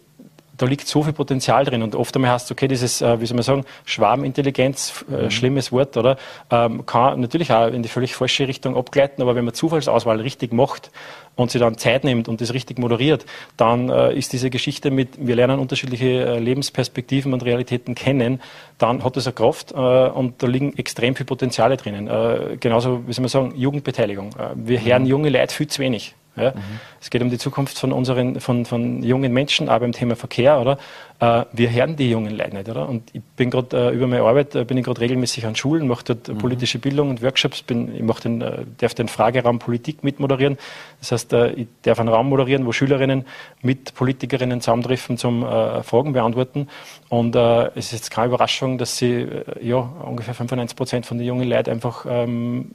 da 0.59 0.67
liegt 0.67 0.87
so 0.87 1.03
viel 1.03 1.13
Potenzial 1.13 1.65
drin. 1.65 1.83
Und 1.83 1.95
oft 1.95 2.15
einmal 2.15 2.33
hast 2.33 2.51
du, 2.51 2.53
okay, 2.53 2.69
dieses, 2.69 3.01
äh, 3.01 3.21
wie 3.21 3.27
soll 3.27 3.37
man 3.37 3.45
sagen, 3.45 3.65
Schwarmintelligenz, 3.85 5.05
äh, 5.11 5.25
mhm. 5.25 5.31
schlimmes 5.31 5.73
Wort, 5.73 5.97
oder? 5.97 6.19
Ähm, 6.51 6.85
kann 6.85 7.21
natürlich 7.21 7.53
auch 7.53 7.69
in 7.69 7.83
die 7.83 7.89
völlig 7.89 8.15
falsche 8.15 8.47
Richtung 8.47 8.77
abgleiten, 8.77 9.23
aber 9.23 9.35
wenn 9.35 9.45
man 9.45 9.55
Zufallsauswahl 9.55 10.21
richtig 10.21 10.53
macht 10.53 10.91
und 11.37 11.53
sich 11.53 11.61
dann 11.61 11.79
Zeit 11.79 12.05
nimmt 12.05 12.29
und 12.29 12.41
das 12.41 12.53
richtig 12.53 12.79
moderiert, 12.79 13.25
dann 13.57 13.89
äh, 13.89 14.13
ist 14.15 14.33
diese 14.33 14.51
Geschichte 14.51 14.91
mit, 14.91 15.11
wir 15.19 15.37
lernen 15.37 15.61
unterschiedliche 15.61 16.25
äh, 16.27 16.39
Lebensperspektiven 16.41 17.33
und 17.33 17.45
Realitäten 17.45 17.95
kennen, 17.95 18.41
dann 18.79 19.05
hat 19.05 19.17
das 19.17 19.27
eine 19.27 19.35
Kraft 19.35 19.73
äh, 19.73 19.77
und 19.77 20.43
da 20.43 20.47
liegen 20.49 20.77
extrem 20.77 21.15
viel 21.15 21.27
Potenziale 21.27 21.77
drinnen. 21.77 22.09
Äh, 22.09 22.57
genauso, 22.59 23.07
wie 23.07 23.13
soll 23.13 23.23
man 23.23 23.29
sagen, 23.29 23.55
Jugendbeteiligung. 23.57 24.31
wir 24.57 24.85
hören 24.85 25.03
mhm. 25.03 25.09
junge 25.09 25.31
Leute 25.31 25.55
viel 25.55 25.69
zu 25.69 25.81
wenig. 25.81 26.15
Ja? 26.41 26.51
Mhm. 26.51 26.81
Es 27.01 27.11
geht 27.11 27.23
um 27.23 27.31
die 27.31 27.39
Zukunft 27.39 27.79
von 27.79 27.93
unseren, 27.93 28.41
von, 28.41 28.65
von 28.65 29.03
jungen 29.03 29.33
Menschen, 29.33 29.69
auch 29.69 29.79
beim 29.79 29.93
Thema 29.93 30.17
Verkehr, 30.17 30.61
oder? 30.61 30.79
Äh, 31.21 31.45
wir 31.53 31.71
hören 31.71 31.97
die 31.97 32.11
jungen 32.11 32.37
Leute 32.37 32.57
nicht, 32.57 32.69
oder? 32.69 32.89
Und 32.89 33.11
ich 33.13 33.23
bin 33.37 33.51
gerade 33.51 33.91
äh, 33.91 33.95
über 33.95 34.07
meine 34.07 34.23
Arbeit, 34.23 34.55
äh, 34.55 34.65
bin 34.65 34.77
ich 34.79 34.85
gerade 34.85 35.01
regelmäßig 35.01 35.47
an 35.47 35.57
Schulen, 35.57 35.89
mache 35.89 36.05
dort 36.05 36.29
mhm. 36.29 36.39
politische 36.39 36.79
Bildung 36.79 37.11
und 37.11 37.23
Workshops, 37.23 37.63
bin, 37.63 37.95
ich 37.95 38.03
mach 38.03 38.21
den, 38.21 38.41
äh, 38.41 38.65
darf 38.79 38.95
den 38.95 39.09
Frageraum 39.09 39.59
Politik 39.59 40.05
mitmoderieren. 40.05 40.59
Das 41.01 41.13
heißt, 41.13 41.33
äh, 41.33 41.53
ich 41.53 41.69
darf 41.83 41.99
einen 41.99 42.09
Raum 42.09 42.29
moderieren, 42.29 42.67
wo 42.67 42.73
Schülerinnen 42.73 43.25
mit 43.63 43.95
Politikerinnen 43.95 44.61
zusammentreffen 44.61 45.19
zum 45.19 45.43
äh, 45.43 45.83
Fragen 45.83 46.13
beantworten. 46.13 46.69
Und 47.09 47.35
es 47.35 47.87
ist 47.87 47.93
jetzt 47.93 48.11
keine 48.11 48.29
Überraschung, 48.29 48.77
dass 48.77 48.99
sie 48.99 49.27
ja 49.63 49.77
ungefähr 49.77 50.35
95 50.35 50.77
Prozent 50.77 51.07
von 51.07 51.17
den 51.17 51.27
jungen 51.27 51.49
Leuten 51.49 51.71
einfach 51.71 52.05
ähm, 52.07 52.73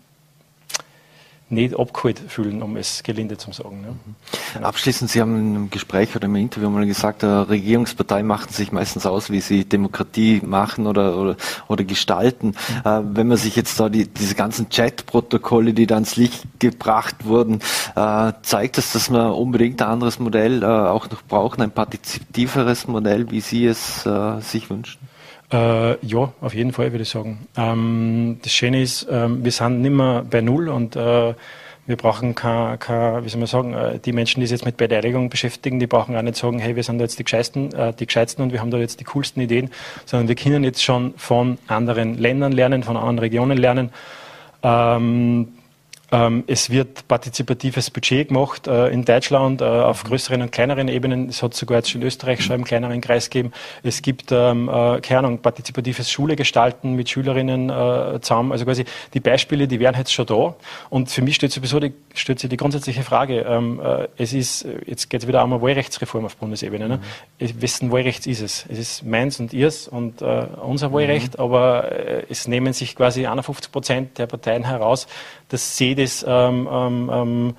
nicht 1.54 1.78
abgeholt 1.78 2.20
fühlen, 2.28 2.62
um 2.62 2.78
es 2.78 3.04
gelinde 3.04 3.38
zu 3.38 3.52
sagen. 3.52 3.82
Ne? 3.82 3.96
Mhm. 4.58 4.64
Abschließend, 4.64 5.10
Sie 5.10 5.22
haben 5.22 5.38
in 5.38 5.56
einem 5.56 5.70
Gespräch 5.70 6.16
oder 6.16 6.26
im 6.26 6.36
Interview 6.36 6.70
mal 6.70 6.86
gesagt, 6.86 7.24
Regierungsparteien 7.24 8.26
machen 8.26 8.52
sich 8.52 8.72
meistens 8.72 9.06
aus, 9.06 9.30
wie 9.30 9.42
sie 9.42 9.66
Demokratie 9.66 10.42
machen 10.46 10.88
oder, 10.88 11.18
oder, 11.18 11.36
oder 11.68 11.84
gestalten. 11.84 12.48
Mhm. 12.48 12.92
Äh, 12.92 13.16
wenn 13.16 13.28
man 13.28 13.38
sich 13.38 13.56
jetzt 13.56 13.80
da 13.80 13.90
die, 13.90 14.08
diese 14.08 14.36
ganzen 14.36 14.70
Chat-Protokolle, 14.70 15.74
die 15.74 15.88
da 15.88 15.96
ans 15.96 16.16
Licht 16.16 16.44
gebracht 16.60 17.26
wurden, 17.26 17.60
äh, 17.96 18.34
zeigt 18.42 18.78
das, 18.78 18.94
dass 18.94 19.10
man 19.10 19.32
unbedingt 19.32 19.82
ein 19.82 19.88
anderes 19.88 20.20
Modell 20.20 20.64
äh, 20.64 20.66
auch 20.66 21.10
noch 21.10 21.22
brauchen, 21.24 21.62
ein 21.62 21.72
partizipativeres 21.72 22.88
Modell, 22.88 23.30
wie 23.32 23.42
Sie 23.42 23.66
es 23.66 24.06
äh, 24.06 24.40
sich 24.42 24.70
wünschen? 24.70 25.13
Äh, 25.54 26.04
ja, 26.06 26.34
auf 26.42 26.56
jeden 26.56 26.74
Fall 26.74 26.92
würde 26.92 27.04
ich 27.04 27.10
sagen. 27.10 27.48
Ähm, 27.56 28.40
das 28.42 28.52
Schöne 28.52 28.82
ist, 28.82 29.08
ähm, 29.10 29.44
wir 29.44 29.52
sind 29.52 29.82
nicht 29.82 29.92
mehr 29.92 30.26
bei 30.28 30.42
Null 30.42 30.68
und 30.68 30.96
äh, 30.96 31.36
wir 31.86 31.98
brauchen 31.98 32.34
kein, 32.34 32.80
kein, 32.80 33.24
wie 33.24 33.30
soll 33.30 33.40
man 33.40 33.48
sagen, 33.48 33.74
äh, 33.74 34.00
die 34.00 34.14
Menschen, 34.14 34.40
die 34.40 34.48
sich 34.48 34.58
jetzt 34.58 34.66
mit 34.66 34.78
Beteiligung 34.78 35.30
beschäftigen, 35.30 35.80
die 35.80 35.86
brauchen 35.86 36.16
auch 36.16 36.24
nicht 36.24 36.38
sagen, 36.38 36.58
hey, 36.58 36.76
wir 36.76 36.82
sind 36.82 36.98
da 36.98 37.04
jetzt 37.04 37.20
die 37.20 37.24
gescheitsten, 37.24 37.72
äh, 37.74 37.94
die 37.94 38.08
gescheitsten 38.08 38.44
und 38.44 38.52
wir 38.52 38.62
haben 38.62 38.72
da 38.72 38.80
jetzt 38.80 39.00
die 39.00 39.04
coolsten 39.04 39.42
Ideen, 39.42 39.70
sondern 40.06 40.28
wir 40.28 40.36
können 40.36 40.64
jetzt 40.64 40.84
schon 40.84 41.14
von 41.18 41.60
anderen 41.68 42.18
Ländern 42.18 42.52
lernen, 42.52 42.82
von 42.82 42.98
anderen 42.98 43.20
Regionen 43.20 43.58
lernen. 43.60 43.92
Ähm, 44.64 45.50
es 46.46 46.70
wird 46.70 47.08
partizipatives 47.08 47.90
Budget 47.90 48.28
gemacht 48.28 48.68
äh, 48.68 48.90
in 48.90 49.04
Deutschland 49.04 49.62
äh, 49.62 49.66
auf 49.66 50.04
größeren 50.04 50.44
und 50.44 50.52
kleineren 50.52 50.88
Ebenen. 50.88 51.30
Es 51.30 51.42
hat 51.42 51.56
sogar 51.56 51.80
jetzt 51.80 51.96
in 51.96 52.04
Österreich 52.04 52.44
schon 52.44 52.54
einen 52.54 52.66
kleineren 52.66 53.02
Kreis 53.02 53.32
gegeben. 53.32 53.52
Es 53.82 54.04
gibt, 54.04 54.32
ähm, 54.32 54.70
äh, 54.70 55.02
keine 55.02 55.20
Ahnung, 55.20 55.40
partizipatives 55.40 56.12
Schule 56.12 56.36
gestalten 56.36 56.94
mit 56.94 57.10
Schülerinnen 57.10 57.72
äh, 57.72 58.20
zusammen. 58.22 58.52
Also 58.52 58.66
quasi 58.66 58.86
die 59.16 59.22
Beispiele, 59.22 59.68
die 59.68 59.80
wären 59.80 59.96
jetzt 59.96 60.14
schon 60.14 60.28
da. 60.28 60.56
Und 60.92 61.10
für 61.10 61.24
mich 61.24 61.34
steht 61.34 61.52
sowieso 61.52 61.80
die, 61.80 61.94
steht 62.14 62.40
sich 62.40 62.50
die 62.50 62.58
grundsätzliche 62.58 63.02
Frage. 63.02 63.40
Ähm, 63.42 63.82
äh, 63.84 64.08
es 64.18 64.34
ist, 64.34 64.68
jetzt 64.86 65.10
geht 65.10 65.22
es 65.22 65.28
wieder 65.28 65.44
um 65.44 65.52
eine 65.52 65.64
Wahlrechtsreform 65.64 66.26
auf 66.26 66.36
Bundesebene. 66.36 66.88
Ne? 66.88 67.00
Mhm. 67.40 67.62
Wessen 67.62 67.92
Wahlrecht 67.92 68.28
ist 68.28 68.42
es? 68.42 68.68
Es 68.70 68.78
ist 68.78 69.04
meins 69.04 69.40
und 69.40 69.52
ihrs 69.52 69.88
und 69.88 70.22
unser 70.22 70.94
Wahlrecht, 70.94 71.38
mhm. 71.38 71.44
aber 71.44 71.92
es 72.30 72.48
nehmen 72.48 72.74
sich 72.74 72.96
quasi 72.96 73.26
51 73.26 73.72
Prozent 73.72 74.18
der 74.18 74.28
Parteien 74.28 74.64
heraus, 74.64 75.08
dass 75.50 75.78
sie 75.78 75.96
das 75.96 76.26
ähm, 76.28 76.68
ähm, 76.72 77.10
ähm, 77.14 77.56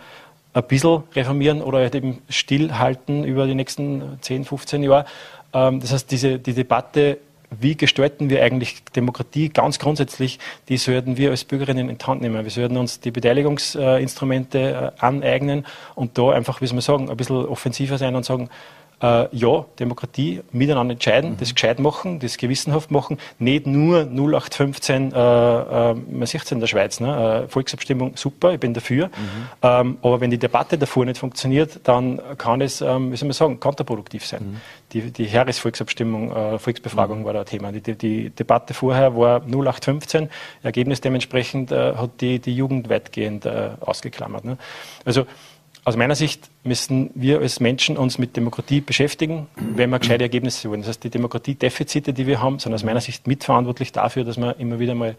ein 0.55 0.63
bisschen 0.65 1.03
reformieren 1.15 1.63
oder 1.63 1.79
halt 1.79 1.95
eben 1.95 2.23
stillhalten 2.29 3.25
über 3.25 3.47
die 3.47 3.55
nächsten 3.55 4.19
10, 4.21 4.45
15 4.45 4.83
Jahre. 4.83 5.05
Ähm, 5.53 5.81
das 5.81 5.93
heißt, 5.93 6.11
diese, 6.11 6.39
die 6.39 6.55
Debatte, 6.55 7.19
wie 7.51 7.77
gestalten 7.77 8.31
wir 8.31 8.43
eigentlich 8.43 8.85
Demokratie 8.97 9.49
ganz 9.49 9.79
grundsätzlich, 9.79 10.39
die 10.69 10.77
sollten 10.77 11.17
wir 11.17 11.31
als 11.31 11.45
Bürgerinnen 11.45 11.89
in 11.89 11.99
die 11.99 12.05
Hand 12.05 12.23
nehmen. 12.23 12.43
Wir 12.43 12.51
sollten 12.51 12.77
uns 12.77 13.01
die 13.01 13.11
Beteiligungsinstrumente 13.11 14.93
äh, 14.97 15.01
aneignen 15.01 15.67
und 15.95 16.19
da 16.19 16.31
einfach, 16.31 16.61
wie 16.61 16.67
soll 16.67 16.77
man 16.77 16.83
sagen, 16.83 17.11
ein 17.11 17.17
bisschen 17.17 17.47
offensiver 17.47 17.99
sein 17.99 18.15
und 18.17 18.25
sagen, 18.25 18.49
äh, 19.05 19.29
ja, 19.33 19.67
Demokratie, 19.79 20.41
miteinander 20.53 20.93
entscheiden, 20.93 21.33
mhm. 21.33 21.37
das 21.39 21.55
gescheit 21.55 21.79
machen, 21.79 22.21
das 22.21 22.39
gewissenhaft 22.39 22.91
machen, 22.91 23.19
nicht 23.39 23.67
nur 23.67 24.07
0815, 24.07 25.13
äh, 25.13 25.17
äh, 25.17 25.95
man 25.95 26.27
sieht 26.27 26.43
es 26.43 26.53
in 26.53 26.61
der 26.61 26.67
Schweiz, 26.67 27.01
ne? 27.01 27.45
äh, 27.45 27.49
Volksabstimmung, 27.49 28.17
super, 28.17 28.55
ich 28.55 28.61
bin 28.61 28.73
dafür, 28.73 29.09
mhm. 29.09 29.11
ähm, 29.63 29.99
aber 30.01 30.21
wenn 30.21 30.31
die 30.31 30.39
Debatte 30.39 30.79
davor 30.79 31.05
nicht 31.05 31.19
funktioniert, 31.19 31.81
dann 31.85 32.21
kann 32.39 32.61
es, 32.63 32.81
ähm, 32.81 33.13
wie 33.13 33.17
soll 33.17 33.29
man 33.29 33.35
sagen, 33.35 33.61
kontraproduktiv 33.61 34.27
sein. 34.27 34.43
Mhm. 34.43 34.61
Die, 34.93 35.11
die 35.11 35.25
Heeresvolksabstimmung, 35.25 36.33
äh, 36.35 36.59
Volksbefragung 36.59 37.21
mhm. 37.21 37.25
war 37.25 37.33
da 37.35 37.41
ein 37.41 37.47
Thema. 37.47 37.73
Die, 37.73 37.83
die, 37.83 37.97
die, 37.97 38.31
Debatte 38.31 38.73
vorher 38.75 39.17
war 39.17 39.43
0815, 39.43 40.31
Ergebnis 40.63 41.01
dementsprechend 41.01 41.73
äh, 41.73 41.95
hat 41.95 42.21
die, 42.21 42.39
die 42.39 42.55
Jugend 42.55 42.89
weitgehend 42.89 43.47
ausgeklammert. 43.47 44.45
Ne? 44.45 44.57
Also 45.05 45.27
aus 45.85 45.97
meiner 45.97 46.15
Sicht 46.15 46.51
müssen 46.63 47.11
wir 47.15 47.41
als 47.41 47.61
Menschen 47.61 47.97
uns 47.99 48.19
mit 48.19 48.37
Demokratie 48.37 48.81
beschäftigen, 48.81 49.49
wenn 49.57 49.91
wir 49.91 49.99
gescheite 49.99 50.25
Ergebnisse 50.25 50.71
wollen. 50.71 50.81
Das 50.81 50.89
heißt, 50.89 51.05
die 51.05 51.11
Demokratiedefizite, 51.11 52.13
die 52.15 52.27
wir 52.27 52.41
haben, 52.41 52.59
sind 52.59 52.73
aus 52.73 52.85
meiner 52.85 53.01
Sicht 53.01 53.27
mitverantwortlich 53.27 53.93
dafür, 53.93 54.25
dass 54.25 54.39
wir 54.39 54.59
immer 54.59 54.79
wieder 54.79 54.95
mal 54.95 55.15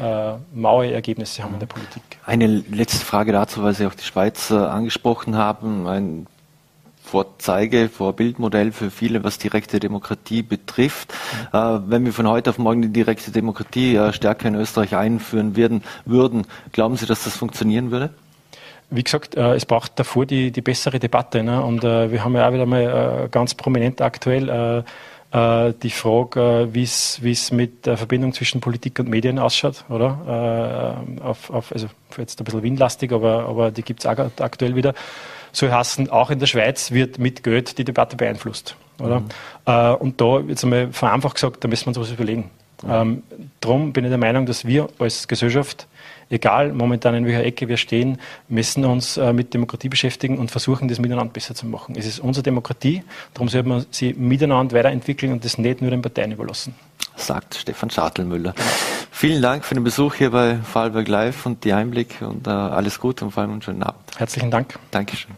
äh, 0.00 0.32
maue 0.54 0.92
Ergebnisse 0.92 1.42
haben 1.42 1.54
in 1.54 1.60
der 1.60 1.66
Politik. 1.66 2.02
Eine 2.24 2.46
letzte 2.46 3.04
Frage 3.04 3.32
dazu, 3.32 3.62
weil 3.62 3.74
Sie 3.74 3.86
auch 3.86 3.94
die 3.94 4.04
Schweiz 4.04 4.50
äh, 4.50 4.54
angesprochen 4.54 5.36
haben. 5.36 5.86
Ein 5.86 6.26
Vorzeige, 7.02 7.88
Vorbildmodell 7.88 8.72
für 8.72 8.90
viele, 8.90 9.22
was 9.22 9.38
direkte 9.38 9.78
Demokratie 9.78 10.42
betrifft. 10.42 11.12
Mhm. 11.52 11.58
Äh, 11.58 11.90
wenn 11.90 12.04
wir 12.04 12.12
von 12.12 12.28
heute 12.28 12.50
auf 12.50 12.58
morgen 12.58 12.82
die 12.82 12.92
direkte 12.92 13.30
Demokratie 13.30 13.96
äh, 13.96 14.12
stärker 14.12 14.48
in 14.48 14.54
Österreich 14.54 14.96
einführen 14.96 15.56
würden, 15.56 15.82
würden, 16.04 16.46
glauben 16.72 16.96
Sie, 16.96 17.06
dass 17.06 17.24
das 17.24 17.36
funktionieren 17.36 17.90
würde? 17.90 18.10
Wie 18.90 19.02
gesagt, 19.02 19.36
äh, 19.36 19.54
es 19.54 19.66
braucht 19.66 19.98
davor 19.98 20.26
die, 20.26 20.50
die 20.50 20.60
bessere 20.60 20.98
Debatte. 20.98 21.42
Ne? 21.42 21.62
Und 21.62 21.84
äh, 21.84 22.10
wir 22.10 22.24
haben 22.24 22.34
ja 22.34 22.48
auch 22.48 22.52
wieder 22.52 22.66
mal 22.66 23.24
äh, 23.24 23.28
ganz 23.28 23.54
prominent 23.54 24.00
aktuell 24.00 24.84
äh, 25.32 25.68
äh, 25.68 25.74
die 25.82 25.90
Frage, 25.90 26.68
wie 26.72 26.82
es 26.82 27.50
mit 27.50 27.86
der 27.86 27.96
Verbindung 27.96 28.32
zwischen 28.32 28.60
Politik 28.60 28.98
und 29.00 29.08
Medien 29.08 29.38
ausschaut, 29.38 29.84
oder? 29.88 30.96
auf, 31.22 31.50
auf, 31.50 31.72
also 31.72 31.88
jetzt 32.16 32.40
ein 32.40 32.44
bisschen 32.44 32.62
windlastig, 32.62 33.12
aber, 33.12 33.46
aber 33.48 33.70
die 33.70 33.82
gibt 33.82 34.04
es 34.04 34.06
auch 34.06 34.30
aktuell 34.40 34.76
wieder. 34.76 34.94
So 35.52 35.70
heißen, 35.70 36.10
auch 36.10 36.30
in 36.30 36.38
der 36.38 36.46
Schweiz 36.46 36.92
wird 36.92 37.18
mit 37.18 37.42
Geld 37.42 37.78
die 37.78 37.84
Debatte 37.84 38.16
beeinflusst, 38.16 38.76
oder? 39.00 39.20
Mhm. 39.20 39.96
und 40.00 40.20
da, 40.20 40.40
jetzt 40.40 40.64
einmal 40.64 40.92
vereinfacht 40.92 41.34
gesagt, 41.34 41.64
da 41.64 41.68
müssen 41.68 41.86
wir 41.86 41.88
uns 41.88 41.98
was 41.98 42.12
überlegen. 42.12 42.50
Ähm, 42.86 43.22
darum 43.60 43.92
bin 43.92 44.04
ich 44.04 44.10
der 44.10 44.18
Meinung, 44.18 44.46
dass 44.46 44.66
wir 44.66 44.88
als 44.98 45.28
Gesellschaft 45.28 45.86
egal 46.30 46.72
momentan 46.72 47.14
in 47.14 47.26
welcher 47.26 47.44
Ecke 47.44 47.68
wir 47.68 47.76
stehen, 47.76 48.18
müssen 48.48 48.84
uns 48.84 49.16
äh, 49.16 49.32
mit 49.32 49.54
Demokratie 49.54 49.88
beschäftigen 49.88 50.38
und 50.38 50.50
versuchen, 50.50 50.88
das 50.88 50.98
miteinander 50.98 51.32
besser 51.32 51.54
zu 51.54 51.66
machen. 51.66 51.94
Es 51.96 52.06
ist 52.06 52.20
unsere 52.20 52.42
Demokratie, 52.42 53.02
darum 53.34 53.48
sollte 53.48 53.68
man 53.68 53.86
sie 53.90 54.14
miteinander 54.14 54.76
weiterentwickeln 54.76 55.32
und 55.32 55.44
das 55.44 55.58
nicht 55.58 55.80
nur 55.80 55.90
den 55.90 56.02
Parteien 56.02 56.32
überlassen. 56.32 56.74
Sagt 57.16 57.54
Stefan 57.54 57.90
Schartelmüller. 57.90 58.54
Vielen 59.10 59.40
Dank 59.40 59.64
für 59.64 59.74
den 59.74 59.84
Besuch 59.84 60.14
hier 60.14 60.30
bei 60.30 60.56
Vorarlberg 60.56 61.08
Live 61.08 61.46
und 61.46 61.64
die 61.64 61.72
Einblicke 61.72 62.28
und 62.28 62.46
äh, 62.46 62.50
alles 62.50 63.00
Gute 63.00 63.24
und 63.24 63.30
vor 63.30 63.42
allem 63.42 63.52
einen 63.52 63.62
schönen 63.62 63.82
Abend. 63.82 64.02
Herzlichen 64.18 64.50
Dank. 64.50 64.78
Dankeschön. 64.90 65.34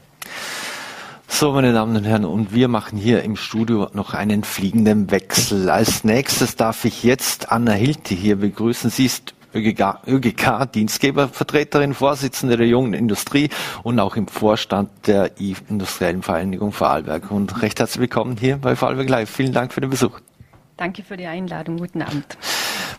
So, 1.31 1.53
meine 1.53 1.73
Damen 1.73 1.95
und 1.95 2.05
Herren, 2.05 2.25
und 2.25 2.53
wir 2.53 2.67
machen 2.67 2.99
hier 2.99 3.23
im 3.23 3.37
Studio 3.37 3.89
noch 3.93 4.15
einen 4.15 4.43
fliegenden 4.43 5.11
Wechsel. 5.13 5.71
Als 5.71 6.03
nächstes 6.03 6.57
darf 6.57 6.85
ich 6.85 7.05
jetzt 7.05 7.53
Anna 7.53 7.73
Hilti 7.73 8.17
hier 8.17 8.37
begrüßen. 8.37 8.91
Sie 8.91 9.05
ist 9.05 9.35
ÖGK, 9.55 10.07
ÖGK 10.07 10.71
Dienstgebervertreterin, 10.73 11.95
Vorsitzende 11.95 12.57
der 12.57 12.67
jungen 12.67 12.95
Industrie 12.95 13.51
und 13.83 13.99
auch 13.99 14.17
im 14.17 14.29
Vorstand 14.29 14.91
der 15.07 15.39
Industriellen 15.39 16.23
Vereinigung 16.23 16.73
Vorarlberg. 16.73 17.31
Und 17.31 17.63
recht 17.63 17.81
herzlich 17.81 18.01
willkommen 18.01 18.37
hier 18.39 18.57
bei 18.57 18.77
Vorarlberg 18.77 19.09
Live. 19.09 19.31
Vielen 19.31 19.53
Dank 19.53 19.73
für 19.73 19.81
den 19.81 19.91
Besuch. 19.91 20.21
Danke 20.77 21.03
für 21.03 21.17
die 21.17 21.27
Einladung. 21.27 21.79
Guten 21.79 22.03
Abend. 22.03 22.39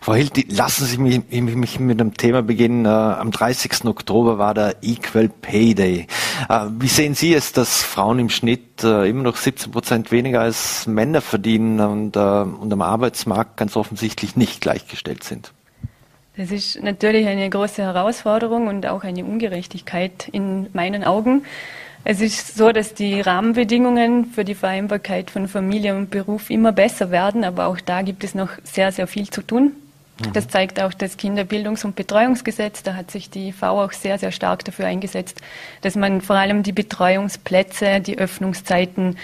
Frau 0.02 0.14
Hilti, 0.14 0.46
lassen 0.50 0.86
Sie 0.86 0.98
mich, 0.98 1.22
mich 1.30 1.80
mit 1.80 2.00
einem 2.00 2.14
Thema 2.14 2.42
beginnen. 2.42 2.86
Äh, 2.86 2.90
am 2.90 3.32
30. 3.32 3.86
Oktober 3.86 4.38
war 4.38 4.54
der 4.54 4.78
Equal 4.82 5.30
Pay 5.30 5.76
Day. 5.76 6.08
Äh, 6.50 6.66
wie 6.80 6.88
sehen 6.88 7.16
Sie 7.16 7.34
es, 7.34 7.52
dass 7.54 7.84
Frauen 7.84 8.20
im 8.20 8.30
Schnitt 8.30 8.84
äh, 8.84 9.08
immer 9.10 9.24
noch 9.24 9.36
17 9.36 9.72
Prozent 9.72 10.12
weniger 10.12 10.42
als 10.42 10.88
Männer 10.88 11.22
verdienen 11.22 11.80
und, 11.80 12.18
und 12.18 12.74
am 12.74 12.82
Arbeitsmarkt 12.82 13.58
ganz 13.58 13.76
offensichtlich 13.76 14.36
nicht 14.36 14.62
gleichgestellt 14.62 15.24
sind? 15.24 15.54
Das 16.40 16.52
ist 16.52 16.82
natürlich 16.82 17.28
eine 17.28 17.50
große 17.50 17.82
Herausforderung 17.82 18.68
und 18.68 18.86
auch 18.86 19.04
eine 19.04 19.26
Ungerechtigkeit 19.26 20.30
in 20.32 20.68
meinen 20.72 21.04
Augen. 21.04 21.44
Es 22.06 22.22
ist 22.22 22.56
so, 22.56 22.72
dass 22.72 22.94
die 22.94 23.20
Rahmenbedingungen 23.20 24.28
für 24.28 24.46
die 24.46 24.56
Vereinbarkeit 24.56 25.32
von 25.32 25.50
Familie 25.50 25.98
und 25.98 26.12
Beruf 26.12 26.50
immer 26.50 26.72
besser 26.72 27.12
werden, 27.12 27.44
aber 27.44 27.68
auch 27.68 27.82
da 27.82 28.04
gibt 28.04 28.24
es 28.24 28.36
noch 28.36 28.52
sehr, 28.64 28.94
sehr 28.94 29.06
viel 29.06 29.30
zu 29.30 29.42
tun. 29.42 29.74
Mhm. 30.22 30.32
Das 30.32 30.48
zeigt 30.48 30.80
auch 30.80 30.94
das 30.94 31.20
Kinderbildungs- 31.20 31.84
und 31.84 31.98
Betreuungsgesetz. 31.98 32.84
Da 32.84 32.96
hat 32.96 33.12
sich 33.12 33.30
die 33.30 33.52
V 33.52 33.84
auch 33.84 33.92
sehr, 33.92 34.18
sehr 34.18 34.32
stark 34.32 34.64
dafür 34.64 34.86
eingesetzt, 34.86 35.42
dass 35.82 35.98
man 35.98 36.22
vor 36.22 36.38
allem 36.38 36.64
die 36.64 36.72
Betreuungsplätze, 36.72 38.00
die 38.00 38.18
Öffnungszeiten, 38.18 39.18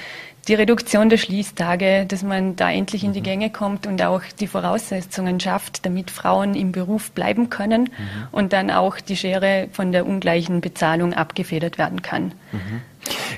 die 0.48 0.54
Reduktion 0.54 1.10
der 1.10 1.18
Schließtage, 1.18 2.06
dass 2.08 2.24
man 2.24 2.56
da 2.56 2.72
endlich 2.72 3.04
in 3.04 3.14
die 3.14 3.20
mhm. 3.20 3.26
Gänge 3.26 3.50
kommt 3.50 3.88
und 3.88 4.02
auch 4.04 4.22
die 4.40 4.48
Voraussetzungen 4.48 5.40
schafft, 5.40 5.86
damit 5.86 6.12
Frauen 6.12 6.54
im 6.54 6.72
Beruf 6.72 7.12
bleiben 7.12 7.50
können 7.50 7.84
mhm. 7.84 8.28
und 8.32 8.54
dann 8.54 8.70
auch 8.70 9.00
die 9.00 9.18
Schere 9.18 9.68
von 9.72 9.92
der 9.92 10.06
ungleichen 10.06 10.62
Bezahlung 10.62 11.14
abgefedert 11.14 11.78
werden 11.78 12.02
kann. 12.02 12.34
Mhm. 12.52 12.82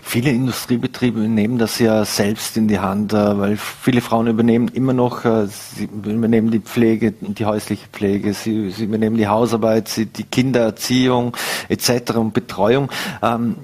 Viele 0.02 0.30
Industriebetriebe 0.30 1.20
nehmen 1.20 1.58
das 1.58 1.80
ja 1.80 2.06
selbst 2.06 2.56
in 2.56 2.68
die 2.68 2.80
Hand, 2.80 3.12
äh, 3.12 3.38
weil 3.38 3.58
viele 3.58 4.02
Frauen 4.02 4.28
übernehmen 4.28 4.70
immer 4.70 4.94
noch, 4.94 5.26
äh, 5.26 5.48
sie 5.48 5.86
übernehmen 5.86 6.52
die 6.52 6.60
Pflege, 6.60 7.14
die 7.20 7.46
häusliche 7.46 7.88
Pflege, 7.88 8.34
sie, 8.34 8.70
sie 8.70 8.86
übernehmen 8.86 9.18
die 9.18 9.28
Hausarbeit, 9.28 9.90
sie, 9.90 10.06
die 10.06 10.24
Kindererziehung 10.24 11.36
etc. 11.68 12.16
und 12.16 12.34
Betreuung. 12.34 12.90
Ähm, 13.22 13.58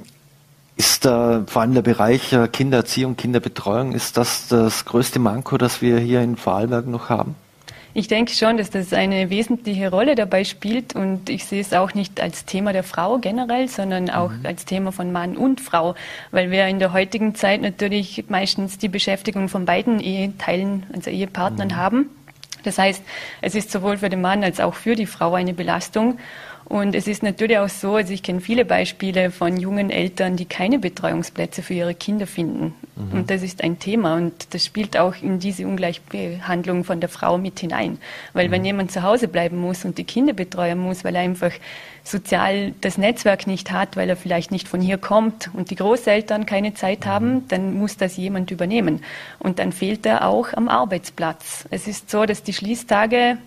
ist 0.75 1.05
äh, 1.05 1.41
vor 1.45 1.61
allem 1.61 1.73
der 1.73 1.81
Bereich 1.81 2.33
äh, 2.33 2.47
Kindererziehung, 2.47 3.15
Kinderbetreuung, 3.15 3.93
ist 3.93 4.17
das 4.17 4.47
das 4.47 4.85
größte 4.85 5.19
Manko, 5.19 5.57
das 5.57 5.81
wir 5.81 5.99
hier 5.99 6.21
in 6.21 6.35
Vorarlberg 6.35 6.87
noch 6.87 7.09
haben? 7.09 7.35
Ich 7.95 8.07
denke 8.07 8.33
schon, 8.33 8.57
dass 8.57 8.71
das 8.71 8.91
eine 8.91 9.29
wesentliche 9.29 9.91
Rolle 9.91 10.15
dabei 10.15 10.45
spielt 10.45 10.95
und 10.95 11.29
ich 11.29 11.45
sehe 11.45 11.61
es 11.61 11.73
auch 11.73 11.93
nicht 11.93 12.19
als 12.19 12.45
Thema 12.45 12.73
der 12.73 12.81
Frau 12.81 13.19
generell, 13.19 13.67
sondern 13.67 14.09
auch 14.09 14.31
mhm. 14.31 14.45
als 14.45 14.65
Thema 14.65 14.91
von 14.91 15.11
Mann 15.11 15.37
und 15.37 15.61
Frau, 15.61 15.93
weil 16.31 16.49
wir 16.49 16.65
in 16.65 16.79
der 16.79 16.91
heutigen 16.91 17.35
Zeit 17.35 17.61
natürlich 17.61 18.25
meistens 18.29 18.79
die 18.79 18.87
Beschäftigung 18.87 19.47
von 19.47 19.65
beiden 19.65 19.99
Eheteilen, 19.99 20.87
also 20.91 21.11
Ehepartnern 21.11 21.67
mhm. 21.67 21.75
haben. 21.75 22.09
Das 22.63 22.79
heißt, 22.79 23.03
es 23.41 23.53
ist 23.53 23.71
sowohl 23.71 23.97
für 23.97 24.09
den 24.09 24.21
Mann 24.21 24.43
als 24.43 24.59
auch 24.59 24.73
für 24.73 24.95
die 24.95 25.05
Frau 25.05 25.35
eine 25.35 25.53
Belastung. 25.53 26.17
Und 26.65 26.95
es 26.95 27.07
ist 27.07 27.23
natürlich 27.23 27.57
auch 27.57 27.69
so, 27.69 27.95
also 27.95 28.13
ich 28.13 28.23
kenne 28.23 28.39
viele 28.39 28.65
Beispiele 28.65 29.31
von 29.31 29.57
jungen 29.57 29.89
Eltern, 29.89 30.37
die 30.37 30.45
keine 30.45 30.79
Betreuungsplätze 30.79 31.61
für 31.61 31.73
ihre 31.73 31.93
Kinder 31.93 32.25
finden. 32.25 32.73
Mhm. 32.95 33.19
Und 33.19 33.31
das 33.31 33.43
ist 33.43 33.63
ein 33.63 33.79
Thema 33.79 34.15
und 34.15 34.53
das 34.53 34.65
spielt 34.65 34.97
auch 34.97 35.15
in 35.21 35.39
diese 35.39 35.67
Ungleichbehandlung 35.67 36.83
von 36.83 36.99
der 36.99 37.09
Frau 37.09 37.37
mit 37.37 37.59
hinein. 37.59 37.97
Weil 38.33 38.47
mhm. 38.47 38.51
wenn 38.51 38.65
jemand 38.65 38.91
zu 38.91 39.03
Hause 39.03 39.27
bleiben 39.27 39.57
muss 39.57 39.83
und 39.83 39.97
die 39.97 40.03
Kinder 40.03 40.33
betreuen 40.33 40.79
muss, 40.79 41.03
weil 41.03 41.15
er 41.15 41.21
einfach 41.21 41.51
sozial 42.03 42.73
das 42.81 42.97
Netzwerk 42.97 43.45
nicht 43.45 43.71
hat, 43.71 43.95
weil 43.95 44.09
er 44.09 44.17
vielleicht 44.17 44.51
nicht 44.51 44.67
von 44.67 44.81
hier 44.81 44.97
kommt 44.97 45.49
und 45.53 45.69
die 45.69 45.75
Großeltern 45.75 46.45
keine 46.45 46.73
Zeit 46.73 47.01
mhm. 47.01 47.09
haben, 47.09 47.47
dann 47.49 47.73
muss 47.73 47.97
das 47.97 48.15
jemand 48.17 48.51
übernehmen. 48.51 49.03
Und 49.39 49.59
dann 49.59 49.71
fehlt 49.73 50.05
er 50.05 50.27
auch 50.27 50.53
am 50.53 50.69
Arbeitsplatz. 50.69 51.65
Es 51.71 51.87
ist 51.87 52.09
so, 52.09 52.25
dass 52.25 52.43
die 52.43 52.53
Schließtage 52.53 53.37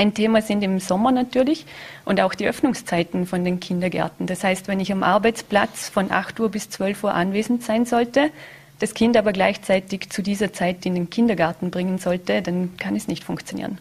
ein 0.00 0.14
Thema 0.14 0.40
sind 0.40 0.62
im 0.62 0.80
Sommer 0.80 1.12
natürlich 1.12 1.66
und 2.06 2.22
auch 2.22 2.34
die 2.34 2.46
Öffnungszeiten 2.46 3.26
von 3.26 3.44
den 3.44 3.60
Kindergärten. 3.60 4.26
Das 4.26 4.42
heißt, 4.42 4.66
wenn 4.66 4.80
ich 4.80 4.90
am 4.92 5.02
Arbeitsplatz 5.02 5.90
von 5.90 6.10
8 6.10 6.40
Uhr 6.40 6.48
bis 6.48 6.70
12 6.70 7.04
Uhr 7.04 7.12
anwesend 7.12 7.62
sein 7.62 7.84
sollte, 7.84 8.30
das 8.78 8.94
Kind 8.94 9.18
aber 9.18 9.34
gleichzeitig 9.34 10.08
zu 10.08 10.22
dieser 10.22 10.54
Zeit 10.54 10.86
in 10.86 10.94
den 10.94 11.10
Kindergarten 11.10 11.70
bringen 11.70 11.98
sollte, 11.98 12.40
dann 12.40 12.78
kann 12.78 12.96
es 12.96 13.08
nicht 13.08 13.24
funktionieren. 13.24 13.76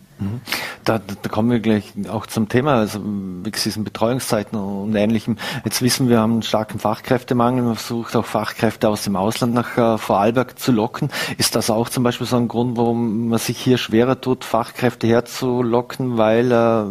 Da, 0.83 0.99
da 0.99 1.29
kommen 1.29 1.51
wir 1.51 1.59
gleich 1.59 1.93
auch 2.09 2.25
zum 2.25 2.49
Thema, 2.49 2.75
also 2.75 2.99
wie 3.03 3.51
diesen 3.51 3.83
Betreuungszeiten 3.83 4.57
und 4.57 4.95
Ähnlichem. 4.95 5.37
Jetzt 5.63 5.81
wissen 5.81 6.09
wir, 6.09 6.19
haben 6.19 6.33
einen 6.33 6.41
starken 6.43 6.79
Fachkräftemangel. 6.79 7.63
Man 7.63 7.75
versucht 7.75 8.15
auch 8.15 8.25
Fachkräfte 8.25 8.89
aus 8.89 9.03
dem 9.03 9.15
Ausland 9.15 9.53
nach 9.53 9.77
äh, 9.77 9.97
Vorarlberg 9.97 10.59
zu 10.59 10.71
locken. 10.71 11.09
Ist 11.37 11.55
das 11.55 11.69
auch 11.69 11.89
zum 11.89 12.03
Beispiel 12.03 12.27
so 12.27 12.37
ein 12.37 12.47
Grund, 12.47 12.77
warum 12.77 13.29
man 13.29 13.39
sich 13.39 13.59
hier 13.59 13.77
schwerer 13.77 14.19
tut, 14.19 14.43
Fachkräfte 14.43 15.07
herzulocken, 15.07 16.17
weil 16.17 16.51
äh, 16.51 16.83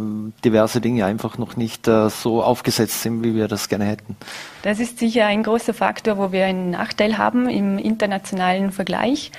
diverse 0.44 0.80
Dinge 0.80 1.04
einfach 1.04 1.38
noch 1.38 1.56
nicht 1.56 1.88
äh, 1.88 2.08
so 2.08 2.42
aufgesetzt 2.42 3.02
sind, 3.02 3.24
wie 3.24 3.34
wir 3.34 3.48
das 3.48 3.68
gerne 3.68 3.84
hätten? 3.84 4.16
Das 4.62 4.80
ist 4.80 4.98
sicher 4.98 5.26
ein 5.26 5.42
großer 5.42 5.74
Faktor, 5.74 6.18
wo 6.18 6.32
wir 6.32 6.44
einen 6.44 6.70
Nachteil 6.70 7.18
haben 7.18 7.48
im 7.48 7.78
internationalen 7.78 8.72
Vergleich. 8.72 9.30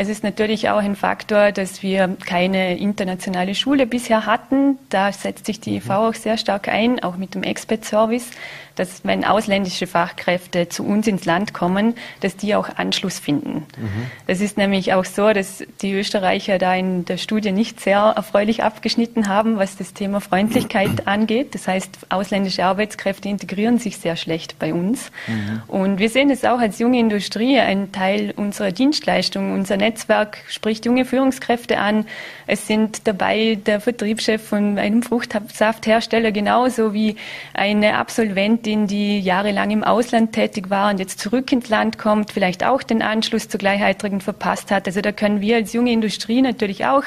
Es 0.00 0.08
ist 0.08 0.22
natürlich 0.22 0.70
auch 0.70 0.78
ein 0.78 0.94
Faktor, 0.94 1.50
dass 1.50 1.82
wir 1.82 2.16
keine 2.24 2.78
internationale 2.78 3.56
Schule 3.56 3.84
bisher 3.84 4.26
hatten. 4.26 4.78
Da 4.90 5.10
setzt 5.10 5.46
sich 5.46 5.58
die 5.58 5.74
EV 5.78 5.90
auch 5.90 6.14
sehr 6.14 6.36
stark 6.36 6.68
ein, 6.68 7.02
auch 7.02 7.16
mit 7.16 7.34
dem 7.34 7.42
Expert-Service 7.42 8.30
dass 8.78 9.04
wenn 9.04 9.24
ausländische 9.24 9.86
Fachkräfte 9.86 10.68
zu 10.68 10.84
uns 10.84 11.06
ins 11.06 11.24
Land 11.24 11.52
kommen, 11.52 11.94
dass 12.20 12.36
die 12.36 12.54
auch 12.54 12.68
Anschluss 12.76 13.18
finden. 13.18 13.66
Mhm. 13.76 14.10
Das 14.26 14.40
ist 14.40 14.56
nämlich 14.56 14.92
auch 14.94 15.04
so, 15.04 15.32
dass 15.32 15.64
die 15.82 15.92
Österreicher 15.92 16.58
da 16.58 16.74
in 16.74 17.04
der 17.04 17.16
Studie 17.16 17.52
nicht 17.52 17.80
sehr 17.80 17.98
erfreulich 17.98 18.62
abgeschnitten 18.62 19.28
haben, 19.28 19.58
was 19.58 19.76
das 19.76 19.94
Thema 19.94 20.20
Freundlichkeit 20.20 21.06
angeht. 21.06 21.54
Das 21.54 21.66
heißt, 21.66 21.90
ausländische 22.08 22.64
Arbeitskräfte 22.64 23.28
integrieren 23.28 23.78
sich 23.78 23.98
sehr 23.98 24.16
schlecht 24.16 24.58
bei 24.58 24.72
uns. 24.72 25.10
Mhm. 25.26 25.62
Und 25.66 25.98
wir 25.98 26.08
sehen 26.08 26.30
es 26.30 26.44
auch 26.44 26.60
als 26.60 26.78
junge 26.78 26.98
Industrie, 26.98 27.58
ein 27.58 27.92
Teil 27.92 28.32
unserer 28.36 28.72
Dienstleistung. 28.72 29.52
Unser 29.52 29.76
Netzwerk 29.76 30.38
spricht 30.48 30.86
junge 30.86 31.04
Führungskräfte 31.04 31.78
an. 31.78 32.06
Es 32.46 32.66
sind 32.66 33.06
dabei 33.06 33.58
der 33.66 33.80
Vertriebschef 33.80 34.42
von 34.42 34.78
einem 34.78 35.02
Fruchtsafthersteller 35.02 36.32
genauso 36.32 36.94
wie 36.94 37.16
eine 37.54 37.96
Absolventin 37.96 38.67
Studentin, 38.68 38.86
die 38.86 39.20
jahrelang 39.20 39.70
im 39.70 39.82
Ausland 39.82 40.32
tätig 40.32 40.68
war 40.68 40.90
und 40.90 40.98
jetzt 40.98 41.18
zurück 41.18 41.50
ins 41.52 41.70
Land 41.70 41.96
kommt, 41.96 42.32
vielleicht 42.32 42.64
auch 42.64 42.82
den 42.82 43.00
Anschluss 43.00 43.48
zur 43.48 43.58
Gleichaltrigen 43.58 44.20
verpasst 44.20 44.70
hat. 44.70 44.86
Also 44.86 45.00
da 45.00 45.10
können 45.10 45.40
wir 45.40 45.56
als 45.56 45.72
junge 45.72 45.90
Industrie 45.90 46.42
natürlich 46.42 46.84
auch 46.84 47.04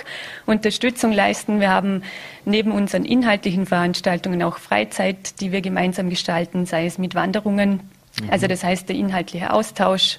Unterstützung 0.48 1.12
leisten. 1.12 1.60
Wir 1.60 1.70
haben 1.70 2.02
neben 2.46 2.72
unseren 2.72 3.06
inhaltlichen 3.06 3.68
Veranstaltungen 3.68 4.42
auch 4.42 4.58
Freizeit, 4.58 5.40
die 5.40 5.52
wir 5.52 5.62
gemeinsam 5.62 6.10
gestalten, 6.10 6.66
sei 6.66 6.88
es 6.88 6.98
mit 6.98 7.14
Wanderungen. 7.14 7.82
Mhm. 8.20 8.30
Also 8.32 8.48
das 8.48 8.64
heißt 8.64 8.90
der 8.90 8.96
inhaltliche 8.96 9.54
Austausch, 9.54 10.18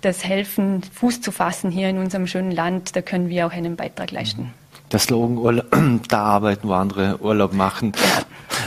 das 0.00 0.24
Helfen, 0.24 0.82
Fuß 0.82 1.20
zu 1.20 1.30
fassen 1.30 1.70
hier 1.70 1.88
in 1.88 1.98
unserem 1.98 2.26
schönen 2.26 2.50
Land, 2.50 2.96
da 2.96 3.02
können 3.02 3.28
wir 3.28 3.46
auch 3.46 3.52
einen 3.52 3.76
Beitrag 3.76 4.10
leisten. 4.10 4.42
Mhm 4.42 4.59
der 4.92 4.98
Slogan 4.98 5.62
da 6.08 6.22
arbeiten, 6.22 6.68
wo 6.68 6.74
andere 6.74 7.18
Urlaub 7.20 7.52
machen. 7.52 7.92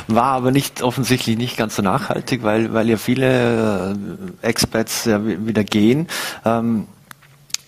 War 0.08 0.34
aber 0.34 0.52
nicht 0.52 0.82
offensichtlich 0.82 1.38
nicht 1.38 1.58
ganz 1.58 1.76
so 1.76 1.82
nachhaltig, 1.82 2.44
weil, 2.44 2.74
weil 2.74 2.90
ja 2.90 2.98
viele 2.98 3.96
äh, 4.42 4.48
Experts 4.48 5.06
ja 5.06 5.22
wieder 5.26 5.64
gehen. 5.64 6.08
Ähm, 6.46 6.88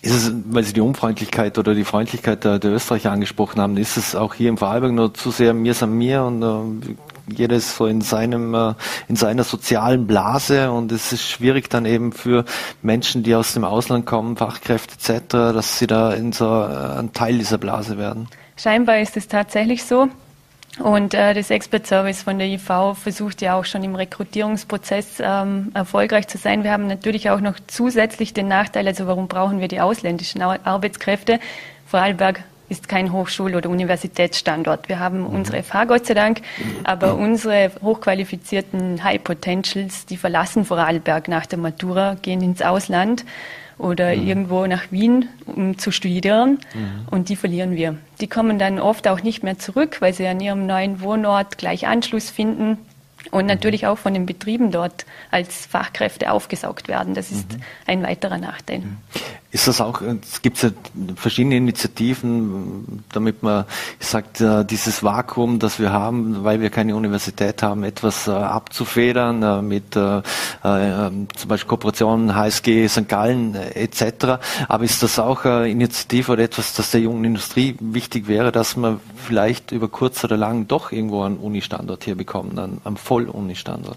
Ist 0.02 0.14
es, 0.14 0.32
weil 0.50 0.62
Sie 0.62 0.72
die 0.72 0.80
Unfreundlichkeit 0.80 1.58
oder 1.58 1.74
die 1.74 1.84
Freundlichkeit 1.84 2.44
der, 2.44 2.58
der 2.60 2.70
Österreicher 2.70 3.10
angesprochen 3.10 3.60
haben, 3.60 3.76
ist 3.76 3.96
es 3.96 4.14
auch 4.14 4.34
hier 4.34 4.50
im 4.50 4.56
Vorarlberg 4.56 4.92
nur 4.92 5.12
zu 5.14 5.32
sehr 5.32 5.52
mir 5.52 5.74
san 5.74 5.92
mir 5.92 6.22
und 6.22 6.42
äh, 6.42 6.94
jeder 7.26 7.56
ist 7.56 7.76
so 7.76 7.86
in 7.86 8.02
seinem, 8.02 8.54
äh, 8.54 8.74
in 9.08 9.16
seiner 9.16 9.42
sozialen 9.42 10.06
Blase 10.06 10.70
und 10.70 10.92
es 10.92 11.12
ist 11.12 11.28
schwierig 11.28 11.68
dann 11.70 11.86
eben 11.86 12.12
für 12.12 12.44
Menschen, 12.82 13.24
die 13.24 13.34
aus 13.34 13.54
dem 13.54 13.64
Ausland 13.64 14.06
kommen, 14.06 14.36
Fachkräfte 14.36 14.94
etc., 14.94 15.28
dass 15.28 15.78
sie 15.78 15.88
da 15.88 16.12
in 16.12 16.32
so 16.32 16.46
äh, 16.46 16.98
ein 16.98 17.12
Teil 17.12 17.38
dieser 17.38 17.58
Blase 17.58 17.98
werden. 17.98 18.28
Scheinbar 18.56 18.98
ist 19.00 19.16
es 19.16 19.28
tatsächlich 19.28 19.84
so. 19.84 20.08
Und 20.78 21.14
äh, 21.14 21.32
das 21.32 21.50
Expert 21.50 21.86
Service 21.86 22.22
von 22.22 22.38
der 22.38 22.48
IV 22.48 22.94
versucht 22.94 23.40
ja 23.40 23.58
auch 23.58 23.64
schon 23.64 23.82
im 23.82 23.94
Rekrutierungsprozess 23.94 25.20
ähm, 25.20 25.70
erfolgreich 25.72 26.28
zu 26.28 26.36
sein. 26.36 26.64
Wir 26.64 26.72
haben 26.72 26.86
natürlich 26.86 27.30
auch 27.30 27.40
noch 27.40 27.54
zusätzlich 27.66 28.34
den 28.34 28.48
Nachteil, 28.48 28.86
also 28.86 29.06
warum 29.06 29.26
brauchen 29.26 29.60
wir 29.60 29.68
die 29.68 29.80
ausländischen 29.80 30.42
Arbeitskräfte? 30.42 31.40
Vorarlberg 31.86 32.42
ist 32.68 32.88
kein 32.88 33.12
Hochschul- 33.12 33.56
oder 33.56 33.70
Universitätsstandort. 33.70 34.88
Wir 34.88 34.98
haben 34.98 35.20
mhm. 35.20 35.26
unsere 35.26 35.62
FH, 35.62 35.84
Gott 35.84 36.06
sei 36.06 36.14
Dank, 36.14 36.42
aber 36.84 37.14
unsere 37.14 37.70
hochqualifizierten 37.82 39.02
High 39.02 39.22
Potentials, 39.22 40.04
die 40.04 40.16
verlassen 40.16 40.64
Vorarlberg 40.64 41.28
nach 41.28 41.46
der 41.46 41.58
Matura, 41.58 42.16
gehen 42.20 42.42
ins 42.42 42.60
Ausland 42.60 43.24
oder 43.78 44.14
mhm. 44.14 44.26
irgendwo 44.26 44.66
nach 44.66 44.90
Wien, 44.90 45.28
um 45.46 45.78
zu 45.78 45.90
studieren 45.90 46.58
mhm. 46.74 47.08
und 47.10 47.28
die 47.28 47.36
verlieren 47.36 47.76
wir. 47.76 47.96
Die 48.20 48.26
kommen 48.26 48.58
dann 48.58 48.78
oft 48.78 49.06
auch 49.08 49.22
nicht 49.22 49.42
mehr 49.42 49.58
zurück, 49.58 50.00
weil 50.00 50.14
sie 50.14 50.26
an 50.26 50.40
ihrem 50.40 50.66
neuen 50.66 51.00
Wohnort 51.00 51.58
gleich 51.58 51.86
Anschluss 51.86 52.30
finden 52.30 52.78
und 53.30 53.42
mhm. 53.42 53.48
natürlich 53.48 53.86
auch 53.86 53.98
von 53.98 54.14
den 54.14 54.26
Betrieben 54.26 54.70
dort 54.70 55.04
als 55.30 55.66
Fachkräfte 55.66 56.30
aufgesaugt 56.30 56.88
werden. 56.88 57.14
Das 57.14 57.30
ist 57.30 57.52
mhm. 57.52 57.62
ein 57.86 58.02
weiterer 58.02 58.38
Nachteil. 58.38 58.82
Ist 59.56 59.68
das 59.68 59.80
auch, 59.80 60.02
es 60.02 60.42
gibt 60.42 60.62
ja 60.62 60.68
verschiedene 61.16 61.56
Initiativen, 61.56 63.02
damit 63.10 63.42
man 63.42 63.64
sagt, 63.98 64.44
dieses 64.68 65.02
Vakuum, 65.02 65.60
das 65.60 65.78
wir 65.78 65.92
haben, 65.92 66.44
weil 66.44 66.60
wir 66.60 66.68
keine 66.68 66.94
Universität 66.94 67.62
haben, 67.62 67.82
etwas 67.82 68.28
äh, 68.28 68.32
abzufedern 68.32 69.42
äh, 69.42 69.62
mit 69.62 69.96
äh, 69.96 70.20
zum 70.62 71.48
Beispiel 71.48 71.68
Kooperationen 71.68 72.34
HSG, 72.34 72.86
St. 72.86 73.08
Gallen 73.08 73.54
etc. 73.54 74.36
Aber 74.68 74.84
ist 74.84 75.02
das 75.02 75.18
auch 75.18 75.46
eine 75.46 75.70
Initiative 75.70 76.32
oder 76.32 76.42
etwas, 76.42 76.74
das 76.74 76.90
der 76.90 77.00
jungen 77.00 77.24
Industrie 77.24 77.76
wichtig 77.80 78.28
wäre, 78.28 78.52
dass 78.52 78.76
man 78.76 79.00
vielleicht 79.16 79.72
über 79.72 79.88
kurz 79.88 80.22
oder 80.22 80.36
lang 80.36 80.68
doch 80.68 80.92
irgendwo 80.92 81.22
einen 81.22 81.38
Uni-Standort 81.38 82.04
hier 82.04 82.14
bekommt, 82.14 82.58
einen, 82.58 82.82
einen 82.84 82.98
Voll-Uni-Standort? 82.98 83.96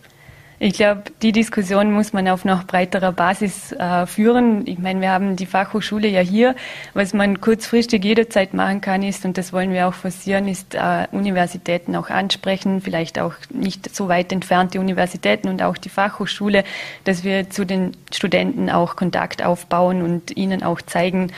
Ich 0.61 0.73
glaube, 0.73 1.03
die 1.21 1.31
Diskussion 1.31 1.93
muss 1.93 2.11
man 2.11 2.27
auf 2.27 2.43
noch 2.43 2.65
breiterer 2.65 3.13
Basis 3.13 3.71
äh, 3.71 4.05
führen. 4.05 4.67
Ich 4.67 4.77
meine, 4.77 4.99
wir 4.99 5.09
haben 5.09 5.37
die 5.37 5.45
Fachhochschule 5.45 6.09
ja 6.09 6.19
hier. 6.19 6.53
Was 6.93 7.13
man 7.13 7.39
kurzfristig 7.39 8.03
jederzeit 8.03 8.53
machen 8.53 8.81
kann, 8.81 9.01
ist, 9.01 9.23
und 9.23 9.37
das 9.37 9.53
wollen 9.53 9.71
wir 9.71 9.87
auch 9.87 9.93
forcieren, 9.93 10.49
ist 10.49 10.75
äh, 10.75 11.07
Universitäten 11.13 11.95
auch 11.95 12.09
ansprechen, 12.09 12.81
vielleicht 12.81 13.19
auch 13.19 13.35
nicht 13.53 13.95
so 13.95 14.09
weit 14.09 14.33
entfernte 14.33 14.81
Universitäten 14.81 15.47
und 15.47 15.63
auch 15.63 15.77
die 15.77 15.87
Fachhochschule, 15.87 16.65
dass 17.05 17.23
wir 17.23 17.49
zu 17.49 17.63
den 17.63 17.93
Studenten 18.11 18.69
auch 18.69 18.97
Kontakt 18.97 19.41
aufbauen 19.41 20.01
und 20.01 20.35
ihnen 20.35 20.61
auch 20.61 20.81
zeigen, 20.81 21.31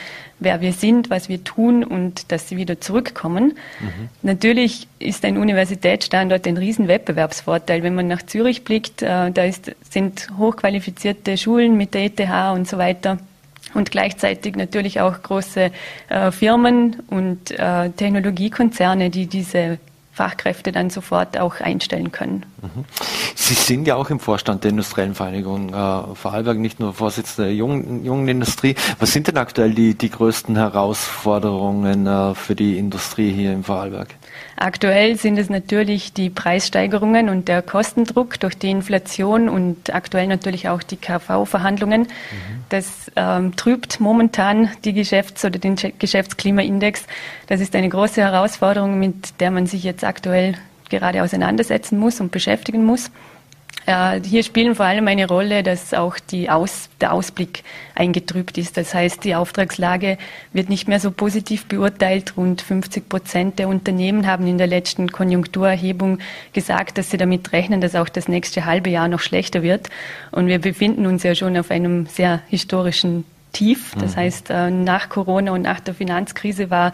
wer 0.44 0.60
wir 0.60 0.72
sind, 0.72 1.10
was 1.10 1.28
wir 1.28 1.44
tun 1.44 1.84
und 1.84 2.30
dass 2.32 2.48
sie 2.48 2.56
wieder 2.56 2.80
zurückkommen. 2.80 3.54
Mhm. 3.80 4.08
Natürlich 4.22 4.88
ist 4.98 5.24
ein 5.24 5.36
Universitätsstandort 5.36 6.46
ein 6.46 6.56
Riesenwettbewerbsvorteil. 6.56 7.82
Wenn 7.82 7.94
man 7.94 8.08
nach 8.08 8.22
Zürich 8.22 8.64
blickt, 8.64 9.02
äh, 9.02 9.30
da 9.30 9.44
ist, 9.44 9.72
sind 9.88 10.28
hochqualifizierte 10.38 11.36
Schulen 11.36 11.76
mit 11.76 11.94
der 11.94 12.04
ETH 12.04 12.20
und 12.54 12.68
so 12.68 12.78
weiter 12.78 13.18
und 13.74 13.90
gleichzeitig 13.90 14.56
natürlich 14.56 15.00
auch 15.00 15.22
große 15.22 15.70
äh, 16.08 16.30
Firmen 16.30 16.96
und 17.08 17.50
äh, 17.52 17.90
Technologiekonzerne, 17.90 19.10
die 19.10 19.26
diese 19.26 19.78
Fachkräfte 20.12 20.72
dann 20.72 20.90
sofort 20.90 21.38
auch 21.38 21.60
einstellen 21.60 22.12
können. 22.12 22.44
Mhm. 22.60 22.84
Sie 23.34 23.54
sind 23.54 23.86
ja 23.86 23.96
auch 23.96 24.10
im 24.10 24.20
Vorstand 24.20 24.62
der 24.62 24.70
Industriellen 24.70 25.14
Vereinigung 25.14 25.70
äh, 25.70 26.14
Vorarlberg, 26.14 26.58
nicht 26.58 26.80
nur 26.80 26.92
Vorsitzender 26.92 27.48
der 27.48 27.56
jungen, 27.56 28.04
jungen 28.04 28.28
Industrie. 28.28 28.74
Was 28.98 29.12
sind 29.12 29.28
denn 29.28 29.38
aktuell 29.38 29.72
die, 29.72 29.94
die 29.94 30.10
größten 30.10 30.56
Herausforderungen 30.56 32.06
äh, 32.06 32.34
für 32.34 32.54
die 32.54 32.78
Industrie 32.78 33.32
hier 33.32 33.52
im 33.52 33.64
Vorarlberg? 33.64 34.14
Aktuell 34.62 35.16
sind 35.16 35.40
es 35.40 35.50
natürlich 35.50 36.12
die 36.12 36.30
Preissteigerungen 36.30 37.28
und 37.28 37.48
der 37.48 37.62
Kostendruck 37.62 38.38
durch 38.38 38.56
die 38.56 38.70
Inflation 38.70 39.48
und 39.48 39.92
aktuell 39.92 40.28
natürlich 40.28 40.68
auch 40.68 40.84
die 40.84 40.98
KV-Verhandlungen. 40.98 42.02
Mhm. 42.02 42.06
Das 42.68 43.10
ähm, 43.16 43.56
trübt 43.56 43.98
momentan 43.98 44.70
die 44.84 44.92
Geschäfts- 44.92 45.44
oder 45.44 45.58
den 45.58 45.74
Geschäftsklimaindex. 45.98 47.06
Das 47.48 47.60
ist 47.60 47.74
eine 47.74 47.88
große 47.88 48.20
Herausforderung, 48.20 49.00
mit 49.00 49.40
der 49.40 49.50
man 49.50 49.66
sich 49.66 49.82
jetzt 49.82 50.04
aktuell 50.04 50.54
gerade 50.88 51.24
auseinandersetzen 51.24 51.98
muss 51.98 52.20
und 52.20 52.30
beschäftigen 52.30 52.84
muss. 52.84 53.10
Äh, 53.86 54.20
hier 54.24 54.42
spielen 54.42 54.74
vor 54.74 54.86
allem 54.86 55.08
eine 55.08 55.26
Rolle, 55.26 55.62
dass 55.62 55.94
auch 55.94 56.16
Aus, 56.48 56.88
der 57.00 57.12
Ausblick 57.12 57.62
eingetrübt 57.94 58.58
ist. 58.58 58.76
Das 58.76 58.94
heißt, 58.94 59.24
die 59.24 59.34
Auftragslage 59.34 60.18
wird 60.52 60.68
nicht 60.68 60.88
mehr 60.88 61.00
so 61.00 61.10
positiv 61.10 61.66
beurteilt. 61.66 62.36
Rund 62.36 62.62
50 62.62 63.08
Prozent 63.08 63.58
der 63.58 63.68
Unternehmen 63.68 64.26
haben 64.26 64.46
in 64.46 64.58
der 64.58 64.66
letzten 64.66 65.10
Konjunkturerhebung 65.10 66.18
gesagt, 66.52 66.98
dass 66.98 67.10
sie 67.10 67.16
damit 67.16 67.52
rechnen, 67.52 67.80
dass 67.80 67.94
auch 67.94 68.08
das 68.08 68.28
nächste 68.28 68.64
halbe 68.64 68.90
Jahr 68.90 69.08
noch 69.08 69.20
schlechter 69.20 69.62
wird. 69.62 69.88
Und 70.30 70.46
wir 70.46 70.58
befinden 70.58 71.06
uns 71.06 71.22
ja 71.22 71.34
schon 71.34 71.56
auf 71.56 71.70
einem 71.70 72.06
sehr 72.06 72.40
historischen 72.48 73.24
Tief. 73.52 73.94
Das 73.98 74.12
mhm. 74.12 74.20
heißt, 74.20 74.50
äh, 74.50 74.70
nach 74.70 75.08
Corona 75.08 75.52
und 75.52 75.62
nach 75.62 75.80
der 75.80 75.94
Finanzkrise 75.94 76.70
war 76.70 76.92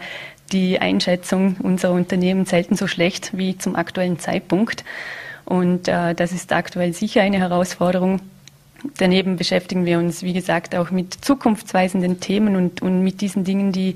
die 0.51 0.79
Einschätzung 0.79 1.55
unserer 1.59 1.93
Unternehmen 1.93 2.45
selten 2.45 2.75
so 2.75 2.87
schlecht 2.87 3.37
wie 3.37 3.57
zum 3.57 3.75
aktuellen 3.75 4.19
Zeitpunkt. 4.19 4.83
Und 5.49 5.87
äh, 5.87 6.13
das 6.13 6.31
ist 6.31 6.53
aktuell 6.53 6.93
sicher 6.93 7.23
eine 7.23 7.39
Herausforderung. 7.39 8.21
Daneben 8.99 9.35
beschäftigen 9.35 9.83
wir 9.83 9.97
uns, 9.97 10.21
wie 10.21 10.33
gesagt, 10.33 10.75
auch 10.75 10.91
mit 10.91 11.25
zukunftsweisenden 11.25 12.19
Themen 12.19 12.55
und, 12.55 12.83
und 12.83 13.03
mit 13.03 13.19
diesen 13.19 13.43
Dingen, 13.45 13.71
die, 13.71 13.95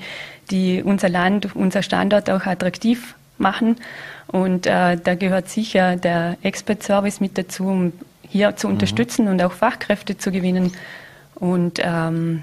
die 0.49 0.81
unser 0.81 1.09
Land, 1.09 1.55
unser 1.55 1.83
Standort 1.83 2.27
auch 2.31 2.47
attraktiv 2.47 3.13
machen. 3.37 3.75
Und 4.25 4.65
äh, 4.65 4.97
da 4.97 5.13
gehört 5.13 5.47
sicher 5.47 5.95
der 5.95 6.37
Expert-Service 6.41 7.21
mit 7.21 7.37
dazu, 7.37 7.67
um 7.67 7.93
hier 8.27 8.55
zu 8.55 8.67
mhm. 8.67 8.73
unterstützen 8.73 9.27
und 9.27 9.39
auch 9.43 9.51
Fachkräfte 9.51 10.17
zu 10.17 10.31
gewinnen. 10.31 10.73
Und 11.35 11.79
ähm, 11.83 12.41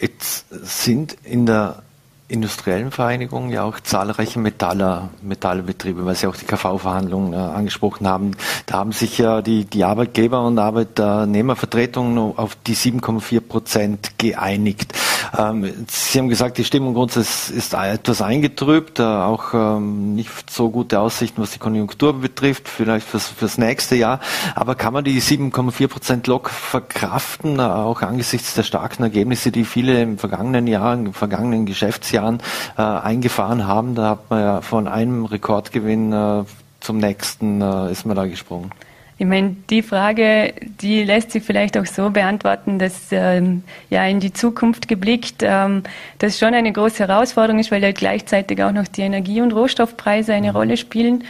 Jetzt 0.00 0.46
sind 0.50 1.16
in 1.22 1.46
der 1.46 1.84
industriellen 2.32 2.90
Vereinigungen 2.90 3.50
ja 3.50 3.62
auch 3.62 3.78
zahlreiche 3.78 4.38
Metaller, 4.38 5.10
Metallbetriebe, 5.20 6.06
weil 6.06 6.14
Sie 6.14 6.26
auch 6.26 6.34
die 6.34 6.46
KV-Verhandlungen 6.46 7.34
äh, 7.34 7.36
angesprochen 7.36 8.08
haben. 8.08 8.32
Da 8.64 8.78
haben 8.78 8.92
sich 8.92 9.18
ja 9.18 9.42
die, 9.42 9.66
die 9.66 9.84
Arbeitgeber- 9.84 10.44
und 10.46 10.58
Arbeitnehmervertretungen 10.58 12.18
auf 12.36 12.56
die 12.66 12.74
7,4 12.74 13.40
Prozent 13.40 14.18
geeinigt. 14.18 14.94
Ähm, 15.38 15.86
Sie 15.88 16.18
haben 16.18 16.30
gesagt, 16.30 16.56
die 16.56 16.64
Stimmung 16.64 16.94
grundsätzlich 16.94 17.58
ist 17.58 17.74
etwas 17.74 18.22
eingetrübt, 18.22 18.98
äh, 18.98 19.02
auch 19.02 19.52
ähm, 19.52 20.14
nicht 20.14 20.50
so 20.50 20.70
gute 20.70 21.00
Aussichten, 21.00 21.42
was 21.42 21.50
die 21.50 21.58
Konjunktur 21.58 22.18
betrifft, 22.18 22.66
vielleicht 22.66 23.06
fürs, 23.06 23.28
fürs 23.28 23.58
nächste 23.58 23.94
Jahr. 23.94 24.20
Aber 24.54 24.74
kann 24.74 24.94
man 24.94 25.04
die 25.04 25.20
7,4 25.20 25.88
Prozent 25.88 26.26
Lok 26.26 26.48
verkraften, 26.48 27.58
äh, 27.58 27.62
auch 27.62 28.00
angesichts 28.00 28.54
der 28.54 28.62
starken 28.62 29.02
Ergebnisse, 29.02 29.52
die 29.52 29.64
viele 29.66 30.00
im 30.00 30.16
vergangenen 30.16 30.66
Jahr, 30.66 30.94
im 30.94 31.12
vergangenen 31.12 31.66
Geschäftsjahr 31.66 32.21
Jahren 32.22 32.38
äh, 32.78 32.82
eingefahren 32.82 33.66
haben. 33.66 33.94
Da 33.94 34.10
hat 34.10 34.30
man 34.30 34.40
ja 34.40 34.60
von 34.60 34.88
einem 34.88 35.24
Rekordgewinn 35.24 36.12
äh, 36.12 36.44
zum 36.80 36.98
nächsten 36.98 37.60
äh, 37.60 37.90
ist 37.92 38.06
man 38.06 38.16
da 38.16 38.26
gesprungen. 38.26 38.70
Ich 39.18 39.26
meine, 39.26 39.54
die 39.70 39.82
Frage, 39.82 40.52
die 40.80 41.04
lässt 41.04 41.30
sich 41.30 41.44
vielleicht 41.44 41.78
auch 41.78 41.86
so 41.86 42.10
beantworten, 42.10 42.80
dass 42.80 43.12
ähm, 43.12 43.62
ja 43.88 44.04
in 44.04 44.18
die 44.18 44.32
Zukunft 44.32 44.88
geblickt, 44.88 45.42
ähm, 45.42 45.84
das 46.18 46.38
schon 46.38 46.54
eine 46.54 46.72
große 46.72 47.06
Herausforderung 47.06 47.60
ist, 47.60 47.70
weil 47.70 47.82
ja 47.82 47.92
gleichzeitig 47.92 48.60
auch 48.64 48.72
noch 48.72 48.88
die 48.88 49.02
Energie- 49.02 49.40
und 49.40 49.52
Rohstoffpreise 49.52 50.34
eine 50.34 50.48
mhm. 50.48 50.56
Rolle 50.56 50.76
spielen. 50.76 51.24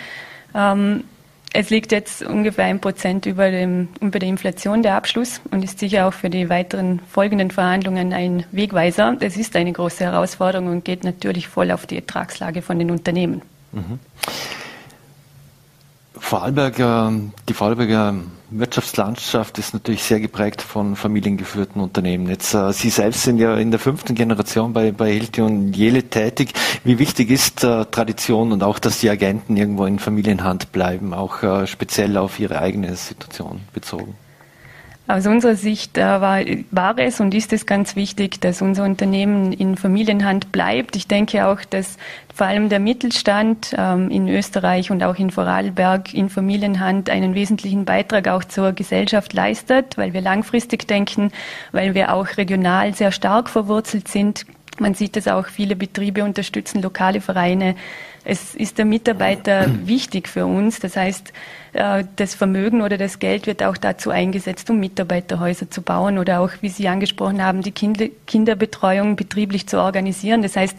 Ähm, 0.55 1.05
es 1.55 1.71
liegt 1.71 1.93
jetzt 1.93 2.23
ungefähr 2.23 2.65
ein 2.65 2.81
Prozent 2.81 3.27
über, 3.27 3.51
dem, 3.51 3.89
über 4.01 4.19
der 4.19 4.29
Inflation 4.29 4.83
der 4.83 4.95
Abschluss 4.95 5.41
und 5.51 5.63
ist 5.63 5.79
sicher 5.79 6.07
auch 6.07 6.13
für 6.13 6.31
die 6.31 6.49
weiteren 6.49 7.01
folgenden 7.11 7.51
Verhandlungen 7.51 8.13
ein 8.13 8.45
Wegweiser. 8.53 9.17
Es 9.21 9.37
ist 9.37 9.55
eine 9.57 9.73
große 9.73 10.05
Herausforderung 10.05 10.69
und 10.69 10.85
geht 10.85 11.05
natürlich 11.05 11.49
voll 11.49 11.71
auf 11.71 11.87
die 11.87 11.97
Ertragslage 11.97 12.63
von 12.63 12.79
den 12.79 12.91
Unternehmen. 12.91 13.43
Mhm. 13.73 13.99
Vorarlberg, 16.15 16.77
die 17.49 17.53
Vorarlberger 17.53 18.15
Wirtschaftslandschaft 18.59 19.59
ist 19.59 19.73
natürlich 19.75 20.03
sehr 20.03 20.21
geprägt 20.21 20.63
von 20.63 20.97
familiengeführten 20.97 21.81
Unternehmen. 21.81 22.29
Jetzt, 22.29 22.55
äh, 22.55 22.73
Sie 22.73 22.91
selbst 22.91 23.23
sind 23.23 23.39
ja 23.39 23.57
in 23.57 23.71
der 23.71 23.81
fünften 23.81 24.15
Generation 24.15 24.73
bei, 24.73 24.93
bei 24.93 25.13
Hilti 25.13 25.41
und 25.41 25.73
Jele 25.75 26.05
tätig. 26.05 26.53
Wie 26.85 26.99
wichtig 26.99 27.31
ist 27.31 27.65
äh, 27.65 27.85
Tradition 27.87 28.53
und 28.53 28.63
auch, 28.63 28.79
dass 28.79 29.01
die 29.01 29.11
Agenten 29.11 29.57
irgendwo 29.57 29.87
in 29.87 29.99
Familienhand 29.99 30.73
bleiben, 30.73 31.15
auch 31.15 31.43
äh, 31.43 31.67
speziell 31.67 32.17
auf 32.17 32.39
ihre 32.39 32.61
eigene 32.61 32.95
Situation 32.97 33.61
bezogen? 33.73 34.15
Aus 35.13 35.27
unserer 35.27 35.57
Sicht 35.57 35.99
äh, 35.99 36.01
war, 36.01 36.41
war, 36.71 36.99
es 36.99 37.21
und 37.21 37.35
ist 37.35 37.53
es 37.53 37.67
ganz 37.67 37.97
wichtig, 37.97 38.41
dass 38.41 38.63
unser 38.63 38.85
Unternehmen 38.85 39.53
in 39.53 39.77
Familienhand 39.77 40.53
bleibt. 40.53 40.97
Ich 40.97 41.07
denke 41.07 41.47
auch, 41.47 41.61
dass 41.69 41.99
vor 42.35 42.47
allem 42.47 42.71
der 42.71 42.81
Mittelstand 42.81 43.75
ähm, 43.77 44.11
in 44.11 44.27
Österreich 44.27 44.91
und 44.91 45.03
auch 45.03 45.17
in 45.17 45.31
Vorarlberg 45.31 46.15
in 46.15 46.31
Familienhand 46.31 47.11
einen 47.11 47.35
wesentlichen 47.35 47.85
Beitrag 47.85 48.27
auch 48.27 48.43
zur 48.43 48.73
Gesellschaft 48.73 49.35
leistet, 49.35 49.99
weil 49.99 50.15
wir 50.15 50.23
langfristig 50.23 50.89
denken, 50.89 51.31
weil 51.73 51.93
wir 51.95 52.15
auch 52.15 52.39
regional 52.39 52.95
sehr 52.95 53.13
stark 53.13 53.51
verwurzelt 53.51 54.09
sind. 54.09 54.47
Man 54.79 54.95
sieht 54.95 55.19
es 55.19 55.29
auch, 55.29 55.49
viele 55.49 55.77
Betriebe 55.77 56.25
unterstützen 56.25 56.81
lokale 56.81 57.21
Vereine. 57.21 57.75
Es 58.25 58.55
ist 58.55 58.79
der 58.79 58.85
Mitarbeiter 58.85 59.67
wichtig 59.87 60.29
für 60.29 60.47
uns. 60.47 60.79
Das 60.79 60.97
heißt, 60.97 61.33
äh, 61.73 62.05
das 62.17 62.35
Vermögen 62.35 62.83
oder 62.83 62.99
das 62.99 63.19
Geld 63.19 63.47
wird 63.47 63.63
auch 63.63 63.77
dazu 63.77 64.11
eingesetzt, 64.11 64.69
um 64.71 64.79
Mitarbeiterhäuser 64.79 65.71
zu 65.71 65.83
bauen 65.83 66.19
oder 66.19 66.41
auch, 66.41 66.51
wie 66.61 66.69
Sie 66.69 66.89
angesprochen 66.89 67.43
haben, 67.43 67.63
die 67.63 67.73
Kinderbetreuung 67.73 69.17
betrieblich 69.17 69.67
zu 69.67 69.81
organisieren. 69.81 70.43
Das 70.43 70.57
heißt, 70.57 70.77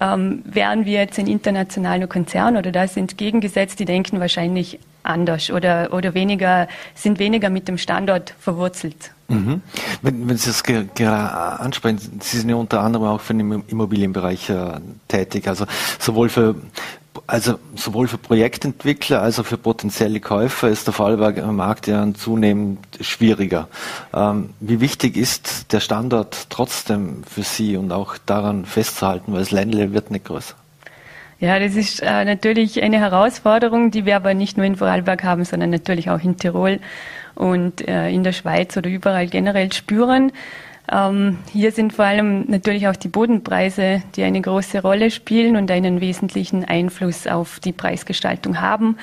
ähm, 0.00 0.42
wären 0.44 0.84
wir 0.84 1.00
jetzt 1.00 1.18
ein 1.18 1.26
internationaler 1.26 2.06
Konzern 2.06 2.56
oder 2.56 2.70
da 2.70 2.86
sind 2.86 3.12
entgegengesetzt, 3.12 3.80
die 3.80 3.84
denken 3.84 4.20
wahrscheinlich 4.20 4.78
anders 5.02 5.50
oder, 5.50 5.92
oder 5.92 6.14
weniger, 6.14 6.68
sind 6.94 7.18
weniger 7.18 7.50
mit 7.50 7.66
dem 7.66 7.78
Standort 7.78 8.34
verwurzelt. 8.38 9.12
Mhm. 9.28 9.60
Wenn, 10.02 10.28
wenn 10.28 10.36
Sie 10.36 10.48
das 10.48 10.62
gerade 10.62 11.60
ansprechen, 11.60 12.20
Sie 12.20 12.38
sind 12.38 12.48
ja 12.48 12.56
unter 12.56 12.80
anderem 12.80 13.08
auch 13.08 13.20
für 13.20 13.34
den 13.34 13.62
Immobilienbereich 13.68 14.48
äh, 14.48 14.80
tätig, 15.06 15.48
also 15.48 15.66
sowohl 15.98 16.28
für 16.28 16.54
also 17.28 17.58
sowohl 17.74 18.08
für 18.08 18.16
Projektentwickler 18.16 19.20
als 19.20 19.38
auch 19.38 19.44
für 19.44 19.58
potenzielle 19.58 20.18
Käufer 20.18 20.68
ist 20.68 20.86
der 20.86 20.94
Vorarlberger 20.94 21.46
Markt 21.52 21.86
ja 21.86 22.06
zunehmend 22.14 22.78
schwieriger. 23.02 23.68
Ähm, 24.14 24.50
wie 24.60 24.80
wichtig 24.80 25.16
ist 25.16 25.72
der 25.72 25.80
Standort 25.80 26.46
trotzdem 26.48 27.22
für 27.24 27.42
Sie 27.42 27.76
und 27.76 27.92
auch 27.92 28.16
daran 28.24 28.64
festzuhalten, 28.64 29.32
weil 29.32 29.40
das 29.40 29.50
Ländle 29.50 29.92
wird 29.92 30.10
nicht 30.10 30.24
größer? 30.24 30.54
Ja, 31.38 31.60
das 31.60 31.76
ist 31.76 32.00
äh, 32.02 32.24
natürlich 32.24 32.82
eine 32.82 32.98
Herausforderung, 32.98 33.90
die 33.90 34.06
wir 34.06 34.16
aber 34.16 34.32
nicht 34.32 34.56
nur 34.56 34.64
in 34.64 34.76
Vorarlberg 34.76 35.22
haben, 35.22 35.44
sondern 35.44 35.68
natürlich 35.68 36.08
auch 36.08 36.20
in 36.24 36.38
Tirol 36.38 36.80
und 37.34 37.86
äh, 37.86 38.08
in 38.08 38.24
der 38.24 38.32
Schweiz 38.32 38.74
oder 38.78 38.88
überall 38.88 39.28
generell 39.28 39.70
spüren. 39.72 40.32
Ähm, 40.90 41.38
hier 41.52 41.72
sind 41.72 41.92
vor 41.92 42.06
allem 42.06 42.44
natürlich 42.48 42.88
auch 42.88 42.96
die 42.96 43.08
Bodenpreise, 43.08 44.02
die 44.16 44.22
eine 44.22 44.40
große 44.40 44.80
Rolle 44.80 45.10
spielen 45.10 45.56
und 45.56 45.70
einen 45.70 46.00
wesentlichen 46.00 46.64
Einfluss 46.64 47.26
auf 47.26 47.60
die 47.60 47.72
Preisgestaltung 47.72 48.60
haben. 48.60 48.96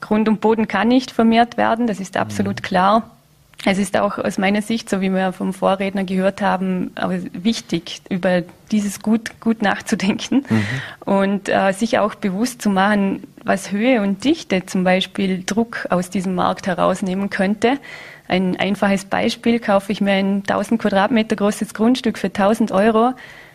Grund 0.00 0.28
und 0.28 0.40
Boden 0.40 0.68
kann 0.68 0.88
nicht 0.88 1.10
vermehrt 1.10 1.56
werden, 1.56 1.86
das 1.86 1.98
ist 1.98 2.16
absolut 2.16 2.60
mhm. 2.60 2.62
klar. 2.62 3.10
Es 3.66 3.78
ist 3.78 3.96
auch 3.96 4.18
aus 4.18 4.36
meiner 4.36 4.60
Sicht, 4.60 4.90
so 4.90 5.00
wie 5.00 5.10
wir 5.10 5.32
vom 5.32 5.54
Vorredner 5.54 6.04
gehört 6.04 6.42
haben, 6.42 6.90
wichtig, 7.32 8.02
über 8.10 8.42
dieses 8.70 9.00
Gut, 9.00 9.40
gut 9.40 9.62
nachzudenken 9.62 10.44
mhm. 10.48 10.64
und 11.12 11.48
äh, 11.48 11.72
sich 11.72 11.98
auch 11.98 12.14
bewusst 12.14 12.60
zu 12.60 12.68
machen, 12.68 13.22
was 13.42 13.72
Höhe 13.72 14.02
und 14.02 14.24
Dichte 14.24 14.66
zum 14.66 14.84
Beispiel 14.84 15.44
Druck 15.44 15.86
aus 15.88 16.10
diesem 16.10 16.34
Markt 16.34 16.66
herausnehmen 16.66 17.30
könnte. 17.30 17.78
Ein 18.26 18.58
einfaches 18.58 19.04
Beispiel, 19.04 19.60
kaufe 19.60 19.92
ich 19.92 20.00
mir 20.00 20.12
ein 20.12 20.42
1000 20.46 20.80
Quadratmeter 20.80 21.36
großes 21.36 21.74
Grundstück 21.74 22.18
für 22.18 22.28
1000 22.28 22.72
Euro, 22.72 23.12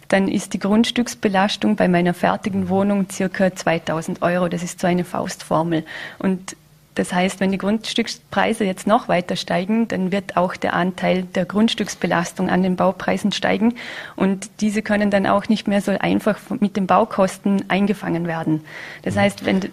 dann 0.09 0.27
ist 0.27 0.53
die 0.53 0.59
Grundstücksbelastung 0.59 1.75
bei 1.75 1.87
meiner 1.87 2.13
fertigen 2.13 2.69
Wohnung 2.69 3.09
circa 3.09 3.53
2000 3.53 4.21
Euro. 4.21 4.47
Das 4.47 4.63
ist 4.63 4.79
so 4.79 4.87
eine 4.87 5.03
Faustformel. 5.03 5.85
Und 6.17 6.55
das 6.95 7.13
heißt, 7.13 7.39
wenn 7.39 7.51
die 7.51 7.57
Grundstückspreise 7.57 8.65
jetzt 8.65 8.85
noch 8.85 9.07
weiter 9.07 9.37
steigen, 9.37 9.87
dann 9.87 10.11
wird 10.11 10.35
auch 10.35 10.57
der 10.57 10.73
Anteil 10.73 11.23
der 11.23 11.45
Grundstücksbelastung 11.45 12.49
an 12.49 12.61
den 12.61 12.75
Baupreisen 12.75 13.31
steigen 13.31 13.75
und 14.17 14.49
diese 14.59 14.81
können 14.81 15.09
dann 15.09 15.25
auch 15.25 15.47
nicht 15.47 15.65
mehr 15.67 15.79
so 15.79 15.91
einfach 15.91 16.37
mit 16.59 16.75
den 16.75 16.87
Baukosten 16.87 17.63
eingefangen 17.69 18.27
werden. 18.27 18.65
Das 19.03 19.15
mhm. 19.15 19.19
heißt, 19.19 19.45
wenn 19.45 19.71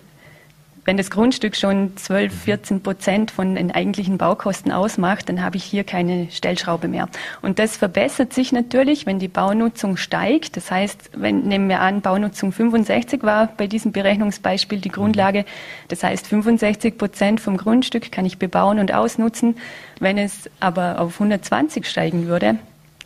wenn 0.87 0.97
das 0.97 1.11
Grundstück 1.11 1.57
schon 1.57 1.97
12, 1.97 2.32
14 2.45 2.82
Prozent 2.82 3.30
von 3.32 3.57
den 3.57 3.72
eigentlichen 3.72 4.18
Baukosten 4.18 4.72
ausmacht, 4.72 5.28
dann 5.28 5.43
habe 5.43 5.57
ich 5.57 5.64
hier 5.64 5.84
keine 5.84 6.28
Stellschraube 6.30 6.89
mehr. 6.89 7.09
Und 7.43 7.59
das 7.59 7.76
verbessert 7.76 8.32
sich 8.32 8.53
natürlich, 8.53 9.05
wenn 9.05 9.18
die 9.18 9.28
Baunutzung 9.28 9.97
steigt. 9.97 10.57
Das 10.57 10.70
heißt, 10.70 11.11
wenn, 11.16 11.43
nehmen 11.43 11.68
wir 11.68 11.80
an, 11.80 12.01
Baunutzung 12.01 12.53
65 12.53 13.24
war 13.24 13.49
bei 13.49 13.66
diesem 13.66 13.91
Berechnungsbeispiel 13.91 14.78
die 14.78 14.91
Grundlage. 14.91 15.45
Das 15.89 16.05
heißt, 16.05 16.28
65 16.28 16.97
Prozent 16.97 17.41
vom 17.41 17.57
Grundstück 17.57 18.12
kann 18.12 18.24
ich 18.24 18.39
bebauen 18.39 18.78
und 18.78 18.95
ausnutzen. 18.95 19.57
Wenn 19.99 20.18
es 20.18 20.49
aber 20.61 21.01
auf 21.01 21.14
120 21.14 21.84
steigen 21.84 22.28
würde, 22.28 22.59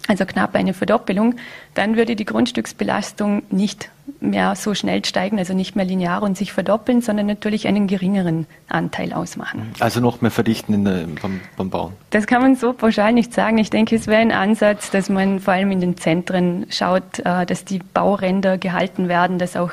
also 0.09 0.25
knapp 0.25 0.55
eine 0.55 0.75
Verdoppelung, 0.75 1.37
dann 1.75 1.97
würde 1.97 2.17
die 2.17 2.25
Grundstücksbelastung 2.25 3.43
nicht 3.51 3.91
mehr 4.21 4.57
so 4.57 4.75
schnell 4.75 5.05
steigen, 5.05 5.39
also 5.39 5.55
nicht 5.55 5.77
mehr 5.77 5.85
linear 5.85 6.23
und 6.23 6.37
sich 6.37 6.53
verdoppeln, 6.53 7.01
sondern 7.01 7.27
natürlich 7.27 7.69
einen 7.69 7.87
geringeren 7.87 8.47
Anteil 8.69 9.13
ausmachen. 9.13 9.73
Also 9.79 10.01
noch 10.01 10.21
mehr 10.21 10.31
verdichten 10.31 10.85
der, 10.85 11.07
beim, 11.23 11.41
beim, 11.57 11.71
Bauen? 11.71 11.93
Das 12.11 12.27
kann 12.27 12.43
man 12.43 12.57
so 12.57 12.73
pauschal 12.73 13.13
nicht 13.13 13.33
sagen. 13.33 13.59
Ich 13.59 13.71
denke, 13.71 13.95
es 13.95 14.07
wäre 14.07 14.21
ein 14.21 14.33
Ansatz, 14.33 14.91
dass 14.91 15.09
man 15.09 15.39
vor 15.39 15.55
allem 15.55 15.71
in 15.71 15.81
den 15.81 15.97
Zentren 15.97 16.67
schaut, 16.71 17.21
äh, 17.21 17.47
dass 17.47 17.65
die 17.65 17.79
Bauränder 17.79 18.59
gehalten 18.59 19.09
werden, 19.09 19.39
dass 19.39 19.57
auch 19.57 19.71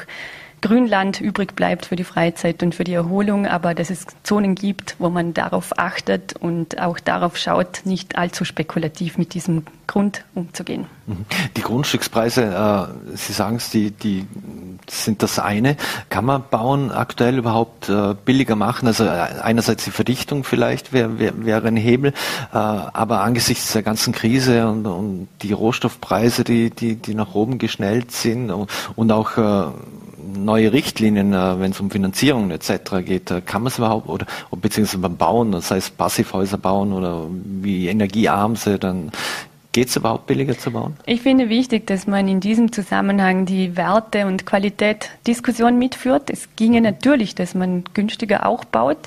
Grünland 0.61 1.21
übrig 1.21 1.55
bleibt 1.55 1.85
für 1.85 1.95
die 1.95 2.03
Freizeit 2.03 2.63
und 2.63 2.73
für 2.73 2.83
die 2.83 2.93
Erholung, 2.93 3.45
aber 3.45 3.75
dass 3.75 3.89
es 3.89 4.07
Zonen 4.23 4.55
gibt, 4.55 4.95
wo 4.99 5.09
man 5.09 5.33
darauf 5.33 5.77
achtet 5.77 6.35
und 6.35 6.79
auch 6.79 6.99
darauf 6.99 7.37
schaut, 7.37 7.81
nicht 7.85 8.17
allzu 8.17 8.43
spekulativ 8.43 9.17
mit 9.17 9.33
diesem 9.33 9.63
Grund 9.85 10.25
umzugehen. 10.35 10.87
Mhm. 11.05 11.25
Die 11.55 11.61
Grundstückspreise, 11.61 12.43
äh, 13.13 13.15
Sie 13.15 13.33
sagen 13.33 13.57
es, 13.57 13.69
die, 13.69 13.91
die 13.91 14.25
sind 14.89 15.23
das 15.23 15.39
eine. 15.39 15.77
Kann 16.09 16.25
man 16.25 16.43
Bauen 16.49 16.91
aktuell 16.91 17.37
überhaupt 17.37 17.87
äh, 17.87 18.15
billiger 18.25 18.55
machen? 18.55 18.87
Also 18.87 19.05
äh, 19.05 19.09
einerseits 19.41 19.85
die 19.85 19.91
Verdichtung 19.91 20.43
vielleicht 20.43 20.91
wäre 20.91 21.19
wär, 21.19 21.45
wär 21.45 21.63
ein 21.63 21.77
Hebel, 21.77 22.11
äh, 22.51 22.57
aber 22.57 23.21
angesichts 23.21 23.73
der 23.73 23.83
ganzen 23.83 24.13
Krise 24.13 24.67
und, 24.67 24.85
und 24.85 25.27
die 25.41 25.53
Rohstoffpreise, 25.53 26.43
die, 26.43 26.69
die, 26.69 26.95
die 26.95 27.15
nach 27.15 27.33
oben 27.35 27.57
geschnellt 27.57 28.11
sind 28.11 28.51
und, 28.51 28.69
und 28.95 29.11
auch 29.11 29.37
äh, 29.37 29.71
neue 30.37 30.71
Richtlinien, 30.73 31.33
äh, 31.33 31.59
wenn 31.59 31.71
es 31.71 31.79
um 31.79 31.91
Finanzierung 31.91 32.51
etc. 32.51 33.03
geht, 33.05 33.31
äh, 33.31 33.41
kann 33.41 33.63
man 33.63 33.71
es 33.71 33.77
überhaupt 33.77 34.09
oder 34.09 34.25
beziehungsweise 34.51 34.99
beim 34.99 35.17
Bauen, 35.17 35.51
das 35.51 35.71
heißt 35.71 35.97
Passivhäuser 35.97 36.57
bauen 36.57 36.93
oder 36.93 37.25
wie 37.29 37.87
energiearm 37.87 38.55
sie 38.55 38.79
dann 38.79 39.11
Geht 39.77 39.89
es 39.89 39.95
überhaupt 39.95 40.25
billiger 40.25 40.57
zu 40.57 40.71
bauen? 40.71 40.97
Ich 41.05 41.21
finde 41.21 41.49
wichtig, 41.49 41.85
dass 41.85 42.07
man 42.07 42.27
in 42.27 42.39
diesem 42.39 42.71
Zusammenhang 42.71 43.45
die 43.45 43.77
Werte- 43.77 44.25
und 44.25 44.43
Qualität-Diskussion 44.43 45.77
mitführt. 45.77 46.31
Es 46.31 46.49
ginge 46.55 46.81
natürlich, 46.81 47.35
dass 47.35 47.53
man 47.53 47.83
günstiger 47.93 48.47
auch 48.47 48.65
baut. 48.65 48.97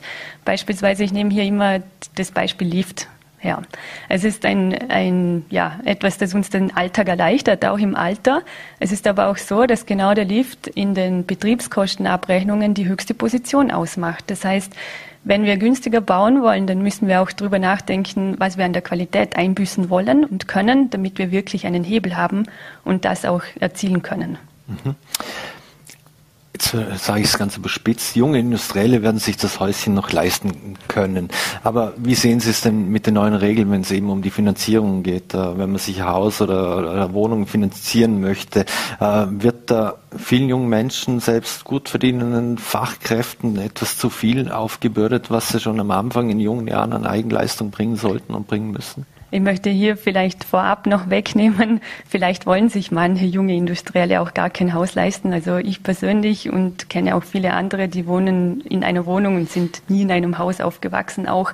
Beispielsweise, 0.45 1.03
ich 1.03 1.12
nehme 1.12 1.31
hier 1.31 1.43
immer 1.43 1.81
das 2.14 2.31
Beispiel 2.31 2.68
Lift. 2.68 3.09
Ja, 3.43 3.62
es 4.11 4.24
ist 4.24 4.45
ein, 4.45 4.76
ein, 4.91 5.47
ja, 5.49 5.80
etwas, 5.84 6.18
das 6.18 6.34
uns 6.34 6.51
den 6.51 6.76
Alltag 6.76 7.09
erleichtert, 7.09 7.64
auch 7.64 7.78
im 7.78 7.97
Alter. 7.97 8.43
Es 8.80 8.93
ist 8.93 9.07
aber 9.07 9.28
auch 9.28 9.38
so, 9.38 9.64
dass 9.64 9.86
genau 9.86 10.12
der 10.12 10.26
Lift 10.26 10.66
in 10.66 10.95
den 10.95 11.24
Betriebskostenabrechnungen 11.24 12.74
die 12.74 12.86
höchste 12.86 13.14
Position 13.14 13.70
ausmacht. 13.70 14.24
Das 14.26 14.45
heißt, 14.45 14.74
wenn 15.24 15.45
wir 15.45 15.57
günstiger 15.57 16.03
bauen 16.03 16.43
wollen, 16.43 16.66
dann 16.66 16.82
müssen 16.82 17.09
wir 17.09 17.22
auch 17.22 17.32
darüber 17.32 17.59
nachdenken, 17.59 18.34
was 18.38 18.59
wir 18.59 18.66
an 18.66 18.74
der 18.74 18.82
Qualität 18.82 19.36
einbüßen 19.36 19.88
wollen 19.88 20.24
und 20.24 20.47
können, 20.47 20.91
damit 20.91 21.18
wir 21.18 21.30
wirklich 21.30 21.66
einen 21.66 21.84
Hebel 21.84 22.16
haben 22.16 22.45
und 22.84 23.07
das 23.07 23.24
auch 23.24 23.43
erzielen 23.59 24.03
können. 24.03 24.38
Mhm 24.66 24.97
sage 26.62 27.20
ich 27.20 27.26
es 27.26 27.38
ganz 27.38 27.56
überspitzt, 27.56 28.16
junge 28.16 28.38
Industrielle 28.38 29.02
werden 29.02 29.18
sich 29.18 29.36
das 29.36 29.61
Häuschen 29.61 29.94
noch 29.94 30.12
leisten 30.12 30.76
können. 30.88 31.28
Aber 31.62 31.92
wie 31.96 32.14
sehen 32.14 32.40
Sie 32.40 32.50
es 32.50 32.61
denn 32.61 32.88
mit 32.88 33.06
den 33.06 33.14
neuen 33.14 33.34
Regeln, 33.34 33.70
wenn 33.70 33.82
es 33.82 33.90
eben 33.90 34.11
um 34.11 34.22
die 34.22 34.30
Finanzierung 34.30 35.02
geht? 35.02 35.34
Äh, 35.34 35.58
wenn 35.58 35.70
man 35.70 35.78
sich 35.78 36.00
ein 36.00 36.08
Haus 36.08 36.40
oder, 36.40 36.78
oder 36.78 37.12
Wohnung 37.12 37.46
finanzieren 37.46 38.20
möchte, 38.20 38.61
äh, 39.00 39.26
wird 39.28 39.70
da 39.70 39.94
vielen 40.16 40.48
jungen 40.48 40.68
Menschen, 40.68 41.20
selbst 41.20 41.64
gut 41.64 41.88
verdienenden 41.88 42.58
Fachkräften 42.58 43.58
etwas 43.58 43.98
zu 43.98 44.11
viel 44.11 44.50
aufgebürdet, 44.50 45.30
was 45.30 45.48
sie 45.48 45.61
schon 45.61 45.80
am 45.80 45.90
Anfang 45.90 46.30
in 46.30 46.40
jungen 46.40 46.66
Jahren 46.66 46.92
an 46.92 47.06
Eigenleistung 47.06 47.70
bringen 47.70 47.96
sollten 47.96 48.34
und 48.34 48.46
bringen 48.46 48.70
müssen? 48.70 49.06
Ich 49.31 49.41
möchte 49.41 49.70
hier 49.70 49.97
vielleicht 49.97 50.45
vorab 50.45 50.87
noch 50.87 51.09
wegnehmen, 51.09 51.81
vielleicht 52.09 52.47
wollen 52.47 52.68
sich 52.68 52.91
manche 52.91 53.26
junge 53.26 53.55
Industrielle 53.55 54.20
auch 54.20 54.35
gar 54.35 54.51
kein 54.51 54.74
Haus 54.74 54.95
leisten. 54.95 55.33
Also 55.33 55.57
ich 55.57 55.83
persönlich 55.83 56.51
und 56.51 56.89
kenne 56.89 57.14
auch 57.14 57.22
viele 57.22 57.53
andere, 57.53 57.89
die 57.89 58.07
wohnen 58.07 58.61
in 58.62 58.83
einer 58.83 59.07
Wohnung 59.07 59.37
und 59.37 59.51
sind 59.51 59.83
nie 59.89 60.03
in 60.03 60.11
einem 60.11 60.39
Haus 60.39 60.61
aufgewachsen, 60.61 61.28
auch 61.28 61.53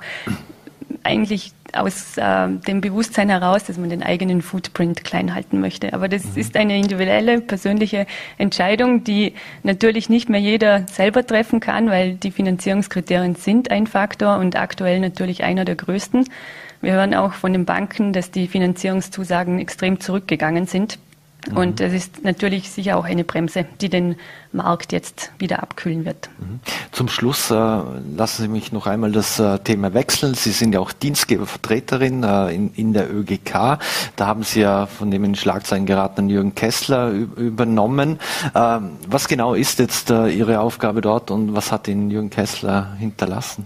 eigentlich 1.03 1.53
aus 1.73 2.17
äh, 2.17 2.47
dem 2.49 2.81
Bewusstsein 2.81 3.29
heraus, 3.29 3.65
dass 3.65 3.77
man 3.77 3.89
den 3.89 4.03
eigenen 4.03 4.41
Footprint 4.41 5.03
klein 5.03 5.35
halten 5.35 5.59
möchte. 5.59 5.93
Aber 5.93 6.07
das 6.07 6.23
mhm. 6.23 6.37
ist 6.37 6.55
eine 6.55 6.77
individuelle, 6.77 7.41
persönliche 7.41 8.07
Entscheidung, 8.37 9.03
die 9.03 9.33
natürlich 9.63 10.09
nicht 10.09 10.29
mehr 10.29 10.39
jeder 10.39 10.85
selber 10.87 11.25
treffen 11.25 11.59
kann, 11.59 11.89
weil 11.89 12.15
die 12.15 12.31
Finanzierungskriterien 12.31 13.35
sind 13.35 13.71
ein 13.71 13.87
Faktor 13.87 14.37
und 14.37 14.55
aktuell 14.55 14.99
natürlich 14.99 15.43
einer 15.43 15.65
der 15.65 15.75
größten. 15.75 16.25
Wir 16.81 16.93
hören 16.93 17.13
auch 17.13 17.33
von 17.33 17.53
den 17.53 17.65
Banken, 17.65 18.13
dass 18.13 18.31
die 18.31 18.47
Finanzierungszusagen 18.47 19.59
extrem 19.59 19.99
zurückgegangen 19.99 20.67
sind. 20.67 20.99
Mhm. 21.49 21.57
Und 21.57 21.79
das 21.79 21.93
ist 21.93 22.23
natürlich 22.23 22.69
sicher 22.69 22.97
auch 22.97 23.05
eine 23.05 23.23
Bremse, 23.23 23.65
die 23.81 23.89
den 23.89 24.15
Markt 24.51 24.91
jetzt 24.91 25.31
wieder 25.39 25.61
abkühlen 25.63 26.05
wird. 26.05 26.29
Mhm. 26.39 26.59
Zum 26.91 27.07
Schluss 27.07 27.51
äh, 27.51 27.53
lassen 27.53 28.41
Sie 28.43 28.47
mich 28.47 28.71
noch 28.71 28.87
einmal 28.87 29.11
das 29.11 29.39
äh, 29.39 29.59
Thema 29.59 29.93
wechseln. 29.93 30.33
Sie 30.33 30.51
sind 30.51 30.73
ja 30.73 30.79
auch 30.79 30.91
Dienstgebervertreterin 30.91 32.23
äh, 32.23 32.53
in, 32.53 32.73
in 32.73 32.93
der 32.93 33.13
ÖGK. 33.13 33.79
Da 34.15 34.27
haben 34.27 34.43
Sie 34.43 34.61
ja 34.61 34.85
von 34.85 35.11
dem 35.11 35.23
in 35.23 35.35
Schlagzeilen 35.35 35.85
geratenen 35.85 36.29
Jürgen 36.29 36.55
Kessler 36.55 37.11
übernommen. 37.11 38.19
Ähm, 38.55 38.91
was 39.07 39.27
genau 39.27 39.53
ist 39.53 39.79
jetzt 39.79 40.09
äh, 40.09 40.29
Ihre 40.29 40.59
Aufgabe 40.59 41.01
dort 41.01 41.31
und 41.31 41.55
was 41.55 41.71
hat 41.71 41.87
Ihnen 41.87 42.09
Jürgen 42.09 42.29
Kessler 42.29 42.95
hinterlassen? 42.97 43.65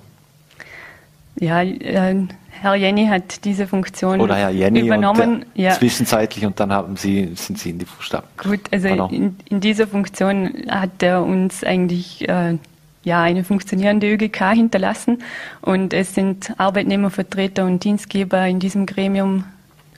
Ja, 1.39 1.61
äh, 1.61 2.27
Herr 2.61 2.75
Jenny 2.75 3.07
hat 3.07 3.43
diese 3.43 3.65
Funktion 3.65 4.21
Oder 4.21 4.35
Herr 4.35 4.51
Jenny 4.51 4.81
übernommen. 4.81 5.37
Und, 5.37 5.45
ja. 5.55 5.71
Zwischenzeitlich 5.71 6.45
und 6.45 6.59
dann 6.59 6.71
haben 6.71 6.95
Sie, 6.95 7.31
sind 7.33 7.57
Sie 7.57 7.71
in 7.71 7.79
die 7.79 7.85
Fußstapfen. 7.85 8.29
Gut, 8.37 8.59
also 8.71 8.87
in, 8.87 9.35
in, 9.49 9.61
dieser 9.61 9.87
Funktion 9.87 10.53
hat 10.69 11.01
er 11.01 11.23
uns 11.23 11.63
eigentlich 11.63 12.29
äh, 12.29 12.59
ja, 13.03 13.23
eine 13.23 13.43
funktionierende 13.43 14.13
ÖGK 14.13 14.51
hinterlassen 14.53 15.23
und 15.61 15.91
es 15.91 16.13
sind 16.13 16.53
Arbeitnehmervertreter 16.59 17.65
und 17.65 17.83
Dienstgeber 17.83 18.45
in 18.45 18.59
diesem 18.59 18.85
Gremium 18.85 19.45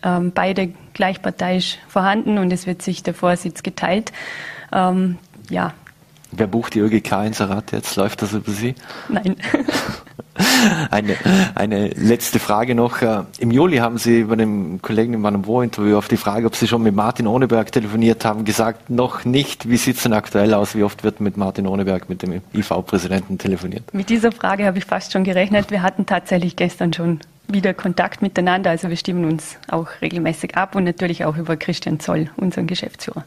ähm, 0.01 0.31
beide 0.33 0.71
gleichparteiisch 0.93 1.79
vorhanden 1.89 2.37
und 2.37 2.53
es 2.53 2.65
wird 2.65 2.81
sich 2.81 3.03
der 3.03 3.13
Vorsitz 3.13 3.63
geteilt. 3.63 4.13
Ähm, 4.71 5.17
ja. 5.49 5.73
Wer 6.31 6.47
bucht 6.47 6.75
die 6.75 6.79
ÖGK-Inserat 6.79 7.73
jetzt? 7.73 7.97
Läuft 7.97 8.21
das 8.21 8.31
über 8.31 8.51
Sie? 8.51 8.73
Nein. 9.09 9.35
Eine, 10.89 11.15
eine 11.55 11.89
letzte 11.89 12.39
Frage 12.39 12.73
noch. 12.75 13.01
Äh, 13.01 13.23
Im 13.39 13.51
Juli 13.51 13.77
haben 13.77 13.97
Sie 13.97 14.23
bei 14.23 14.35
dem 14.35 14.81
Kollegen 14.81 15.13
im 15.13 15.21
Mann-Wo-Interview 15.21 15.97
auf 15.97 16.07
die 16.07 16.17
Frage, 16.17 16.47
ob 16.47 16.55
Sie 16.55 16.67
schon 16.67 16.81
mit 16.81 16.95
Martin 16.95 17.27
Ohneberg 17.27 17.71
telefoniert 17.71 18.25
haben, 18.25 18.45
gesagt, 18.45 18.89
noch 18.89 19.25
nicht. 19.25 19.69
Wie 19.69 19.77
sieht 19.77 19.97
es 19.97 20.03
denn 20.03 20.13
aktuell 20.13 20.53
aus? 20.53 20.75
Wie 20.75 20.83
oft 20.83 21.03
wird 21.03 21.19
mit 21.19 21.37
Martin 21.37 21.67
Ohneberg, 21.67 22.09
mit 22.09 22.23
dem 22.23 22.41
IV-Präsidenten 22.53 23.37
telefoniert? 23.37 23.93
Mit 23.93 24.09
dieser 24.09 24.31
Frage 24.31 24.65
habe 24.65 24.77
ich 24.77 24.85
fast 24.85 25.11
schon 25.11 25.23
gerechnet. 25.23 25.69
Wir 25.69 25.81
hatten 25.81 26.05
tatsächlich 26.05 26.55
gestern 26.55 26.93
schon 26.93 27.19
wieder 27.47 27.73
Kontakt 27.73 28.21
miteinander. 28.21 28.71
Also 28.71 28.89
wir 28.89 28.97
stimmen 28.97 29.25
uns 29.25 29.57
auch 29.67 29.87
regelmäßig 30.01 30.55
ab 30.55 30.75
und 30.75 30.85
natürlich 30.85 31.25
auch 31.25 31.37
über 31.37 31.57
Christian 31.57 31.99
Zoll, 31.99 32.29
unseren 32.37 32.67
Geschäftsführer. 32.67 33.23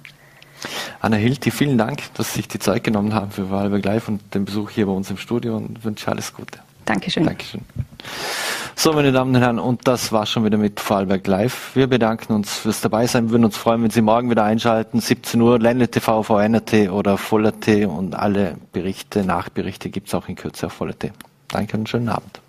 Anna 1.01 1.17
Hilti, 1.17 1.51
vielen 1.51 1.79
Dank, 1.79 2.03
dass 2.15 2.33
Sie 2.33 2.39
sich 2.39 2.49
die 2.49 2.59
Zeit 2.59 2.83
genommen 2.83 3.15
haben 3.15 3.31
für 3.31 3.51
Wahlberg 3.51 3.85
Live 3.85 4.09
und 4.09 4.35
den 4.35 4.45
Besuch 4.45 4.71
hier 4.71 4.87
bei 4.87 4.93
uns 4.93 5.11
im 5.11 5.19
Studio 5.19 5.57
und 5.57 5.85
wünsche 5.85 6.11
alles 6.11 6.33
Gute. 6.33 6.59
Dankeschön. 6.87 7.27
Dankeschön. 7.27 7.61
So, 8.75 8.93
meine 8.93 9.11
Damen 9.11 9.35
und 9.35 9.41
Herren, 9.41 9.59
und 9.59 9.89
das 9.89 10.13
war 10.13 10.27
schon 10.27 10.45
wieder 10.45 10.59
mit 10.59 10.81
Vorarlberg 10.81 11.27
Live. 11.27 11.75
Wir 11.75 11.87
bedanken 11.87 12.33
uns 12.33 12.59
fürs 12.59 12.81
Dabeisein, 12.81 13.25
wir 13.25 13.31
würden 13.33 13.47
uns 13.47 13.57
freuen, 13.57 13.83
wenn 13.83 13.91
Sie 13.91 14.03
morgen 14.03 14.31
wieder 14.31 14.45
einschalten, 14.45 15.01
17 15.01 15.41
Uhr, 15.41 15.59
Ländle 15.59 15.89
TV, 15.89 16.23
VNRT 16.23 16.91
oder 16.91 17.19
Voller.t 17.19 17.87
und 17.87 18.15
alle 18.15 18.57
Berichte, 18.73 19.25
Nachberichte 19.25 19.91
gibt 19.91 20.09
es 20.09 20.15
auch 20.15 20.29
in 20.29 20.37
Kürze 20.37 20.67
auf 20.67 20.75
Voller.t. 20.75 21.11
Danke 21.49 21.73
und 21.73 21.81
einen 21.81 21.87
schönen 21.87 22.09
Abend. 22.09 22.41